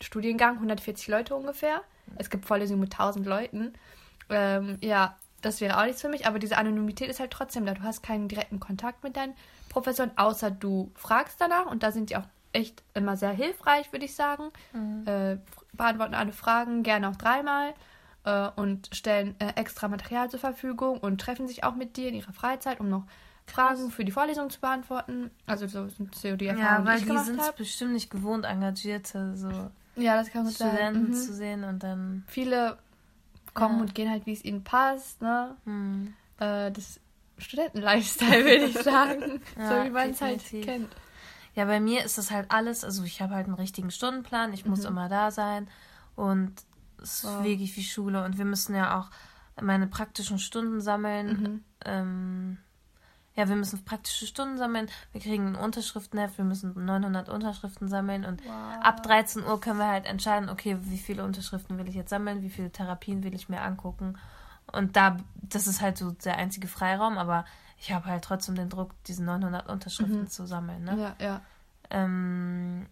Studiengang, 0.01 0.55
140 0.57 1.09
Leute 1.09 1.35
ungefähr. 1.35 1.83
Es 2.17 2.31
gibt 2.31 2.47
Vorlesungen 2.47 2.81
mit 2.81 2.93
1000 2.93 3.27
Leuten. 3.27 3.73
Ähm, 4.29 4.79
ja, 4.83 5.17
das 5.43 5.61
wäre 5.61 5.79
auch 5.79 5.85
nichts 5.85 6.01
für 6.01 6.09
mich, 6.09 6.27
aber 6.27 6.39
diese 6.39 6.57
Anonymität 6.57 7.09
ist 7.09 7.21
halt 7.21 7.31
trotzdem 7.31 7.67
da. 7.67 7.75
Du 7.75 7.83
hast 7.83 8.03
keinen 8.03 8.29
direkten 8.29 8.61
Kontakt 8.61 9.03
mit 9.05 9.17
deinen 9.17 9.35
Professoren, 9.69 10.11
außer 10.17 10.51
du 10.51 10.91
fragst 10.95 11.41
danach 11.41 11.67
und 11.67 11.83
da 11.83 11.93
sind 11.93 12.11
die 12.11 12.17
auch 12.17 12.25
echt 12.53 12.83
immer 12.95 13.17
sehr 13.17 13.33
hilfreich, 13.33 13.93
würde 13.93 14.05
ich 14.05 14.15
sagen. 14.15 14.51
Äh, 15.07 15.39
beantworten 15.73 16.15
alle 16.15 16.33
Fragen, 16.33 16.83
gerne 16.83 17.09
auch 17.09 17.17
dreimal 17.17 17.75
äh, 18.25 18.49
und 18.57 18.89
stellen 18.95 19.35
äh, 19.41 19.53
extra 19.57 19.89
Material 19.89 20.31
zur 20.31 20.41
Verfügung 20.41 20.99
und 20.99 21.21
treffen 21.21 21.49
sich 21.49 21.65
auch 21.65 21.75
mit 21.75 21.97
dir 21.97 22.09
in 22.09 22.15
ihrer 22.15 22.33
Freizeit, 22.33 22.81
um 22.81 22.89
noch 22.89 23.05
Fragen 23.47 23.91
für 23.91 24.05
die 24.05 24.13
Vorlesung 24.13 24.49
zu 24.51 24.61
beantworten. 24.61 25.31
Also 25.47 25.67
so 25.67 25.89
sind 25.89 26.15
so 26.15 26.37
die 26.37 26.47
Ja, 26.47 26.53
Erfahrungen, 26.53 26.87
weil 26.87 27.01
die 27.01 27.13
ich 27.13 27.13
die 27.13 27.25
sind 27.25 27.57
bestimmt 27.57 27.93
nicht 27.93 28.11
gewohnt, 28.11 28.45
engagierte 28.47 29.37
so 29.37 29.51
Ja, 29.97 30.17
das 30.17 30.31
kann 30.31 30.45
gut. 30.45 30.55
Studenten 30.55 31.09
Mhm. 31.09 31.13
zu 31.15 31.33
sehen 31.35 31.65
und 31.65 31.83
dann. 31.83 32.25
Viele 32.27 32.79
kommen 33.55 33.77
Ja. 33.77 33.81
und 33.83 33.95
gehen 33.95 34.11
halt, 34.11 34.27
wie 34.27 34.33
es 34.33 34.45
ihnen 34.45 34.65
passt, 34.65 35.23
ne? 35.23 35.57
Hm. 35.65 36.15
Äh, 36.39 36.71
das 36.73 37.01
Studenten-Lifestyle, 37.39 38.45
würde 38.45 38.65
ich 38.65 38.79
sagen. 38.79 39.41
Ja, 39.59 39.69
so 39.81 39.85
wie 39.87 39.91
man 39.91 40.11
es 40.11 40.21
halt 40.21 40.43
kennt. 40.63 40.89
Ja, 41.55 41.65
bei 41.67 41.79
mir 41.79 42.05
ist 42.05 42.19
das 42.19 42.31
halt 42.33 42.51
alles, 42.51 42.83
also 42.83 43.05
ich 43.05 43.23
habe 43.23 43.35
halt 43.35 43.47
einen 43.47 43.55
richtigen 43.55 43.91
Stundenplan, 43.93 44.53
ich 44.53 44.67
muss 44.67 44.85
immer 44.85 45.09
da 45.09 45.31
sein 45.31 45.69
und 46.17 46.53
es 47.01 47.23
ist 47.23 47.25
Mhm. 47.25 47.29
Wow. 47.29 47.45
wirklich 47.45 47.77
wie 47.77 47.85
Schule 47.85 48.25
und 48.25 48.39
wir 48.39 48.45
müssen 48.45 48.75
ja 48.75 48.99
auch 48.99 49.11
meine 49.63 49.87
praktischen 49.87 50.41
Stunden 50.41 50.81
sammeln. 50.81 51.27
Mhm. 51.29 51.65
Ähm, 51.85 52.59
ja, 53.37 53.49
wir 53.49 53.57
müssen 53.57 53.85
praktische 53.85 54.27
Stunden 54.27 54.57
sammeln, 54.59 54.89
wir 55.13 55.21
kriegen 55.21 55.49
ein 55.49 55.55
Unterschriftenheft, 55.57 56.39
wir 56.39 56.45
müssen 56.45 56.73
900 56.85 57.29
Unterschriften 57.29 57.89
sammeln. 57.89 58.25
Und 58.25 58.43
ab 58.81 59.03
13 59.03 59.43
Uhr 59.45 59.61
können 59.61 59.79
wir 59.79 59.89
halt 59.89 60.07
entscheiden, 60.07 60.49
okay, 60.49 60.77
wie 60.83 60.99
viele 60.99 61.25
Unterschriften 61.25 61.77
will 61.79 61.89
ich 61.89 61.95
jetzt 61.97 62.11
sammeln, 62.11 62.43
wie 62.43 62.51
viele 62.51 62.71
Therapien 62.71 63.25
will 63.25 63.35
ich 63.35 63.49
mir 63.49 63.61
angucken? 63.63 64.17
Und 64.73 64.97
da, 64.97 65.17
das 65.35 65.67
ist 65.67 65.81
halt 65.81 65.99
so 65.99 66.13
der 66.13 66.37
einzige 66.39 66.69
Freiraum, 66.69 67.19
aber 67.19 67.45
ich 67.79 67.93
habe 67.93 68.07
halt 68.07 68.25
trotzdem 68.25 68.55
den 68.55 68.71
Druck, 68.71 68.93
diese 69.07 69.23
900 69.25 69.69
Unterschriften 69.69 70.23
Mhm. 70.23 70.29
zu 70.29 70.47
sammeln, 70.47 70.85
ne? 70.85 70.97
Ja, 71.19 71.25
ja. 71.27 71.41
Ähm, 71.91 72.87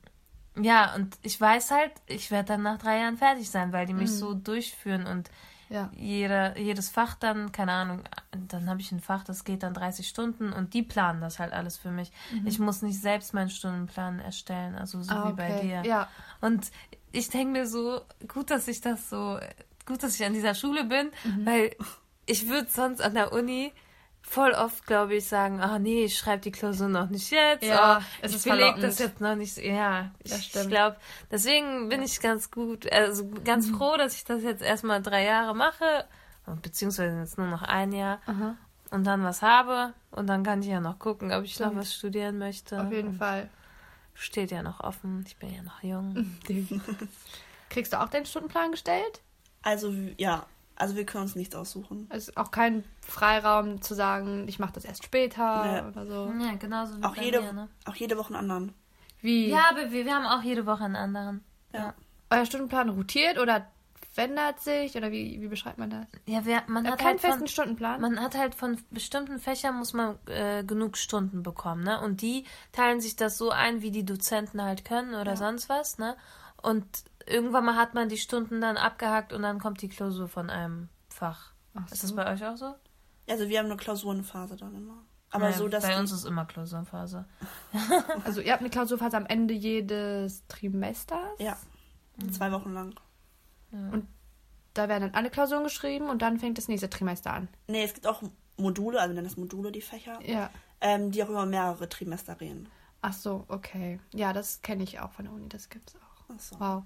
ja, 0.60 0.94
und 0.94 1.16
ich 1.22 1.40
weiß 1.40 1.70
halt, 1.70 1.92
ich 2.06 2.30
werde 2.30 2.48
dann 2.48 2.62
nach 2.62 2.78
drei 2.78 2.98
Jahren 2.98 3.16
fertig 3.16 3.50
sein, 3.50 3.72
weil 3.72 3.86
die 3.86 3.94
mich 3.94 4.10
Mhm. 4.10 4.14
so 4.14 4.34
durchführen 4.34 5.06
und 5.06 5.30
Ja. 5.68 5.90
jeder, 5.94 6.58
jedes 6.58 6.90
Fach 6.90 7.14
dann, 7.14 7.50
keine 7.52 7.72
Ahnung, 7.72 8.02
dann 8.48 8.68
habe 8.68 8.80
ich 8.82 8.92
ein 8.92 9.00
Fach, 9.00 9.24
das 9.24 9.44
geht 9.44 9.62
dann 9.62 9.72
30 9.72 10.06
Stunden 10.06 10.52
und 10.52 10.74
die 10.74 10.82
planen 10.82 11.22
das 11.22 11.38
halt 11.38 11.54
alles 11.54 11.78
für 11.78 11.90
mich. 11.90 12.12
Ich 12.44 12.58
muss 12.58 12.82
nicht 12.82 13.00
selbst 13.00 13.32
meinen 13.32 13.48
Stundenplan 13.48 14.18
erstellen, 14.20 14.74
also 14.74 15.00
so 15.02 15.14
Mhm. 15.14 15.20
Ah, 15.20 15.28
wie 15.28 15.32
bei 15.32 15.52
okay. 15.52 15.60
dir. 15.82 15.82
Ja. 15.88 16.08
Und 16.42 16.70
ich 17.12 17.30
denke 17.30 17.52
mir 17.52 17.66
so, 17.66 18.02
gut, 18.28 18.50
dass 18.50 18.68
ich 18.68 18.82
das 18.82 19.08
so, 19.08 19.38
gut, 19.86 20.02
dass 20.02 20.14
ich 20.16 20.26
an 20.26 20.34
dieser 20.34 20.54
Schule 20.54 20.84
bin, 20.84 21.10
Mhm. 21.24 21.46
weil 21.46 21.76
ich 22.26 22.48
würde 22.48 22.68
sonst 22.70 23.00
an 23.00 23.14
der 23.14 23.32
Uni 23.32 23.72
voll 24.22 24.52
oft, 24.52 24.86
glaube 24.86 25.16
ich, 25.16 25.26
sagen, 25.28 25.60
ah 25.60 25.78
nee, 25.78 26.04
ich 26.04 26.16
schreibe 26.16 26.40
die 26.42 26.52
Klausur 26.52 26.88
noch 26.88 27.08
nicht 27.10 27.30
jetzt. 27.30 27.64
Ja, 27.64 27.98
oh, 27.98 28.04
es 28.22 28.30
ich 28.30 28.36
ist 28.38 28.44
beleg 28.44 28.58
verlockend. 28.60 28.84
das 28.84 28.98
jetzt 28.98 29.20
noch 29.20 29.34
nicht. 29.34 29.56
Ja, 29.58 30.10
Das 30.22 30.38
ich, 30.38 30.44
stimmt. 30.46 30.64
ich 30.64 30.70
glaube, 30.70 30.96
deswegen 31.30 31.88
bin 31.88 32.02
ich 32.02 32.20
ganz 32.20 32.50
gut, 32.50 32.90
also 32.90 33.28
ganz 33.44 33.68
Mhm. 33.68 33.76
froh, 33.76 33.96
dass 33.98 34.14
ich 34.14 34.24
das 34.24 34.42
jetzt 34.42 34.62
erstmal 34.62 35.02
drei 35.02 35.24
Jahre 35.24 35.54
mache, 35.54 36.06
beziehungsweise 36.62 37.18
jetzt 37.18 37.36
nur 37.38 37.46
noch 37.48 37.62
ein 37.62 37.92
Jahr 37.92 38.20
Aha. 38.26 38.56
und 38.90 39.04
dann 39.04 39.22
was 39.22 39.42
habe 39.42 39.92
und 40.12 40.26
dann 40.28 40.42
kann 40.44 40.62
ich 40.62 40.68
ja 40.68 40.80
noch 40.80 40.98
gucken, 40.98 41.30
ob 41.32 41.44
ich 41.44 41.58
noch 41.60 41.66
Stimmt. 41.68 41.80
was 41.82 41.94
studieren 41.94 42.38
möchte. 42.38 42.80
Auf 42.80 42.90
jeden 42.90 43.14
Fall. 43.18 43.48
Steht 44.14 44.50
ja 44.50 44.62
noch 44.62 44.80
offen, 44.80 45.24
ich 45.26 45.36
bin 45.36 45.54
ja 45.54 45.62
noch 45.62 45.82
jung. 45.82 46.38
Kriegst 47.70 47.92
du 47.92 48.00
auch 48.00 48.08
deinen 48.08 48.26
Stundenplan 48.26 48.70
gestellt? 48.72 49.20
Also, 49.62 49.92
ja. 50.18 50.44
Also 50.82 50.96
wir 50.96 51.06
können 51.06 51.22
uns 51.22 51.36
nichts 51.36 51.54
aussuchen. 51.54 52.08
Also 52.08 52.32
auch 52.34 52.50
kein 52.50 52.82
Freiraum 53.02 53.80
zu 53.82 53.94
sagen, 53.94 54.48
ich 54.48 54.58
mache 54.58 54.72
das 54.72 54.84
erst 54.84 55.04
später 55.04 55.64
Nee. 55.64 55.88
oder 55.88 56.06
so. 56.06 56.32
Ja, 56.40 56.54
genauso 56.58 56.98
wie 56.98 57.04
Auch 57.04 57.14
bei 57.14 57.22
jede, 57.22 57.40
mir, 57.40 57.52
ne? 57.52 57.68
auch 57.84 57.94
jede 57.94 58.18
Woche 58.18 58.34
einen 58.34 58.50
anderen. 58.50 58.74
Wie? 59.20 59.48
Ja, 59.48 59.66
aber 59.70 59.92
wir, 59.92 60.04
wir 60.04 60.12
haben 60.12 60.26
auch 60.26 60.42
jede 60.42 60.66
Woche 60.66 60.82
einen 60.82 60.96
anderen. 60.96 61.44
Ja. 61.72 61.94
Euer 62.30 62.46
Stundenplan 62.46 62.88
rotiert 62.88 63.38
oder 63.38 63.64
verändert 64.12 64.58
sich 64.58 64.96
oder 64.96 65.12
wie, 65.12 65.40
wie 65.40 65.46
beschreibt 65.46 65.78
man 65.78 65.90
das? 65.90 66.06
Ja, 66.26 66.44
wir, 66.44 66.64
man 66.66 66.84
hat 66.84 66.94
habt 66.94 67.00
keinen 67.00 67.10
halt 67.10 67.20
von, 67.20 67.30
festen 67.30 67.46
Stundenplan? 67.46 68.00
Man 68.00 68.20
hat 68.20 68.36
halt 68.36 68.56
von 68.56 68.76
bestimmten 68.90 69.38
Fächern 69.38 69.76
muss 69.76 69.92
man 69.92 70.18
äh, 70.26 70.64
genug 70.64 70.96
Stunden 70.96 71.44
bekommen, 71.44 71.84
ne? 71.84 72.00
Und 72.00 72.22
die 72.22 72.44
teilen 72.72 73.00
sich 73.00 73.14
das 73.14 73.38
so 73.38 73.50
ein, 73.50 73.82
wie 73.82 73.92
die 73.92 74.04
Dozenten 74.04 74.60
halt 74.60 74.84
können 74.84 75.14
oder 75.14 75.36
sonst 75.36 75.68
was, 75.68 75.98
ne? 75.98 76.16
Und 76.60 76.84
irgendwann 77.26 77.64
mal 77.64 77.76
hat 77.76 77.94
man 77.94 78.08
die 78.08 78.16
Stunden 78.18 78.60
dann 78.60 78.76
abgehakt 78.76 79.32
und 79.32 79.42
dann 79.42 79.58
kommt 79.58 79.82
die 79.82 79.88
Klausur 79.88 80.28
von 80.28 80.50
einem 80.50 80.88
Fach. 81.08 81.52
Ach 81.74 81.90
Ist 81.90 82.02
das 82.02 82.10
so. 82.10 82.16
bei 82.16 82.30
euch 82.32 82.44
auch 82.44 82.56
so? 82.56 82.74
Also 83.28 83.48
wir 83.48 83.58
haben 83.58 83.66
eine 83.66 83.76
Klausurenphase 83.76 84.56
dann 84.56 84.74
immer. 84.74 85.04
Aber 85.30 85.46
Naja, 85.46 85.56
so, 85.56 85.68
dass 85.68 85.84
bei 85.84 85.98
uns 85.98 86.12
ist 86.12 86.24
immer 86.26 86.44
Klausurphase. 86.44 87.24
Also 88.24 88.40
ihr 88.42 88.52
habt 88.52 88.60
eine 88.60 88.68
Klausurphase 88.70 89.16
am 89.16 89.24
Ende 89.26 89.54
jedes 89.54 90.46
Trimesters. 90.48 91.38
Ja. 91.38 91.56
Zwei 92.30 92.52
Wochen 92.52 92.72
lang. 92.74 92.94
Da 94.74 94.88
werden 94.88 95.02
dann 95.02 95.14
alle 95.14 95.30
Klausuren 95.30 95.64
geschrieben 95.64 96.08
und 96.08 96.20
dann 96.22 96.38
fängt 96.38 96.58
das 96.58 96.68
nächste 96.68 96.90
Trimester 96.90 97.32
an. 97.32 97.48
Nee, 97.66 97.84
es 97.84 97.94
gibt 97.94 98.06
auch 98.06 98.22
Module, 98.58 99.00
also 99.00 99.14
nennen 99.14 99.26
das 99.26 99.36
Module, 99.36 99.72
die 99.72 99.80
Fächer, 99.80 100.18
Ja. 100.22 100.50
ähm, 100.80 101.10
die 101.10 101.22
auch 101.24 101.28
über 101.30 101.46
mehrere 101.46 101.88
Trimester 101.88 102.34
gehen. 102.34 102.68
Ach 103.00 103.12
so, 103.14 103.44
okay. 103.48 103.98
Ja, 104.12 104.32
das 104.32 104.60
kenne 104.62 104.82
ich 104.84 105.00
auch 105.00 105.12
von 105.12 105.24
der 105.24 105.34
Uni, 105.34 105.48
das 105.48 105.68
gibt's 105.68 105.94
auch. 105.96 106.24
Ach 106.34 106.40
so. 106.40 106.60
Wow. 106.60 106.82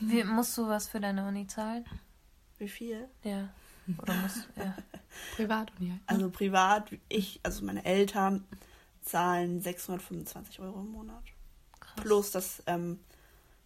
Wie, 0.00 0.24
musst 0.24 0.56
du 0.56 0.68
was 0.68 0.88
für 0.88 1.00
deine 1.00 1.26
Uni 1.26 1.46
zahlen? 1.46 1.84
Wie 2.58 2.68
viel? 2.68 3.08
Ja. 3.22 3.48
Oder 4.00 4.14
musst 4.14 4.48
ja. 4.56 4.76
Privatuni 5.36 5.90
halt. 5.90 6.00
Also 6.06 6.30
privat, 6.30 6.90
ich, 7.08 7.40
also 7.42 7.64
meine 7.64 7.84
Eltern 7.84 8.44
zahlen 9.02 9.60
625 9.60 10.60
Euro 10.60 10.80
im 10.80 10.92
Monat. 10.92 11.22
Krass. 11.80 11.94
Plus 11.96 12.30
das 12.30 12.62
ähm, 12.66 13.00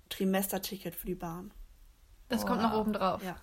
Trimesterticket 0.08 0.94
für 0.94 1.06
die 1.06 1.14
Bahn. 1.14 1.52
Das 2.28 2.46
kommt 2.46 2.62
noch 2.62 2.72
oben 2.72 2.92
drauf. 2.92 3.22
Ja. 3.22 3.36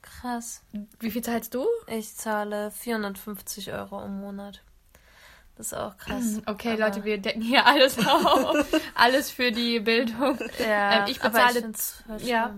Krass. 0.00 0.62
Wie 0.98 1.10
viel 1.10 1.22
zahlst 1.22 1.54
du? 1.54 1.66
Ich 1.86 2.14
zahle 2.16 2.70
450 2.70 3.72
Euro 3.72 4.02
im 4.04 4.20
Monat. 4.20 4.62
Das 5.56 5.66
ist 5.66 5.74
auch 5.74 5.96
krass. 5.98 6.40
Okay, 6.46 6.72
Aber- 6.72 6.86
Leute, 6.86 7.04
wir 7.04 7.18
decken 7.18 7.42
hier 7.42 7.66
alles 7.66 7.98
auf. 8.06 8.66
alles 8.94 9.30
für 9.30 9.52
die 9.52 9.80
Bildung. 9.80 10.38
Ja, 10.58 11.04
Ähm, 11.04 11.04
ich 11.08 11.22
aber 11.22 11.38
bezahle- 11.38 11.60
find's 11.60 12.02
voll 12.06 12.22
ja. 12.22 12.54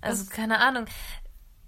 Also, 0.00 0.26
keine 0.30 0.60
Ahnung. 0.60 0.86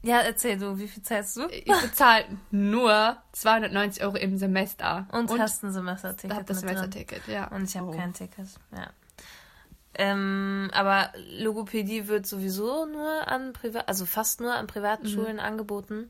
Ja, 0.02 0.20
erzähl 0.20 0.56
du, 0.56 0.78
wie 0.78 0.88
viel 0.88 1.02
zahlst 1.02 1.36
du? 1.36 1.46
Ich 1.48 1.64
bezahle 1.64 2.24
nur 2.50 3.18
290 3.32 4.02
Euro 4.02 4.16
im 4.16 4.38
Semester. 4.38 5.06
Und, 5.12 5.30
hast 5.38 5.62
ein 5.62 5.72
Semesterticket. 5.72 6.34
hab 6.36 6.46
das. 6.46 6.60
Semesterticket, 6.60 7.26
ja. 7.26 7.48
Und 7.48 7.64
ich 7.64 7.76
habe 7.76 7.88
Oh. 7.88 7.96
kein 7.96 8.14
Ticket. 8.14 8.46
Ja. 8.74 8.88
Ähm, 9.94 10.70
aber 10.72 11.10
Logopädie 11.38 12.06
wird 12.06 12.26
sowieso 12.26 12.86
nur 12.86 13.26
an 13.28 13.52
Privat, 13.52 13.88
also 13.88 14.06
fast 14.06 14.40
nur 14.40 14.54
an 14.54 14.66
privaten 14.68 15.02
Mhm. 15.06 15.10
Schulen 15.12 15.40
angeboten. 15.40 16.08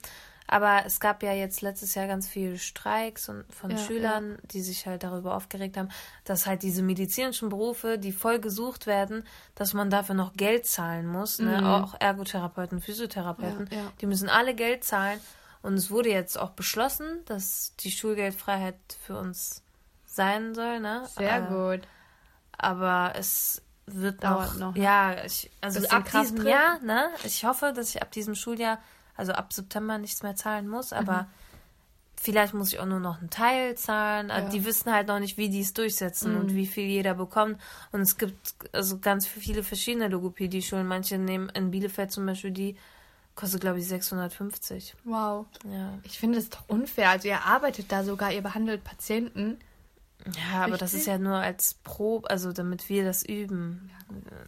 Aber 0.53 0.82
es 0.84 0.98
gab 0.98 1.22
ja 1.22 1.32
jetzt 1.32 1.62
letztes 1.62 1.94
Jahr 1.94 2.09
ganz 2.09 2.26
viele 2.26 2.59
Streiks 2.59 3.28
und 3.28 3.44
von 3.55 3.70
Ja, 3.70 3.76
Schülern, 3.78 4.36
die 4.42 4.62
sich 4.62 4.84
halt 4.84 5.05
darüber 5.05 5.36
aufgeregt 5.36 5.76
haben, 5.76 5.90
dass 6.24 6.46
halt 6.46 6.64
diese 6.64 6.82
medizinischen 6.82 7.51
Berufe, 7.51 7.98
die 7.98 8.11
voll 8.11 8.40
gesucht 8.40 8.88
werden, 8.88 9.22
dass 9.55 9.74
man 9.74 9.90
dafür 9.90 10.16
noch 10.16 10.32
Geld 10.32 10.66
zahlen 10.66 11.07
muss. 11.07 11.38
Ne? 11.38 11.59
Mhm. 11.61 11.66
Auch 11.66 11.94
Ergotherapeuten, 12.01 12.80
Physiotherapeuten, 12.80 13.68
Ja, 13.70 13.76
ja. 13.78 13.92
die 14.01 14.07
müssen 14.07 14.28
alle 14.28 14.57
Geld 14.57 14.82
zahlen. 14.82 15.20
Und 15.62 15.74
es 15.74 15.88
wurde 15.90 16.09
jetzt 16.11 16.36
auch 16.36 16.51
beschlossen, 16.51 17.24
dass 17.26 17.76
die 17.78 17.92
Schulgeldfreiheit 17.92 18.74
für 19.07 19.16
uns 19.18 19.62
sein 20.05 20.55
soll. 20.57 20.80
Ne? 20.80 21.07
Sehr 21.16 21.36
Äh, 21.36 21.48
gut. 21.48 21.86
aber 22.59 23.12
es 23.16 23.62
wird 23.86 24.24
Dauert 24.24 24.55
noch, 24.55 24.70
noch, 24.70 24.74
ne? 24.74 24.82
ja, 24.82 25.24
ich, 25.24 25.48
also 25.61 25.86
ab 25.88 26.11
diesem? 26.11 26.44
Jahr, 26.46 26.80
ne? 26.80 27.09
Ich 27.24 27.44
hoffe, 27.44 27.72
dass 27.72 27.90
ich 27.90 28.03
ab 28.03 28.11
diesem 28.11 28.34
Schuljahr, 28.34 28.78
also 29.20 29.32
ab 29.32 29.52
September 29.52 29.98
nichts 29.98 30.22
mehr 30.24 30.34
zahlen 30.34 30.68
muss, 30.68 30.92
aber 30.92 31.28
vielleicht 32.20 32.52
muss 32.52 32.72
ich 32.72 32.80
auch 32.80 32.86
nur 32.86 33.00
noch 33.00 33.20
einen 33.20 33.30
Teil 33.30 33.76
zahlen. 33.76 34.28
Ja. 34.28 34.40
Die 34.40 34.64
wissen 34.64 34.92
halt 34.92 35.08
noch 35.08 35.20
nicht, 35.20 35.38
wie 35.38 35.48
die 35.48 35.60
es 35.60 35.72
durchsetzen 35.72 36.36
und 36.36 36.54
wie 36.54 36.66
viel 36.66 36.84
jeder 36.84 37.14
bekommt. 37.14 37.60
Und 37.92 38.00
es 38.00 38.18
gibt 38.18 38.54
also 38.72 38.98
ganz 38.98 39.26
viele 39.26 39.62
verschiedene 39.62 40.08
Logopädie-Schulen. 40.08 40.86
Manche 40.86 41.18
nehmen 41.18 41.48
in 41.50 41.70
Bielefeld 41.70 42.10
zum 42.10 42.26
Beispiel 42.26 42.50
die 42.50 42.76
kostet 43.36 43.62
glaube 43.62 43.78
ich 43.78 43.88
650. 43.88 44.96
Wow. 45.04 45.46
Ja. 45.64 45.98
Ich 46.02 46.18
finde 46.18 46.38
es 46.38 46.50
doch 46.50 46.68
unfair. 46.68 47.10
Also 47.10 47.28
ihr 47.28 47.42
arbeitet 47.44 47.90
da 47.90 48.04
sogar, 48.04 48.32
ihr 48.32 48.42
behandelt 48.42 48.84
Patienten. 48.84 49.58
Ja, 50.52 50.64
aber 50.64 50.76
das 50.76 50.92
ist 50.92 51.06
ja 51.06 51.16
nur 51.16 51.36
als 51.36 51.74
Probe, 51.82 52.28
also 52.28 52.52
damit 52.52 52.90
wir 52.90 53.04
das 53.04 53.22
üben. 53.22 53.90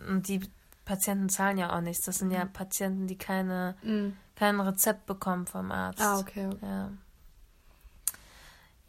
Und 0.08 0.28
die 0.28 0.40
Patienten 0.84 1.30
zahlen 1.30 1.56
ja 1.56 1.74
auch 1.74 1.80
nichts. 1.80 2.04
Das 2.04 2.18
sind 2.18 2.30
ja 2.32 2.44
Patienten, 2.44 3.06
die 3.06 3.16
keine, 3.16 3.76
Mhm. 3.82 4.16
Kein 4.43 4.59
Rezept 4.61 5.07
bekommen 5.07 5.47
vom 5.47 5.70
Arzt. 5.70 6.01
Ah, 6.01 6.18
okay. 6.18 6.51
Ja. 6.62 6.90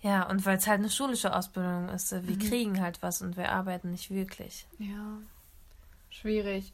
Ja, 0.01 0.23
und 0.29 0.43
weil 0.47 0.57
es 0.57 0.65
halt 0.65 0.79
eine 0.79 0.89
schulische 0.89 1.35
Ausbildung 1.35 1.89
ist, 1.89 2.11
äh, 2.11 2.21
Mhm. 2.21 2.27
wir 2.27 2.39
kriegen 2.39 2.81
halt 2.81 3.03
was 3.03 3.21
und 3.21 3.37
wir 3.37 3.51
arbeiten 3.51 3.91
nicht 3.91 4.09
wirklich. 4.09 4.65
Ja. 4.79 5.17
Schwierig. 6.09 6.73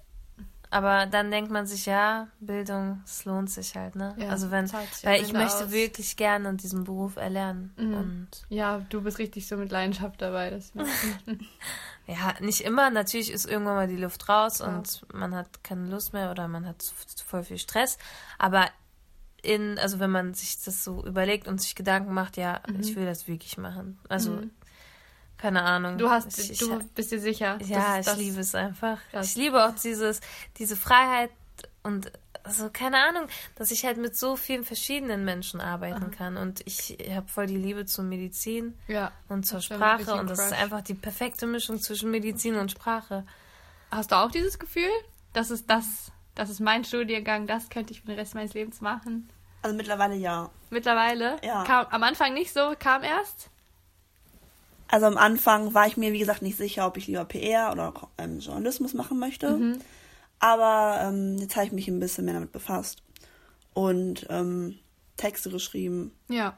Aber 0.71 1.07
dann 1.07 1.31
denkt 1.31 1.49
man 1.49 1.65
sich, 1.65 1.87
ja, 1.87 2.27
Bildung, 2.39 3.01
es 3.03 3.25
lohnt 3.25 3.49
sich 3.49 3.75
halt, 3.75 3.95
ne? 3.95 4.13
Ja, 4.19 4.29
also 4.29 4.51
wenn, 4.51 4.71
weil 4.71 5.21
ich 5.23 5.33
möchte 5.33 5.65
aus. 5.65 5.71
wirklich 5.71 6.15
gerne 6.15 6.53
diesen 6.53 6.83
Beruf 6.83 7.15
erlernen. 7.15 7.73
Mhm. 7.75 7.93
Und 7.95 8.27
Ja, 8.49 8.77
du 8.89 9.01
bist 9.01 9.17
richtig 9.17 9.47
so 9.47 9.57
mit 9.57 9.71
Leidenschaft 9.71 10.21
dabei. 10.21 10.51
Das 10.51 10.71
Ja, 12.07 12.33
nicht 12.39 12.61
immer. 12.61 12.89
Natürlich 12.89 13.31
ist 13.31 13.45
irgendwann 13.45 13.75
mal 13.75 13.87
die 13.87 13.97
Luft 13.97 14.29
raus 14.29 14.57
Klar. 14.57 14.77
und 14.77 15.05
man 15.13 15.35
hat 15.35 15.63
keine 15.63 15.87
Lust 15.89 16.13
mehr 16.13 16.31
oder 16.31 16.47
man 16.47 16.65
hat 16.65 16.81
zu- 16.81 16.93
voll 17.25 17.43
viel 17.43 17.57
Stress. 17.59 17.97
Aber 18.39 18.67
in, 19.41 19.77
also 19.79 19.99
wenn 19.99 20.09
man 20.11 20.33
sich 20.33 20.61
das 20.63 20.83
so 20.83 21.05
überlegt 21.05 21.47
und 21.47 21.61
sich 21.61 21.75
Gedanken 21.75 22.13
macht, 22.13 22.35
ja, 22.37 22.61
ich 22.79 22.95
will 22.95 23.05
das 23.05 23.27
wirklich 23.27 23.57
machen. 23.57 23.99
Also, 24.09 24.31
Mhm. 24.31 24.51
Keine 25.39 25.63
Ahnung. 25.63 25.97
du 25.97 26.09
hast, 26.09 26.37
ich, 26.37 26.51
ich, 26.51 26.59
du 26.59 26.77
bist 26.93 27.11
dir 27.11 27.19
sicher. 27.19 27.57
ja, 27.63 27.97
dass 27.97 27.99
ich 27.99 28.05
das- 28.05 28.17
liebe 28.17 28.39
es 28.41 28.53
einfach. 28.53 28.99
Krass. 29.11 29.25
Ich 29.31 29.35
liebe 29.35 29.65
auch 29.65 29.73
dieses, 29.73 30.19
diese 30.57 30.75
Freiheit 30.75 31.31
und 31.83 32.11
also 32.43 32.69
keine 32.71 32.97
Ahnung, 32.97 33.27
dass 33.55 33.69
ich 33.71 33.85
halt 33.85 33.97
mit 33.97 34.15
so 34.17 34.35
vielen 34.35 34.63
verschiedenen 34.63 35.23
Menschen 35.25 35.61
arbeiten 35.61 36.09
kann. 36.11 36.35
Und 36.37 36.61
ich 36.65 36.97
habe 37.13 37.27
voll 37.27 37.45
die 37.47 37.57
Liebe 37.57 37.85
zur 37.85 38.03
Medizin 38.05 38.73
Ja. 38.87 39.11
und 39.27 39.45
zur 39.45 39.57
Das 39.57 39.65
Sprache 39.65 40.13
und 40.15 40.29
das 40.29 40.39
ist 40.39 40.53
einfach 40.53 40.81
die 40.81 40.93
perfekte 40.93 41.45
Mischung 41.47 41.79
zwischen 41.79 42.11
Medizin 42.11 42.55
und 42.55 42.71
Sprache. 42.71 43.25
Hast 43.91 44.11
du 44.11 44.15
auch 44.15 44.31
dieses 44.31 44.57
Gefühl? 44.59 44.89
Das 45.33 45.51
ist 45.51 45.69
das, 45.69 45.85
das 46.35 46.49
ist 46.49 46.59
mein 46.59 46.83
Studiengang, 46.85 47.45
das 47.45 47.69
könnte 47.69 47.93
ich 47.93 48.01
für 48.01 48.07
den 48.07 48.17
Rest 48.19 48.35
meines 48.35 48.53
Lebens 48.53 48.81
machen. 48.81 49.29
Also 49.61 49.75
mittlerweile 49.75 50.15
ja. 50.15 50.49
Mittlerweile? 50.69 51.37
Ja. 51.43 51.63
Kam, 51.65 51.85
am 51.87 52.03
Anfang 52.03 52.33
nicht 52.33 52.53
so, 52.53 52.73
kam 52.79 53.03
erst? 53.03 53.49
Also 54.91 55.05
am 55.05 55.17
Anfang 55.17 55.75
war 55.75 55.85
ich 55.85 55.97
mir, 55.97 56.13
wie 56.13 56.19
gesagt, 56.19 56.41
nicht 56.41 56.57
sicher, 56.57 56.87
ob 56.87 56.97
ich 56.97 57.05
lieber 57.05 57.23
PR 57.23 57.71
oder 57.71 57.93
ähm, 58.17 58.39
Journalismus 58.39 58.95
machen 58.95 59.19
möchte. 59.19 59.51
Mhm. 59.51 59.81
Aber 60.39 60.99
ähm, 61.01 61.37
jetzt 61.37 61.55
habe 61.55 61.67
ich 61.67 61.71
mich 61.71 61.87
ein 61.87 61.99
bisschen 61.99 62.25
mehr 62.25 62.33
damit 62.33 62.51
befasst 62.51 63.03
und 63.73 64.25
ähm, 64.29 64.79
Texte 65.15 65.51
geschrieben. 65.51 66.11
Ja. 66.27 66.57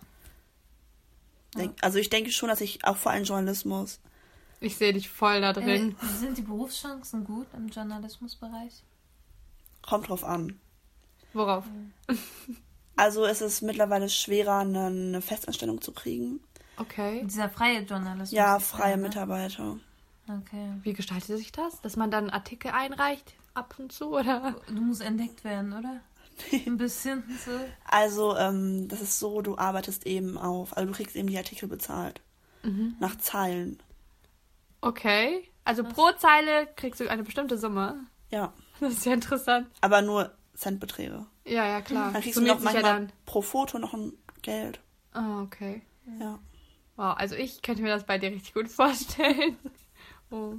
Denk, 1.58 1.76
also 1.82 1.98
ich 1.98 2.10
denke 2.10 2.32
schon, 2.32 2.48
dass 2.48 2.62
ich 2.62 2.86
auch 2.86 2.96
vor 2.96 3.12
allem 3.12 3.26
Journalismus. 3.26 4.00
Ich 4.62 4.78
sehe 4.78 4.94
dich 4.94 5.10
voll 5.10 5.42
da 5.42 5.52
drin. 5.52 5.98
Äh, 6.02 6.20
sind 6.20 6.38
die 6.38 6.44
Berufschancen 6.44 7.26
gut 7.26 7.48
im 7.54 7.68
Journalismusbereich? 7.68 8.84
Kommt 9.82 10.08
drauf 10.08 10.24
an. 10.24 10.58
Worauf? 11.34 11.66
Also 12.98 13.26
es 13.26 13.42
ist 13.42 13.64
mittlerweile 13.64 14.10
schwerer, 14.10 14.60
eine, 14.60 14.88
eine 14.88 15.22
Festanstellung 15.22 15.82
zu 15.82 15.92
kriegen. 15.92 16.40
Okay. 16.78 17.22
Dieser 17.26 17.50
freie 17.50 17.82
Journalismus. 17.82 18.32
Ja, 18.32 18.60
freie 18.60 18.92
ja, 18.92 18.98
ne? 18.98 19.04
Mitarbeiter. 19.04 19.78
Okay. 20.28 20.74
Wie 20.84 20.94
gestaltet 20.94 21.38
sich 21.38 21.52
das? 21.52 21.82
Dass 21.82 21.96
man 21.96 22.12
dann 22.12 22.30
Artikel 22.30 22.72
einreicht 22.72 23.34
ab 23.54 23.76
und 23.78 23.92
zu, 23.92 24.16
oder? 24.18 24.56
Du 24.68 24.82
musst 24.82 25.02
entdeckt 25.02 25.44
werden, 25.44 25.74
oder? 25.74 26.00
Ein 26.66 26.78
bisschen 26.78 27.24
so. 27.46 27.52
Also 27.86 28.36
ähm, 28.38 28.88
das 28.88 29.02
ist 29.02 29.20
so, 29.20 29.42
du 29.42 29.58
arbeitest 29.58 30.06
eben 30.08 30.38
auf, 30.38 30.76
also 30.78 30.88
du 30.90 30.96
kriegst 30.96 31.16
eben 31.16 31.28
die 31.28 31.38
Artikel 31.38 31.68
bezahlt. 31.68 32.22
Nach 33.00 33.18
Zeilen. 33.18 33.82
Okay. 34.82 35.50
Also 35.64 35.84
pro 35.84 36.12
Zeile 36.12 36.68
kriegst 36.76 37.00
du 37.00 37.08
eine 37.10 37.24
bestimmte 37.24 37.58
Summe. 37.58 38.06
Ja, 38.30 38.54
Das 38.80 38.94
ist 38.94 39.06
ja 39.06 39.14
interessant. 39.14 39.68
aber 39.82 40.02
nur 40.02 40.32
Centbeträge. 40.56 41.26
Ja, 41.46 41.66
ja, 41.68 41.82
klar. 41.82 42.12
Dann 42.14 42.22
kriegst 42.22 42.36
Summiert 42.36 42.60
du 42.60 42.64
noch 42.64 42.72
ja 42.74 42.82
manchmal 42.82 43.02
dann. 43.08 43.12
pro 43.26 43.42
Foto 43.42 43.80
noch 43.80 43.94
ein 43.94 44.14
Geld. 44.44 44.80
Ah, 45.14 45.42
okay. 45.42 45.82
Ja. 46.20 46.40
Wow, 47.02 47.16
also 47.18 47.36
ich 47.36 47.64
könnte 47.64 47.82
mir 47.82 47.90
das 47.90 48.04
bei 48.04 48.20
dir 48.20 48.30
richtig 48.30 48.54
gut 48.54 48.68
vorstellen. 48.70 49.58
Oh. 50.30 50.54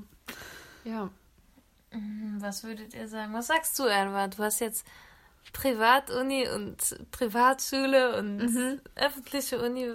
Ja. 0.83 1.09
Hm, 1.93 2.39
Was 2.41 2.65
würdet 2.65 2.95
ihr 2.95 3.07
sagen? 3.07 3.33
Was 3.33 3.47
sagst 3.47 3.79
du, 3.79 3.87
Edward? 3.87 4.37
Du 4.37 4.43
hast 4.43 4.59
jetzt 4.59 4.85
Privatuni 5.53 6.49
und 6.49 6.97
Privatschule 7.13 8.17
und 8.17 8.81
öffentliche 8.97 9.63
Uni, 9.63 9.93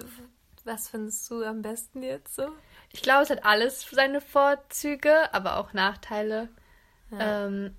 was 0.64 0.88
findest 0.88 1.30
du 1.30 1.44
am 1.44 1.60
besten 1.60 2.02
jetzt 2.02 2.34
so? 2.34 2.48
Ich 2.92 3.02
glaube, 3.02 3.24
es 3.24 3.30
hat 3.30 3.44
alles 3.44 3.86
seine 3.90 4.22
Vorzüge, 4.22 5.34
aber 5.34 5.58
auch 5.58 5.74
Nachteile. 5.74 6.48
Ähm, 7.12 7.76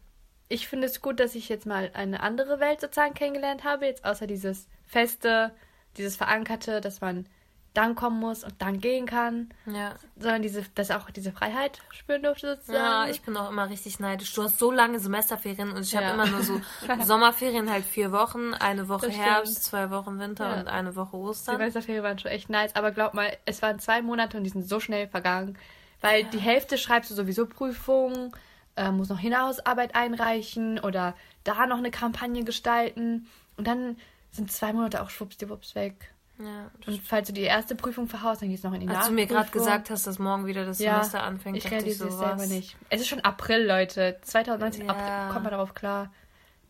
ich 0.48 0.68
finde 0.68 0.86
es 0.86 1.02
gut, 1.02 1.20
dass 1.20 1.34
ich 1.34 1.50
jetzt 1.50 1.66
mal 1.66 1.90
eine 1.96 2.22
andere 2.22 2.60
Welt 2.60 2.82
sozusagen 2.82 3.16
kennengelernt 3.16 3.64
habe, 3.64 3.88
jetzt 3.88 4.06
außer 4.06 4.28
dieses 4.28 4.68
feste, 4.86 5.56
dieses 5.98 6.18
verankerte, 6.18 6.82
dass 6.82 7.02
man 7.02 7.28
dann 7.74 7.94
kommen 7.96 8.20
muss 8.20 8.44
und 8.44 8.54
dann 8.60 8.80
gehen 8.80 9.06
kann, 9.06 9.50
Ja. 9.66 9.94
sondern 10.18 10.42
diese, 10.42 10.64
dass 10.76 10.90
auch 10.92 11.10
diese 11.12 11.32
Freiheit 11.32 11.80
spüren 11.92 12.24
durfte 12.24 12.48
Ja, 12.48 12.56
sozusagen. 12.56 13.12
ich 13.12 13.22
bin 13.22 13.38
auch 13.38 13.50
immer 13.52 13.70
richtig 13.70 14.00
neidisch. 14.00 14.34
Du 14.34 14.44
hast 14.44 14.58
so 14.58 14.72
lange 14.72 15.00
Semesterferien 15.00 15.72
und 15.72 15.82
ich 15.84 15.96
habe 15.96 16.08
Ja. 16.08 16.14
immer 16.14 16.26
nur 16.28 16.42
so 16.42 16.60
Sommerferien 17.04 17.70
halt 17.70 17.86
vier 17.86 18.12
Wochen, 18.12 18.54
eine 18.56 18.90
Woche 18.90 19.06
Das 19.08 19.16
stimmt. 19.16 19.28
Herbst, 19.28 19.64
zwei 19.64 19.90
Wochen 19.92 20.20
Winter 20.20 20.50
Ja. 20.56 20.60
und 20.62 20.68
eine 20.68 20.96
Woche 20.96 21.12
Die 21.18 21.24
Ostern. 21.24 21.58
Semesterferien 21.58 22.04
waren 22.04 22.18
schon 22.20 22.32
echt 22.32 22.50
nice, 22.50 22.76
aber 22.76 22.92
glaub 22.92 23.14
mal, 23.14 23.32
es 23.46 23.62
waren 23.62 23.80
zwei 23.80 24.02
Monate 24.02 24.38
und 24.38 24.44
die 24.44 24.50
sind 24.50 24.68
so 24.68 24.80
schnell 24.80 25.08
vergangen, 25.08 25.58
weil 26.02 26.24
die 26.26 26.40
Hälfte 26.40 26.78
schreibst 26.78 27.12
du 27.12 27.16
sowieso 27.16 27.46
Prüfungen, 27.46 28.32
äh, 28.78 28.90
musst 28.92 29.10
noch 29.12 29.20
Hinausarbeit 29.20 29.94
einreichen 29.96 30.80
oder 30.80 31.14
da 31.44 31.68
noch 31.68 31.78
eine 31.78 31.92
Kampagne 31.92 32.44
gestalten 32.44 33.28
und 33.58 33.68
dann 33.68 33.98
sind 34.32 34.52
zwei 34.52 34.74
Monate 34.74 35.02
auch 35.02 35.10
schwuppsdiwupps 35.10 35.76
weg. 35.76 36.14
Ja. 36.40 36.72
Und 36.88 37.02
falls 37.04 37.28
du 37.28 37.34
die 37.34 37.42
erste 37.42 37.76
Prüfung 37.76 38.08
verhaust, 38.08 38.42
dann 38.42 38.50
gehst 38.50 38.64
du 38.64 38.70
noch 38.70 38.76
in 38.76 38.88
die 38.88 38.96
Als 38.96 39.08
du 39.08 39.14
mir 39.14 39.26
gerade 39.28 39.52
gesagt 39.52 39.90
hast, 39.90 40.08
dass 40.08 40.20
morgen 40.20 40.46
wieder 40.46 40.66
das 40.66 40.80
ja, 40.80 40.96
Semester 41.04 41.24
anfängt, 41.24 41.58
ich 41.58 41.70
realisiere 41.70 42.08
es 42.10 42.18
selber 42.18 42.46
nicht. 42.48 42.78
Es 42.90 43.02
ist 43.02 43.08
schon 43.10 43.20
April, 43.22 43.66
Leute. 43.68 44.18
2019 44.22 44.86
Ja. 44.86 44.92
April, 44.92 45.34
kommt 45.34 45.44
man 45.44 45.52
darauf 45.52 45.74
klar. 45.74 46.12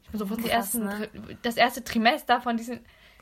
Ich 0.03 0.09
bin 0.09 0.19
so, 0.19 0.29
wo 0.29 0.35
Krass, 0.35 0.49
ersten, 0.49 0.85
ne? 0.85 1.09
Das 1.43 1.55
erste 1.55 1.83
Trimester 1.83 2.41
von 2.41 2.57
diesen, 2.57 2.79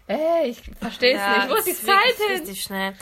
ey, 0.07 0.47
ich 0.49 0.61
verstehe 0.79 1.17
es 1.17 1.37
nicht. 1.37 1.49
Wo 1.49 1.55
ist 1.55 1.67
die 1.67 1.85
Zeit 1.85 2.15
hin? 2.29 2.37
Richtig 2.39 2.63
schnell. 2.63 2.93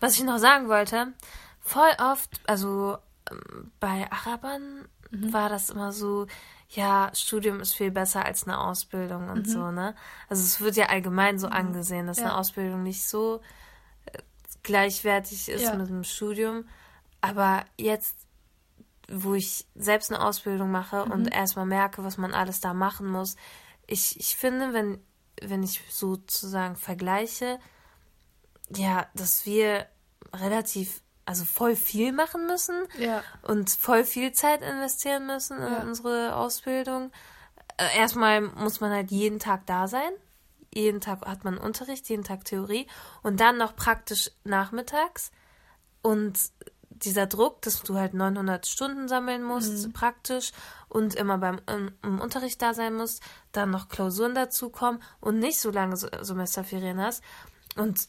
Was 0.00 0.14
ich 0.16 0.24
noch 0.24 0.38
sagen 0.38 0.68
wollte, 0.68 1.14
voll 1.60 1.90
oft, 1.98 2.40
also 2.46 2.98
ähm, 3.30 3.70
bei 3.80 4.06
Arabern 4.10 4.86
Mhm. 5.14 5.32
war 5.32 5.50
das 5.50 5.68
immer 5.68 5.92
so, 5.92 6.26
ja, 6.74 7.10
Studium 7.14 7.60
ist 7.60 7.74
viel 7.74 7.90
besser 7.90 8.24
als 8.24 8.44
eine 8.44 8.58
Ausbildung 8.58 9.28
und 9.28 9.46
so, 9.46 9.70
ne? 9.70 9.94
Also 10.28 10.42
es 10.42 10.60
wird 10.60 10.76
ja 10.76 10.86
allgemein 10.86 11.38
so 11.38 11.48
angesehen, 11.48 12.06
dass 12.06 12.16
Mhm. 12.18 12.22
Ja. 12.24 12.30
eine 12.30 12.38
Ausbildung 12.38 12.82
nicht 12.82 13.06
so 13.06 13.42
äh, 14.06 14.18
gleichwertig 14.62 15.48
ist 15.50 15.62
Ja. 15.62 15.74
mit 15.76 15.88
einem 15.88 16.04
Studium. 16.04 16.64
Aber 17.20 17.64
jetzt, 17.76 18.16
wo 19.08 19.34
ich 19.34 19.66
selbst 19.74 20.10
eine 20.10 20.24
Ausbildung 20.24 20.70
mache 20.70 21.04
Mhm. 21.04 21.12
und 21.12 21.26
erstmal 21.26 21.66
merke, 21.66 22.04
was 22.04 22.16
man 22.16 22.32
alles 22.32 22.60
da 22.60 22.72
machen 22.72 23.06
muss, 23.06 23.36
ich, 23.86 24.18
ich 24.18 24.36
finde, 24.36 24.72
wenn, 24.72 24.98
wenn 25.42 25.62
ich 25.62 25.82
sozusagen 25.90 26.76
vergleiche, 26.76 27.58
ja, 28.74 29.06
dass 29.14 29.44
wir 29.44 29.86
relativ, 30.32 31.02
also 31.24 31.44
voll 31.44 31.76
viel 31.76 32.12
machen 32.12 32.46
müssen 32.46 32.82
Ja. 32.98 33.22
und 33.42 33.70
voll 33.70 34.04
viel 34.04 34.32
Zeit 34.32 34.62
investieren 34.62 35.26
müssen 35.26 35.58
in 35.58 35.72
Ja. 35.72 35.82
unsere 35.82 36.34
Ausbildung. 36.36 37.10
Äh, 37.76 37.98
Erstmal 37.98 38.40
muss 38.40 38.80
man 38.80 38.90
halt 38.92 39.10
jeden 39.10 39.38
Tag 39.38 39.66
da 39.66 39.88
sein. 39.88 40.10
Jeden 40.74 41.00
Tag 41.00 41.20
hat 41.26 41.44
man 41.44 41.58
Unterricht, 41.58 42.08
jeden 42.08 42.24
Tag 42.24 42.44
Theorie 42.44 42.86
und 43.22 43.40
dann 43.40 43.58
noch 43.58 43.76
praktisch 43.76 44.30
nachmittags. 44.44 45.30
Und 46.00 46.38
dieser 46.90 47.26
Druck, 47.26 47.62
dass 47.62 47.82
du 47.82 47.96
halt 47.96 48.14
900 48.14 48.66
Stunden 48.66 49.08
sammeln 49.08 49.42
musst, 49.42 49.86
Mhm. 49.88 49.92
praktisch, 49.92 50.52
und 50.88 51.14
immer 51.14 51.38
beim 51.38 51.60
im, 51.68 51.92
im 52.02 52.20
Unterricht 52.20 52.60
da 52.62 52.74
sein 52.74 52.94
musst, 52.94 53.22
dann 53.52 53.70
noch 53.70 53.88
Klausuren 53.88 54.34
dazukommen 54.34 55.02
und 55.20 55.38
nicht 55.38 55.58
so 55.60 55.70
lange 55.70 55.96
Se- 55.96 56.10
Semesterferien 56.20 57.00
hast. 57.00 57.22
Und 57.76 58.08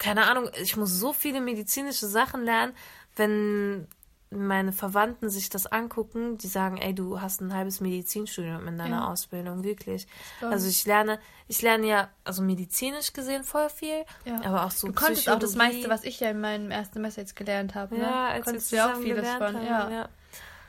keine 0.00 0.26
Ahnung, 0.26 0.50
ich 0.60 0.76
muss 0.76 0.90
so 0.98 1.12
viele 1.12 1.40
medizinische 1.40 2.06
Sachen 2.08 2.42
lernen, 2.42 2.72
wenn 3.14 3.86
meine 4.32 4.72
Verwandten 4.72 5.28
sich 5.28 5.50
das 5.50 5.66
angucken, 5.66 6.38
die 6.38 6.46
sagen, 6.46 6.76
ey, 6.78 6.94
du 6.94 7.20
hast 7.20 7.40
ein 7.40 7.52
halbes 7.52 7.80
Medizinstudium 7.80 8.66
in 8.68 8.78
deiner 8.78 8.98
Ja. 8.98 9.08
Ausbildung, 9.08 9.64
wirklich. 9.64 10.06
glaub 10.38 10.52
Also 10.52 10.68
ich 10.68 10.86
lerne, 10.86 11.18
ich 11.48 11.62
lerne 11.62 11.86
ja, 11.86 12.08
also 12.22 12.40
medizinisch 12.42 13.12
gesehen 13.12 13.42
voll 13.42 13.68
viel, 13.68 14.04
Ja. 14.24 14.40
aber 14.44 14.64
auch 14.66 14.70
so 14.70 14.86
Du 14.86 14.92
konntest 14.94 15.28
auch 15.28 15.38
das 15.38 15.56
meiste, 15.56 15.88
was 15.88 16.04
ich 16.04 16.20
ja 16.20 16.30
in 16.30 16.40
meinem 16.40 16.70
ersten 16.70 16.94
Semester 16.94 17.22
jetzt 17.22 17.34
gelernt 17.36 17.74
habe. 17.74 17.96
Ne? 17.96 18.02
ja, 18.02 18.28
als 18.28 18.44
konntest 18.44 18.70
du 18.72 18.76
ja 18.76 18.92
auch 18.92 18.98
vieles 19.00 19.28
von. 19.30 19.54
Ja. 19.64 19.90
ja. 19.90 20.08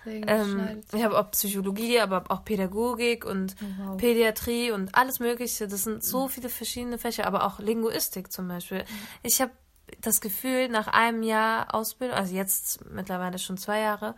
Ähm, 0.05 0.81
ich 0.93 1.03
habe 1.03 1.19
auch 1.19 1.31
Psychologie, 1.31 1.99
aber 1.99 2.23
auch 2.29 2.43
Pädagogik 2.43 3.25
und 3.25 3.55
wow. 3.61 3.93
Mhm. 3.93 3.97
Pädiatrie 3.97 4.71
und 4.71 4.95
alles 4.95 5.19
Mögliche. 5.19 5.67
Das 5.67 5.83
sind 5.83 6.03
so 6.03 6.27
viele 6.27 6.49
verschiedene 6.49 6.97
Fächer, 6.97 7.25
aber 7.27 7.45
auch 7.45 7.59
Linguistik 7.59 8.31
zum 8.31 8.47
Beispiel. 8.47 8.83
Ich 9.23 9.41
habe 9.41 9.51
das 9.99 10.21
Gefühl, 10.21 10.69
nach 10.69 10.87
einem 10.87 11.23
Jahr 11.23 11.73
Ausbildung, 11.75 12.17
also 12.17 12.33
jetzt 12.33 12.89
mittlerweile 12.89 13.39
schon 13.39 13.57
zwei 13.57 13.79
Jahre, 13.79 14.15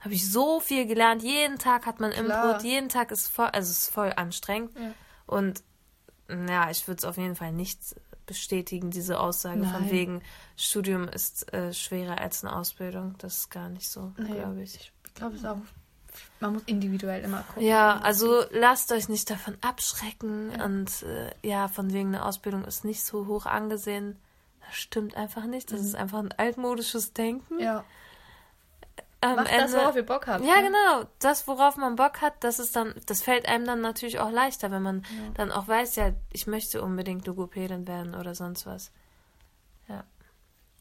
habe 0.00 0.14
ich 0.14 0.30
so 0.30 0.60
viel 0.60 0.86
gelernt. 0.86 1.22
Jeden 1.22 1.58
Tag 1.58 1.86
hat 1.86 2.00
man 2.00 2.10
Klar. 2.10 2.50
Input, 2.50 2.64
jeden 2.64 2.88
Tag 2.88 3.10
ist 3.10 3.28
voll, 3.28 3.46
also 3.46 3.70
es 3.70 3.78
ist 3.84 3.94
voll 3.94 4.12
anstrengend. 4.14 4.72
Ja. 4.78 4.92
Und 5.26 5.62
ja, 6.28 6.70
ich 6.70 6.86
würde 6.88 6.98
es 6.98 7.04
auf 7.04 7.16
jeden 7.16 7.36
Fall 7.36 7.52
nicht 7.52 7.78
bestätigen, 8.26 8.90
diese 8.90 9.20
Aussage 9.20 9.64
von 9.64 9.82
Nein. 9.82 9.90
wegen 9.90 10.22
Studium 10.56 11.08
ist 11.08 11.52
äh, 11.52 11.72
schwerer 11.74 12.18
als 12.18 12.42
eine 12.44 12.56
Ausbildung. 12.56 13.14
Das 13.18 13.38
ist 13.38 13.50
gar 13.50 13.68
nicht 13.68 13.88
so, 13.88 14.12
Nee. 14.16 14.32
glaube 14.32 14.62
ich. 14.62 14.92
Ich 15.14 15.20
glaube, 15.20 15.34
es 15.34 15.40
ist 15.40 15.46
auch. 15.46 15.58
Man 16.38 16.52
muss 16.52 16.62
individuell 16.66 17.24
immer 17.24 17.42
gucken. 17.42 17.62
Ja, 17.62 17.98
also 18.00 18.44
lasst 18.50 18.92
euch 18.92 19.08
nicht 19.08 19.30
davon 19.30 19.56
abschrecken 19.62 20.50
und 20.62 21.02
äh, 21.02 21.30
ja, 21.42 21.66
von 21.68 21.92
wegen 21.92 22.08
eine 22.08 22.24
Ausbildung 22.24 22.64
ist 22.64 22.84
nicht 22.84 23.04
so 23.04 23.26
hoch 23.26 23.46
angesehen. 23.46 24.16
Das 24.64 24.76
stimmt 24.76 25.16
einfach 25.16 25.44
nicht. 25.46 25.72
Das 25.72 25.80
ist 25.80 25.96
einfach 25.96 26.18
ein 26.18 26.32
altmodisches 26.32 27.14
Denken. 27.14 27.54
Mhm. 27.54 27.60
Ja. 27.60 27.84
Am 29.20 29.36
Macht 29.36 29.50
das, 29.50 29.72
worauf 29.72 29.96
ihr 29.96 30.04
Bock 30.04 30.26
habt. 30.26 30.44
ja, 30.44 30.56
ne? 30.56 30.66
genau. 30.66 31.08
Das, 31.18 31.48
worauf 31.48 31.76
man 31.76 31.96
Bock 31.96 32.20
hat, 32.20 32.44
das 32.44 32.58
ist 32.58 32.76
dann, 32.76 32.94
das 33.06 33.22
fällt 33.22 33.48
einem 33.48 33.64
dann 33.64 33.80
natürlich 33.80 34.20
auch 34.20 34.30
leichter, 34.30 34.70
wenn 34.70 34.82
man 34.82 35.04
dann 35.34 35.50
auch 35.50 35.66
weiß, 35.66 35.96
ja, 35.96 36.12
ich 36.30 36.46
möchte 36.46 36.82
unbedingt 36.82 37.26
Logopädin 37.26 37.88
werden 37.88 38.14
oder 38.14 38.34
sonst 38.34 38.66
was. 38.66 38.92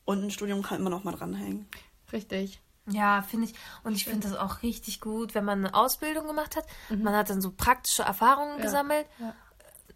Und 0.06 0.24
ein 0.24 0.32
Studium 0.32 0.62
kann 0.62 0.80
immer 0.80 0.90
noch 0.90 1.04
mal 1.04 1.14
dranhängen. 1.14 1.68
Richtig. 2.12 2.60
Ja, 2.88 3.22
finde 3.22 3.48
ich. 3.48 3.54
Und 3.84 3.94
ich 3.94 4.06
finde 4.06 4.28
das 4.28 4.38
auch 4.38 4.62
richtig 4.62 5.00
gut, 5.00 5.36
wenn 5.36 5.46
man 5.46 5.60
eine 5.66 5.74
Ausbildung 5.74 6.28
gemacht 6.28 6.56
hat. 6.58 6.66
Man 6.90 7.16
hat 7.16 7.30
dann 7.30 7.42
so 7.42 7.52
praktische 7.52 8.04
Erfahrungen 8.04 8.54
Mhm. 8.56 8.60
Ja, 8.60 8.64
gesammelt 8.66 9.08
ja. 9.20 9.36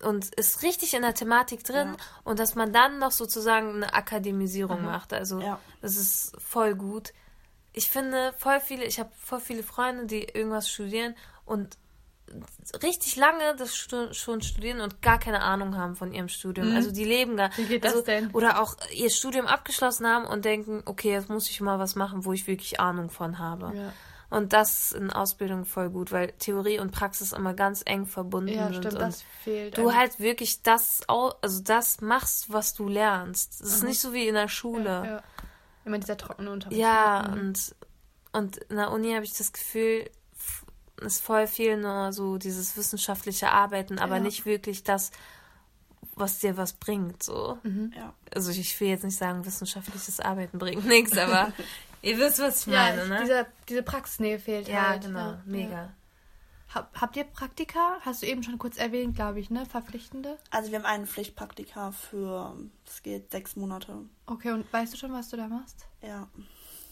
und 0.08 0.34
ist 0.36 0.62
richtig 0.64 0.94
in 0.94 1.02
der 1.02 1.14
Thematik 1.14 1.64
drin 1.66 1.90
Ja. 1.90 1.96
und 2.24 2.40
dass 2.40 2.56
man 2.56 2.72
dann 2.72 3.00
noch 3.00 3.12
sozusagen 3.12 3.76
eine 3.76 3.94
Akademisierung 3.94 4.84
macht. 4.86 5.12
Also 5.14 5.42
das 5.82 5.98
ist 5.98 6.34
voll 6.42 6.76
gut. 6.76 7.12
Ich 7.74 7.90
finde 7.92 8.34
voll 8.38 8.60
viele, 8.60 8.86
ich 8.86 9.00
habe 9.00 9.12
voll 9.22 9.40
viele 9.42 9.64
Freunde, 9.64 10.06
die 10.06 10.24
irgendwas 10.24 10.70
studieren 10.70 11.14
und 11.46 11.78
richtig 12.84 13.16
lange 13.16 13.56
das 13.58 13.76
schon 13.76 14.42
studieren 14.42 14.82
und 14.82 15.02
gar 15.02 15.20
keine 15.20 15.42
Ahnung 15.42 15.76
haben 15.78 15.96
von 15.96 16.12
ihrem 16.14 16.28
Studium. 16.30 16.76
Also 16.76 16.92
die 16.92 17.06
leben 17.06 17.38
gar. 17.38 17.50
Mhm. 17.50 17.54
Wie 17.58 17.66
geht 17.66 17.84
das 17.86 17.94
also, 17.94 18.06
denn? 18.06 18.32
Oder 18.32 18.62
auch 18.62 18.76
ihr 18.94 19.10
Studium 19.10 19.46
abgeschlossen 19.48 20.08
haben 20.08 20.26
und 20.26 20.46
denken, 20.46 20.84
okay, 20.86 21.12
jetzt 21.12 21.30
muss 21.30 21.50
ich 21.50 21.62
mal 21.62 21.80
was 21.80 21.96
machen, 21.96 22.26
wo 22.26 22.34
ich 22.34 22.48
wirklich 22.48 22.80
Ahnung 22.80 23.10
von 23.10 23.40
habe. 23.40 23.72
Ja. 23.76 23.94
Und 24.30 24.52
das 24.52 24.92
in 24.92 25.10
Ausbildung 25.10 25.64
voll 25.64 25.90
gut, 25.90 26.12
weil 26.12 26.34
Theorie 26.34 26.80
und 26.80 26.92
Praxis 26.92 27.32
immer 27.32 27.54
ganz 27.54 27.82
eng 27.86 28.06
verbunden 28.06 28.50
Ja, 28.50 28.66
sind. 28.66 28.76
stimmt, 28.76 28.94
und 28.96 29.00
das 29.02 29.24
fehlt. 29.44 29.78
du 29.78 29.94
halt 29.96 30.20
wirklich 30.20 30.64
das, 30.64 31.00
also 31.08 31.62
das 31.64 32.02
machst, 32.02 32.52
was 32.52 32.74
du 32.74 32.90
lernst. 32.90 33.62
Es 33.62 33.76
ist 33.76 33.84
nicht 33.84 34.02
so 34.02 34.12
wie 34.12 34.28
in 34.28 34.36
der 34.36 34.50
Schule. 34.50 35.00
Mhm. 35.00 35.06
Ja. 35.06 35.24
Immer 35.86 36.00
dieser 36.00 36.18
trockene 36.18 36.52
Unterricht. 36.52 36.78
Ja, 36.82 37.30
Mhm. 37.34 37.40
und, 37.40 37.76
und 38.34 38.58
in 38.58 38.76
der 38.76 38.92
Uni 38.92 39.14
habe 39.14 39.24
ich 39.24 39.34
das 39.34 39.54
Gefühl, 39.54 40.10
ist 41.02 41.22
voll 41.22 41.48
viel 41.48 41.78
nur 41.78 42.12
so 42.14 42.38
dieses 42.38 42.76
wissenschaftliche 42.78 43.52
Arbeiten, 43.52 44.00
aber 44.00 44.16
Ja. 44.18 44.22
nicht 44.24 44.46
wirklich 44.46 44.84
das, 44.84 45.12
was 46.16 46.40
dir 46.40 46.58
was 46.58 46.74
bringt. 46.74 47.22
So. 47.24 47.58
Mhm. 47.64 47.94
Ja. 47.96 48.14
Also 48.34 48.52
ich 48.52 48.80
will 48.80 48.88
jetzt 48.90 49.04
nicht 49.04 49.18
sagen, 49.18 49.46
wissenschaftliches 49.46 50.20
Arbeiten 50.20 50.58
bringt 50.58 50.86
nichts, 50.88 51.18
aber 51.18 51.54
ihr 52.02 52.18
wisst, 52.18 52.40
was 52.40 52.62
ich 52.68 52.74
Ja, 52.74 52.84
meine, 52.84 53.04
ich- 53.04 53.10
ne? 53.10 53.20
diese, 53.22 53.46
diese 53.70 53.84
Praxisnähe 53.84 54.40
fehlt 54.40 54.68
ja, 54.68 54.90
halt. 54.90 55.04
genau, 55.04 55.20
Ja. 55.32 55.42
mega. 55.46 55.72
Ja. 55.72 55.94
Hab, 56.74 57.00
habt 57.00 57.16
ihr 57.16 57.24
Praktika? 57.24 57.98
Hast 58.02 58.22
du 58.22 58.26
eben 58.26 58.44
schon 58.44 58.58
kurz 58.58 58.78
erwähnt, 58.78 59.16
glaube 59.16 59.40
ich, 59.40 59.50
ne? 59.50 59.66
Verpflichtende? 59.66 60.38
Also 60.52 60.70
wir 60.72 60.80
haben 60.80 60.86
einen 60.86 61.08
Pflichtpraktika 61.08 61.92
für, 61.94 62.58
es 62.86 63.02
geht 63.04 63.32
sechs 63.32 63.56
Monate. 63.56 64.00
Okay, 64.26 64.52
und 64.52 64.72
weißt 64.74 64.92
du 64.94 64.98
schon, 64.98 65.14
was 65.14 65.30
du 65.30 65.38
da 65.38 65.48
machst? 65.48 65.86
Ja. 66.02 66.28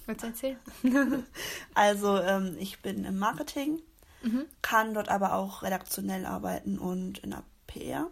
Willst 0.06 0.24
du 0.24 0.28
erzählen? 0.28 0.58
Also 1.74 2.18
ähm, 2.20 2.56
ich 2.60 2.80
bin 2.82 3.03
im 3.03 3.18
Marketing, 3.20 3.82
Mhm. 4.26 4.46
kann 4.62 4.94
dort 4.94 5.10
aber 5.10 5.34
auch 5.34 5.62
redaktionell 5.64 6.26
arbeiten 6.26 6.78
und 6.80 7.20
in 7.20 7.30
der 7.32 7.44
PR. 7.68 8.08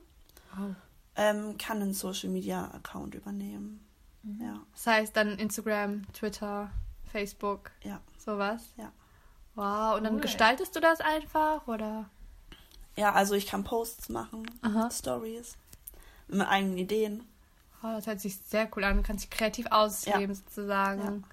Oh. 0.60 0.74
Ähm, 1.16 1.58
kann 1.58 1.82
einen 1.82 1.94
Social 1.94 2.30
Media 2.30 2.66
Account 2.74 3.16
übernehmen. 3.16 3.84
Mhm. 4.24 4.42
Ja, 4.42 4.60
Das 4.74 4.88
heißt 4.88 5.16
dann 5.18 5.38
Instagram, 5.40 6.04
Twitter, 6.14 6.72
Facebook, 7.12 7.72
ja, 7.84 8.00
sowas? 8.18 8.64
ja. 8.78 8.92
Wow, 9.56 9.98
und 9.98 10.04
dann 10.04 10.16
Cool. 10.16 10.22
gestaltest 10.22 10.76
du 10.76 10.80
das 10.80 11.00
einfach 11.02 11.68
oder? 11.68 12.10
Ja, 12.96 13.12
also 13.14 13.36
ich 13.36 13.46
kann 13.48 13.64
Posts 13.64 14.10
machen, 14.10 14.46
Aha. 14.62 14.90
Stories, 14.92 15.56
mit 16.28 16.48
eigenen 16.48 16.78
Ideen. 16.78 17.24
Oh, 17.84 17.88
das 17.88 18.08
hört 18.08 18.20
sich 18.22 18.38
sehr 18.38 18.68
cool 18.76 18.84
an. 18.84 18.98
Du 18.98 19.04
kannst 19.04 19.24
dich 19.26 19.30
kreativ 19.32 19.66
ausleben, 19.70 20.34
sozusagen. 20.34 21.24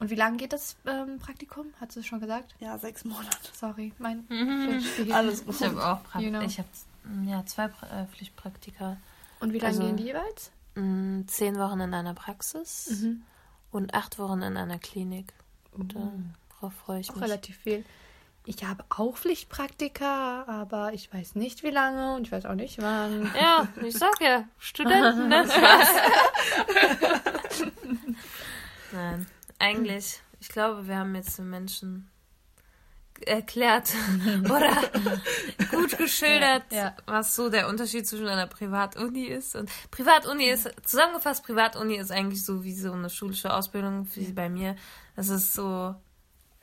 Und 0.00 0.10
wie 0.10 0.14
lange 0.14 0.36
geht 0.36 0.52
das 0.52 0.76
ähm, 0.86 1.18
Praktikum? 1.18 1.66
Hast 1.80 1.96
du 1.96 2.00
es 2.00 2.06
schon 2.06 2.20
gesagt? 2.20 2.54
Ja, 2.60 2.78
sechs 2.78 3.04
Monate. 3.04 3.36
Sorry, 3.52 3.92
mein 3.98 4.24
Mhm. 4.28 4.82
Alles 5.12 5.44
gut. 5.44 5.56
Ich 5.56 5.66
habe 5.66 5.84
auch 5.84 6.02
Prakt 6.04 6.24
You 6.24 6.30
know. 6.30 6.40
ich 6.42 6.58
habe 6.58 6.68
ja 7.26 7.44
zwei 7.46 7.68
pra 7.68 7.86
äh, 8.02 8.06
Pflichtpraktika. 8.06 8.96
Und 9.40 9.52
wie 9.52 9.58
lange 9.58 9.74
Also- 9.74 9.86
gehen 9.86 9.96
die 9.96 10.04
jeweils? 10.04 10.50
Mm, 10.76 11.22
Zehn 11.26 11.58
Wochen 11.58 11.80
in 11.80 11.92
einer 11.94 12.14
Praxis 12.14 13.00
Mhm. 13.02 13.22
und 13.72 13.94
acht 13.94 14.18
Wochen 14.20 14.42
in 14.42 14.56
einer 14.56 14.78
Klinik. 14.78 15.32
Und 15.72 15.94
darauf 15.94 16.72
freue 16.74 17.00
ich 17.00 17.10
Auch 17.10 17.14
mich. 17.16 17.24
relativ 17.24 17.56
viel. 17.56 17.84
Ich 18.44 18.64
habe 18.64 18.84
auch 18.88 19.16
Pflichtpraktika, 19.16 20.44
aber 20.46 20.92
ich 20.94 21.12
weiß 21.12 21.34
nicht 21.34 21.62
wie 21.64 21.70
lange 21.70 22.14
und 22.14 22.22
ich 22.26 22.32
weiß 22.32 22.46
auch 22.46 22.54
nicht 22.54 22.80
wann. 22.80 23.30
Ja, 23.40 23.66
ich 23.82 23.94
sag 23.98 24.20
ja, 24.20 24.44
Studenten, 24.58 25.28
ne? 25.28 25.44
Spaß. 25.44 25.88
Nein, 28.92 29.26
eigentlich, 29.58 30.20
ich 30.40 30.48
glaube, 30.48 30.86
wir 30.86 30.96
haben 30.98 31.14
jetzt 31.14 31.38
den 31.38 31.50
Menschen 31.50 32.10
erklärt 33.26 33.92
oder 34.44 34.76
gut 35.72 35.98
geschildert, 35.98 36.70
Ja, 36.70 36.78
ja. 36.78 36.96
was 37.06 37.34
so 37.34 37.48
der 37.50 37.68
Unterschied 37.68 38.06
zwischen 38.06 38.28
einer 38.28 38.46
Privatuni 38.46 39.24
ist. 39.24 39.56
Und 39.56 39.70
Privatuni 39.90 40.44
ist, 40.48 40.70
zusammengefasst, 40.86 41.44
Privatuni 41.44 41.96
ist 41.96 42.12
eigentlich 42.12 42.44
so 42.44 42.62
wie 42.62 42.74
so 42.74 42.92
eine 42.92 43.10
schulische 43.10 43.52
Ausbildung, 43.52 44.06
wie 44.14 44.32
bei 44.32 44.48
mir. 44.48 44.76
Das 45.16 45.28
ist 45.30 45.52
so 45.52 45.96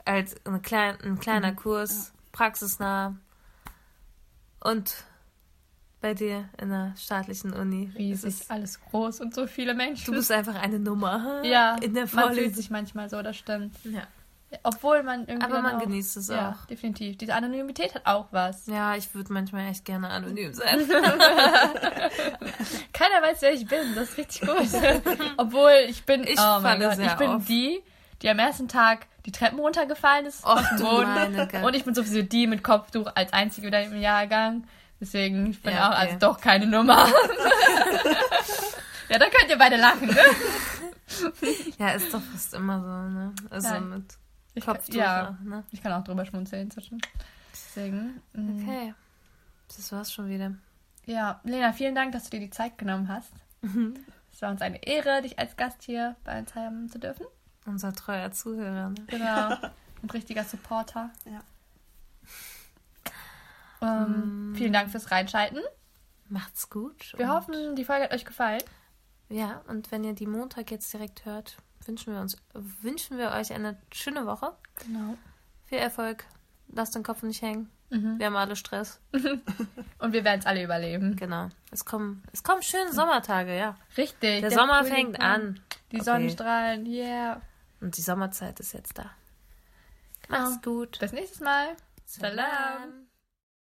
als 0.06 0.34
eine 0.46 0.60
klein, 0.60 0.96
ein 1.02 1.18
kleiner 1.18 1.52
Mhm. 1.52 1.56
Kurs, 1.56 2.12
praxisnah. 2.32 3.16
Und 4.60 5.04
bei 6.06 6.14
dir 6.14 6.48
in 6.60 6.70
der 6.70 6.92
staatlichen 6.96 7.52
Uni. 7.52 7.86
ist 7.86 7.98
Riesig, 7.98 8.40
es- 8.42 8.50
alles 8.50 8.80
groß 8.90 9.20
und 9.20 9.34
so 9.34 9.46
viele 9.46 9.74
Menschen. 9.74 10.04
Du 10.06 10.12
bist 10.12 10.30
einfach 10.30 10.54
eine 10.54 10.78
Nummer 10.78 11.42
ja, 11.44 11.76
in 11.82 11.94
der 11.94 12.06
man 12.12 12.32
fühlt 12.34 12.54
sich 12.54 12.70
manchmal 12.70 13.08
so, 13.10 13.20
das 13.22 13.36
stimmt. 13.36 13.74
Ja. 13.84 14.02
Obwohl 14.62 15.02
man 15.02 15.26
irgendwie. 15.26 15.44
Aber 15.44 15.60
man 15.60 15.74
auch, 15.74 15.80
genießt 15.82 16.16
es 16.18 16.28
Ja, 16.28 16.56
auch. 16.62 16.66
definitiv. 16.66 17.18
Diese 17.18 17.34
Anonymität 17.34 17.96
hat 17.96 18.06
auch 18.06 18.26
was. 18.30 18.66
Ja, 18.68 18.94
ich 18.94 19.12
würde 19.12 19.32
manchmal 19.32 19.68
echt 19.68 19.84
gerne 19.84 20.08
anonym 20.08 20.54
sein. 20.54 20.78
Keiner 22.92 23.22
weiß, 23.22 23.42
wer 23.42 23.52
ich 23.52 23.66
bin. 23.66 23.94
Das 23.94 24.10
ist 24.10 24.18
richtig 24.18 24.40
gut. 24.42 24.56
Obwohl 25.36 25.72
ich 25.88 26.04
bin. 26.04 26.24
Ich 26.24 26.38
oh 26.38 26.60
mein 26.60 26.80
Gott, 26.80 26.98
ich 26.98 27.12
bin 27.14 27.30
auf. 27.30 27.44
die, 27.46 27.82
die 28.22 28.28
am 28.30 28.38
ersten 28.38 28.68
Tag 28.68 29.06
die 29.26 29.32
Treppen 29.32 29.58
runtergefallen 29.58 30.26
ist. 30.26 30.44
Och, 30.44 30.56
auf 30.56 30.68
den 30.70 30.78
Boden. 30.86 31.64
Und 31.64 31.74
ich 31.74 31.84
bin 31.84 31.94
sowieso 31.94 32.22
die 32.22 32.46
mit 32.46 32.62
Kopftuch 32.62 33.10
als 33.16 33.32
einzige 33.32 33.66
wieder 33.66 33.82
im 33.82 34.00
Jahrgang. 34.00 34.64
Deswegen, 35.00 35.50
ich 35.50 35.62
bin 35.62 35.74
Ja, 35.74 35.88
auch 35.88 35.92
okay. 35.92 36.06
also 36.06 36.18
doch 36.18 36.40
keine 36.40 36.66
Nummer. 36.66 37.06
ja, 39.08 39.18
da 39.18 39.26
könnt 39.28 39.50
ihr 39.50 39.58
beide 39.58 39.76
lachen, 39.76 40.08
ne? 40.08 40.16
Ja, 41.78 41.90
ist 41.90 42.12
doch 42.12 42.20
fast 42.20 42.54
immer 42.54 42.80
so, 42.80 43.14
ne? 43.14 43.32
Also 43.50 43.68
Ja. 43.68 43.80
mit 43.80 44.16
Ich, 44.54 44.64
Kopftuch, 44.64 44.94
ja, 44.94 45.36
ne? 45.44 45.64
ich 45.70 45.82
kann 45.82 45.92
auch 45.92 46.02
drüber 46.04 46.24
schmunzeln 46.26 46.62
inzwischen. 46.62 47.00
Deswegen. 47.52 48.20
mm. 48.32 48.62
Okay. 48.68 48.94
Das 49.68 49.92
war's 49.92 50.12
schon 50.12 50.28
wieder. 50.28 50.54
Ja, 51.04 51.40
Lena, 51.44 51.72
vielen 51.72 51.94
Dank, 51.94 52.12
dass 52.12 52.24
du 52.24 52.30
dir 52.30 52.40
die 52.40 52.50
Zeit 52.50 52.78
genommen 52.78 53.08
hast. 53.08 53.32
Es 54.32 54.42
war 54.42 54.50
uns 54.50 54.62
eine 54.62 54.82
Ehre, 54.84 55.22
dich 55.22 55.38
als 55.38 55.56
Gast 55.56 55.82
hier 55.82 56.16
bei 56.24 56.38
uns 56.38 56.54
haben 56.54 56.88
zu 56.90 56.98
dürfen. 56.98 57.26
Unser 57.66 57.92
treuer 57.92 58.30
Zuhörer, 58.32 58.90
ne? 58.90 58.94
Genau. 59.06 59.50
Ein 60.02 60.10
richtiger 60.12 60.44
Supporter. 60.44 61.10
Ja. 61.24 61.40
Ähm, 63.82 64.54
Vielen 64.56 64.72
Dank 64.72 64.90
fürs 64.90 65.10
Reinschalten. 65.10 65.60
Macht's 66.28 66.70
gut. 66.70 67.14
Wir 67.16 67.28
hoffen, 67.28 67.76
die 67.76 67.84
Folge 67.84 68.04
hat 68.04 68.12
euch 68.12 68.24
gefallen. 68.24 68.62
Ja, 69.28 69.62
und 69.68 69.90
wenn 69.92 70.04
ihr 70.04 70.14
die 70.14 70.26
Montag 70.26 70.70
jetzt 70.70 70.92
direkt 70.92 71.24
hört, 71.24 71.56
wünschen 71.84 72.12
wir 72.14 72.20
uns, 72.20 72.36
wünschen 72.54 73.18
wir 73.18 73.30
euch 73.32 73.52
eine 73.52 73.76
schöne 73.92 74.26
Woche. 74.26 74.52
Genau. 74.84 75.16
Viel 75.64 75.78
Erfolg. 75.78 76.24
Lasst 76.68 76.94
den 76.94 77.02
Kopf 77.02 77.22
nicht 77.22 77.42
hängen. 77.42 77.70
Mhm. 77.90 78.18
Wir 78.18 78.26
haben 78.26 78.36
alle 78.36 78.56
Stress. 78.56 79.00
Und 79.12 80.12
wir 80.12 80.24
werden 80.24 80.40
es 80.40 80.46
alle 80.46 80.62
überleben. 80.64 81.14
Genau. 81.16 81.48
Es 81.70 81.84
kommen, 81.84 82.22
es 82.32 82.42
kommen 82.42 82.62
schöne 82.62 82.92
Sommertage, 82.92 83.56
ja. 83.56 83.76
Richtig. 83.96 84.40
Der, 84.40 84.50
Sommer 84.50 84.80
Frühling 84.84 84.94
fängt 85.14 85.20
an. 85.20 85.60
Die 85.92 85.96
Okay. 85.96 86.04
Sonnenstrahlen, 86.04 86.86
yeah. 86.86 87.40
Und 87.80 87.96
die 87.96 88.02
Sommerzeit 88.02 88.58
ist 88.58 88.72
jetzt 88.72 88.98
da. 88.98 89.10
Genau. 90.26 90.40
Macht's 90.40 90.62
gut. 90.62 90.98
Bis 90.98 91.12
nächstes 91.12 91.40
Mal. 91.40 91.76
Salam. 92.04 93.05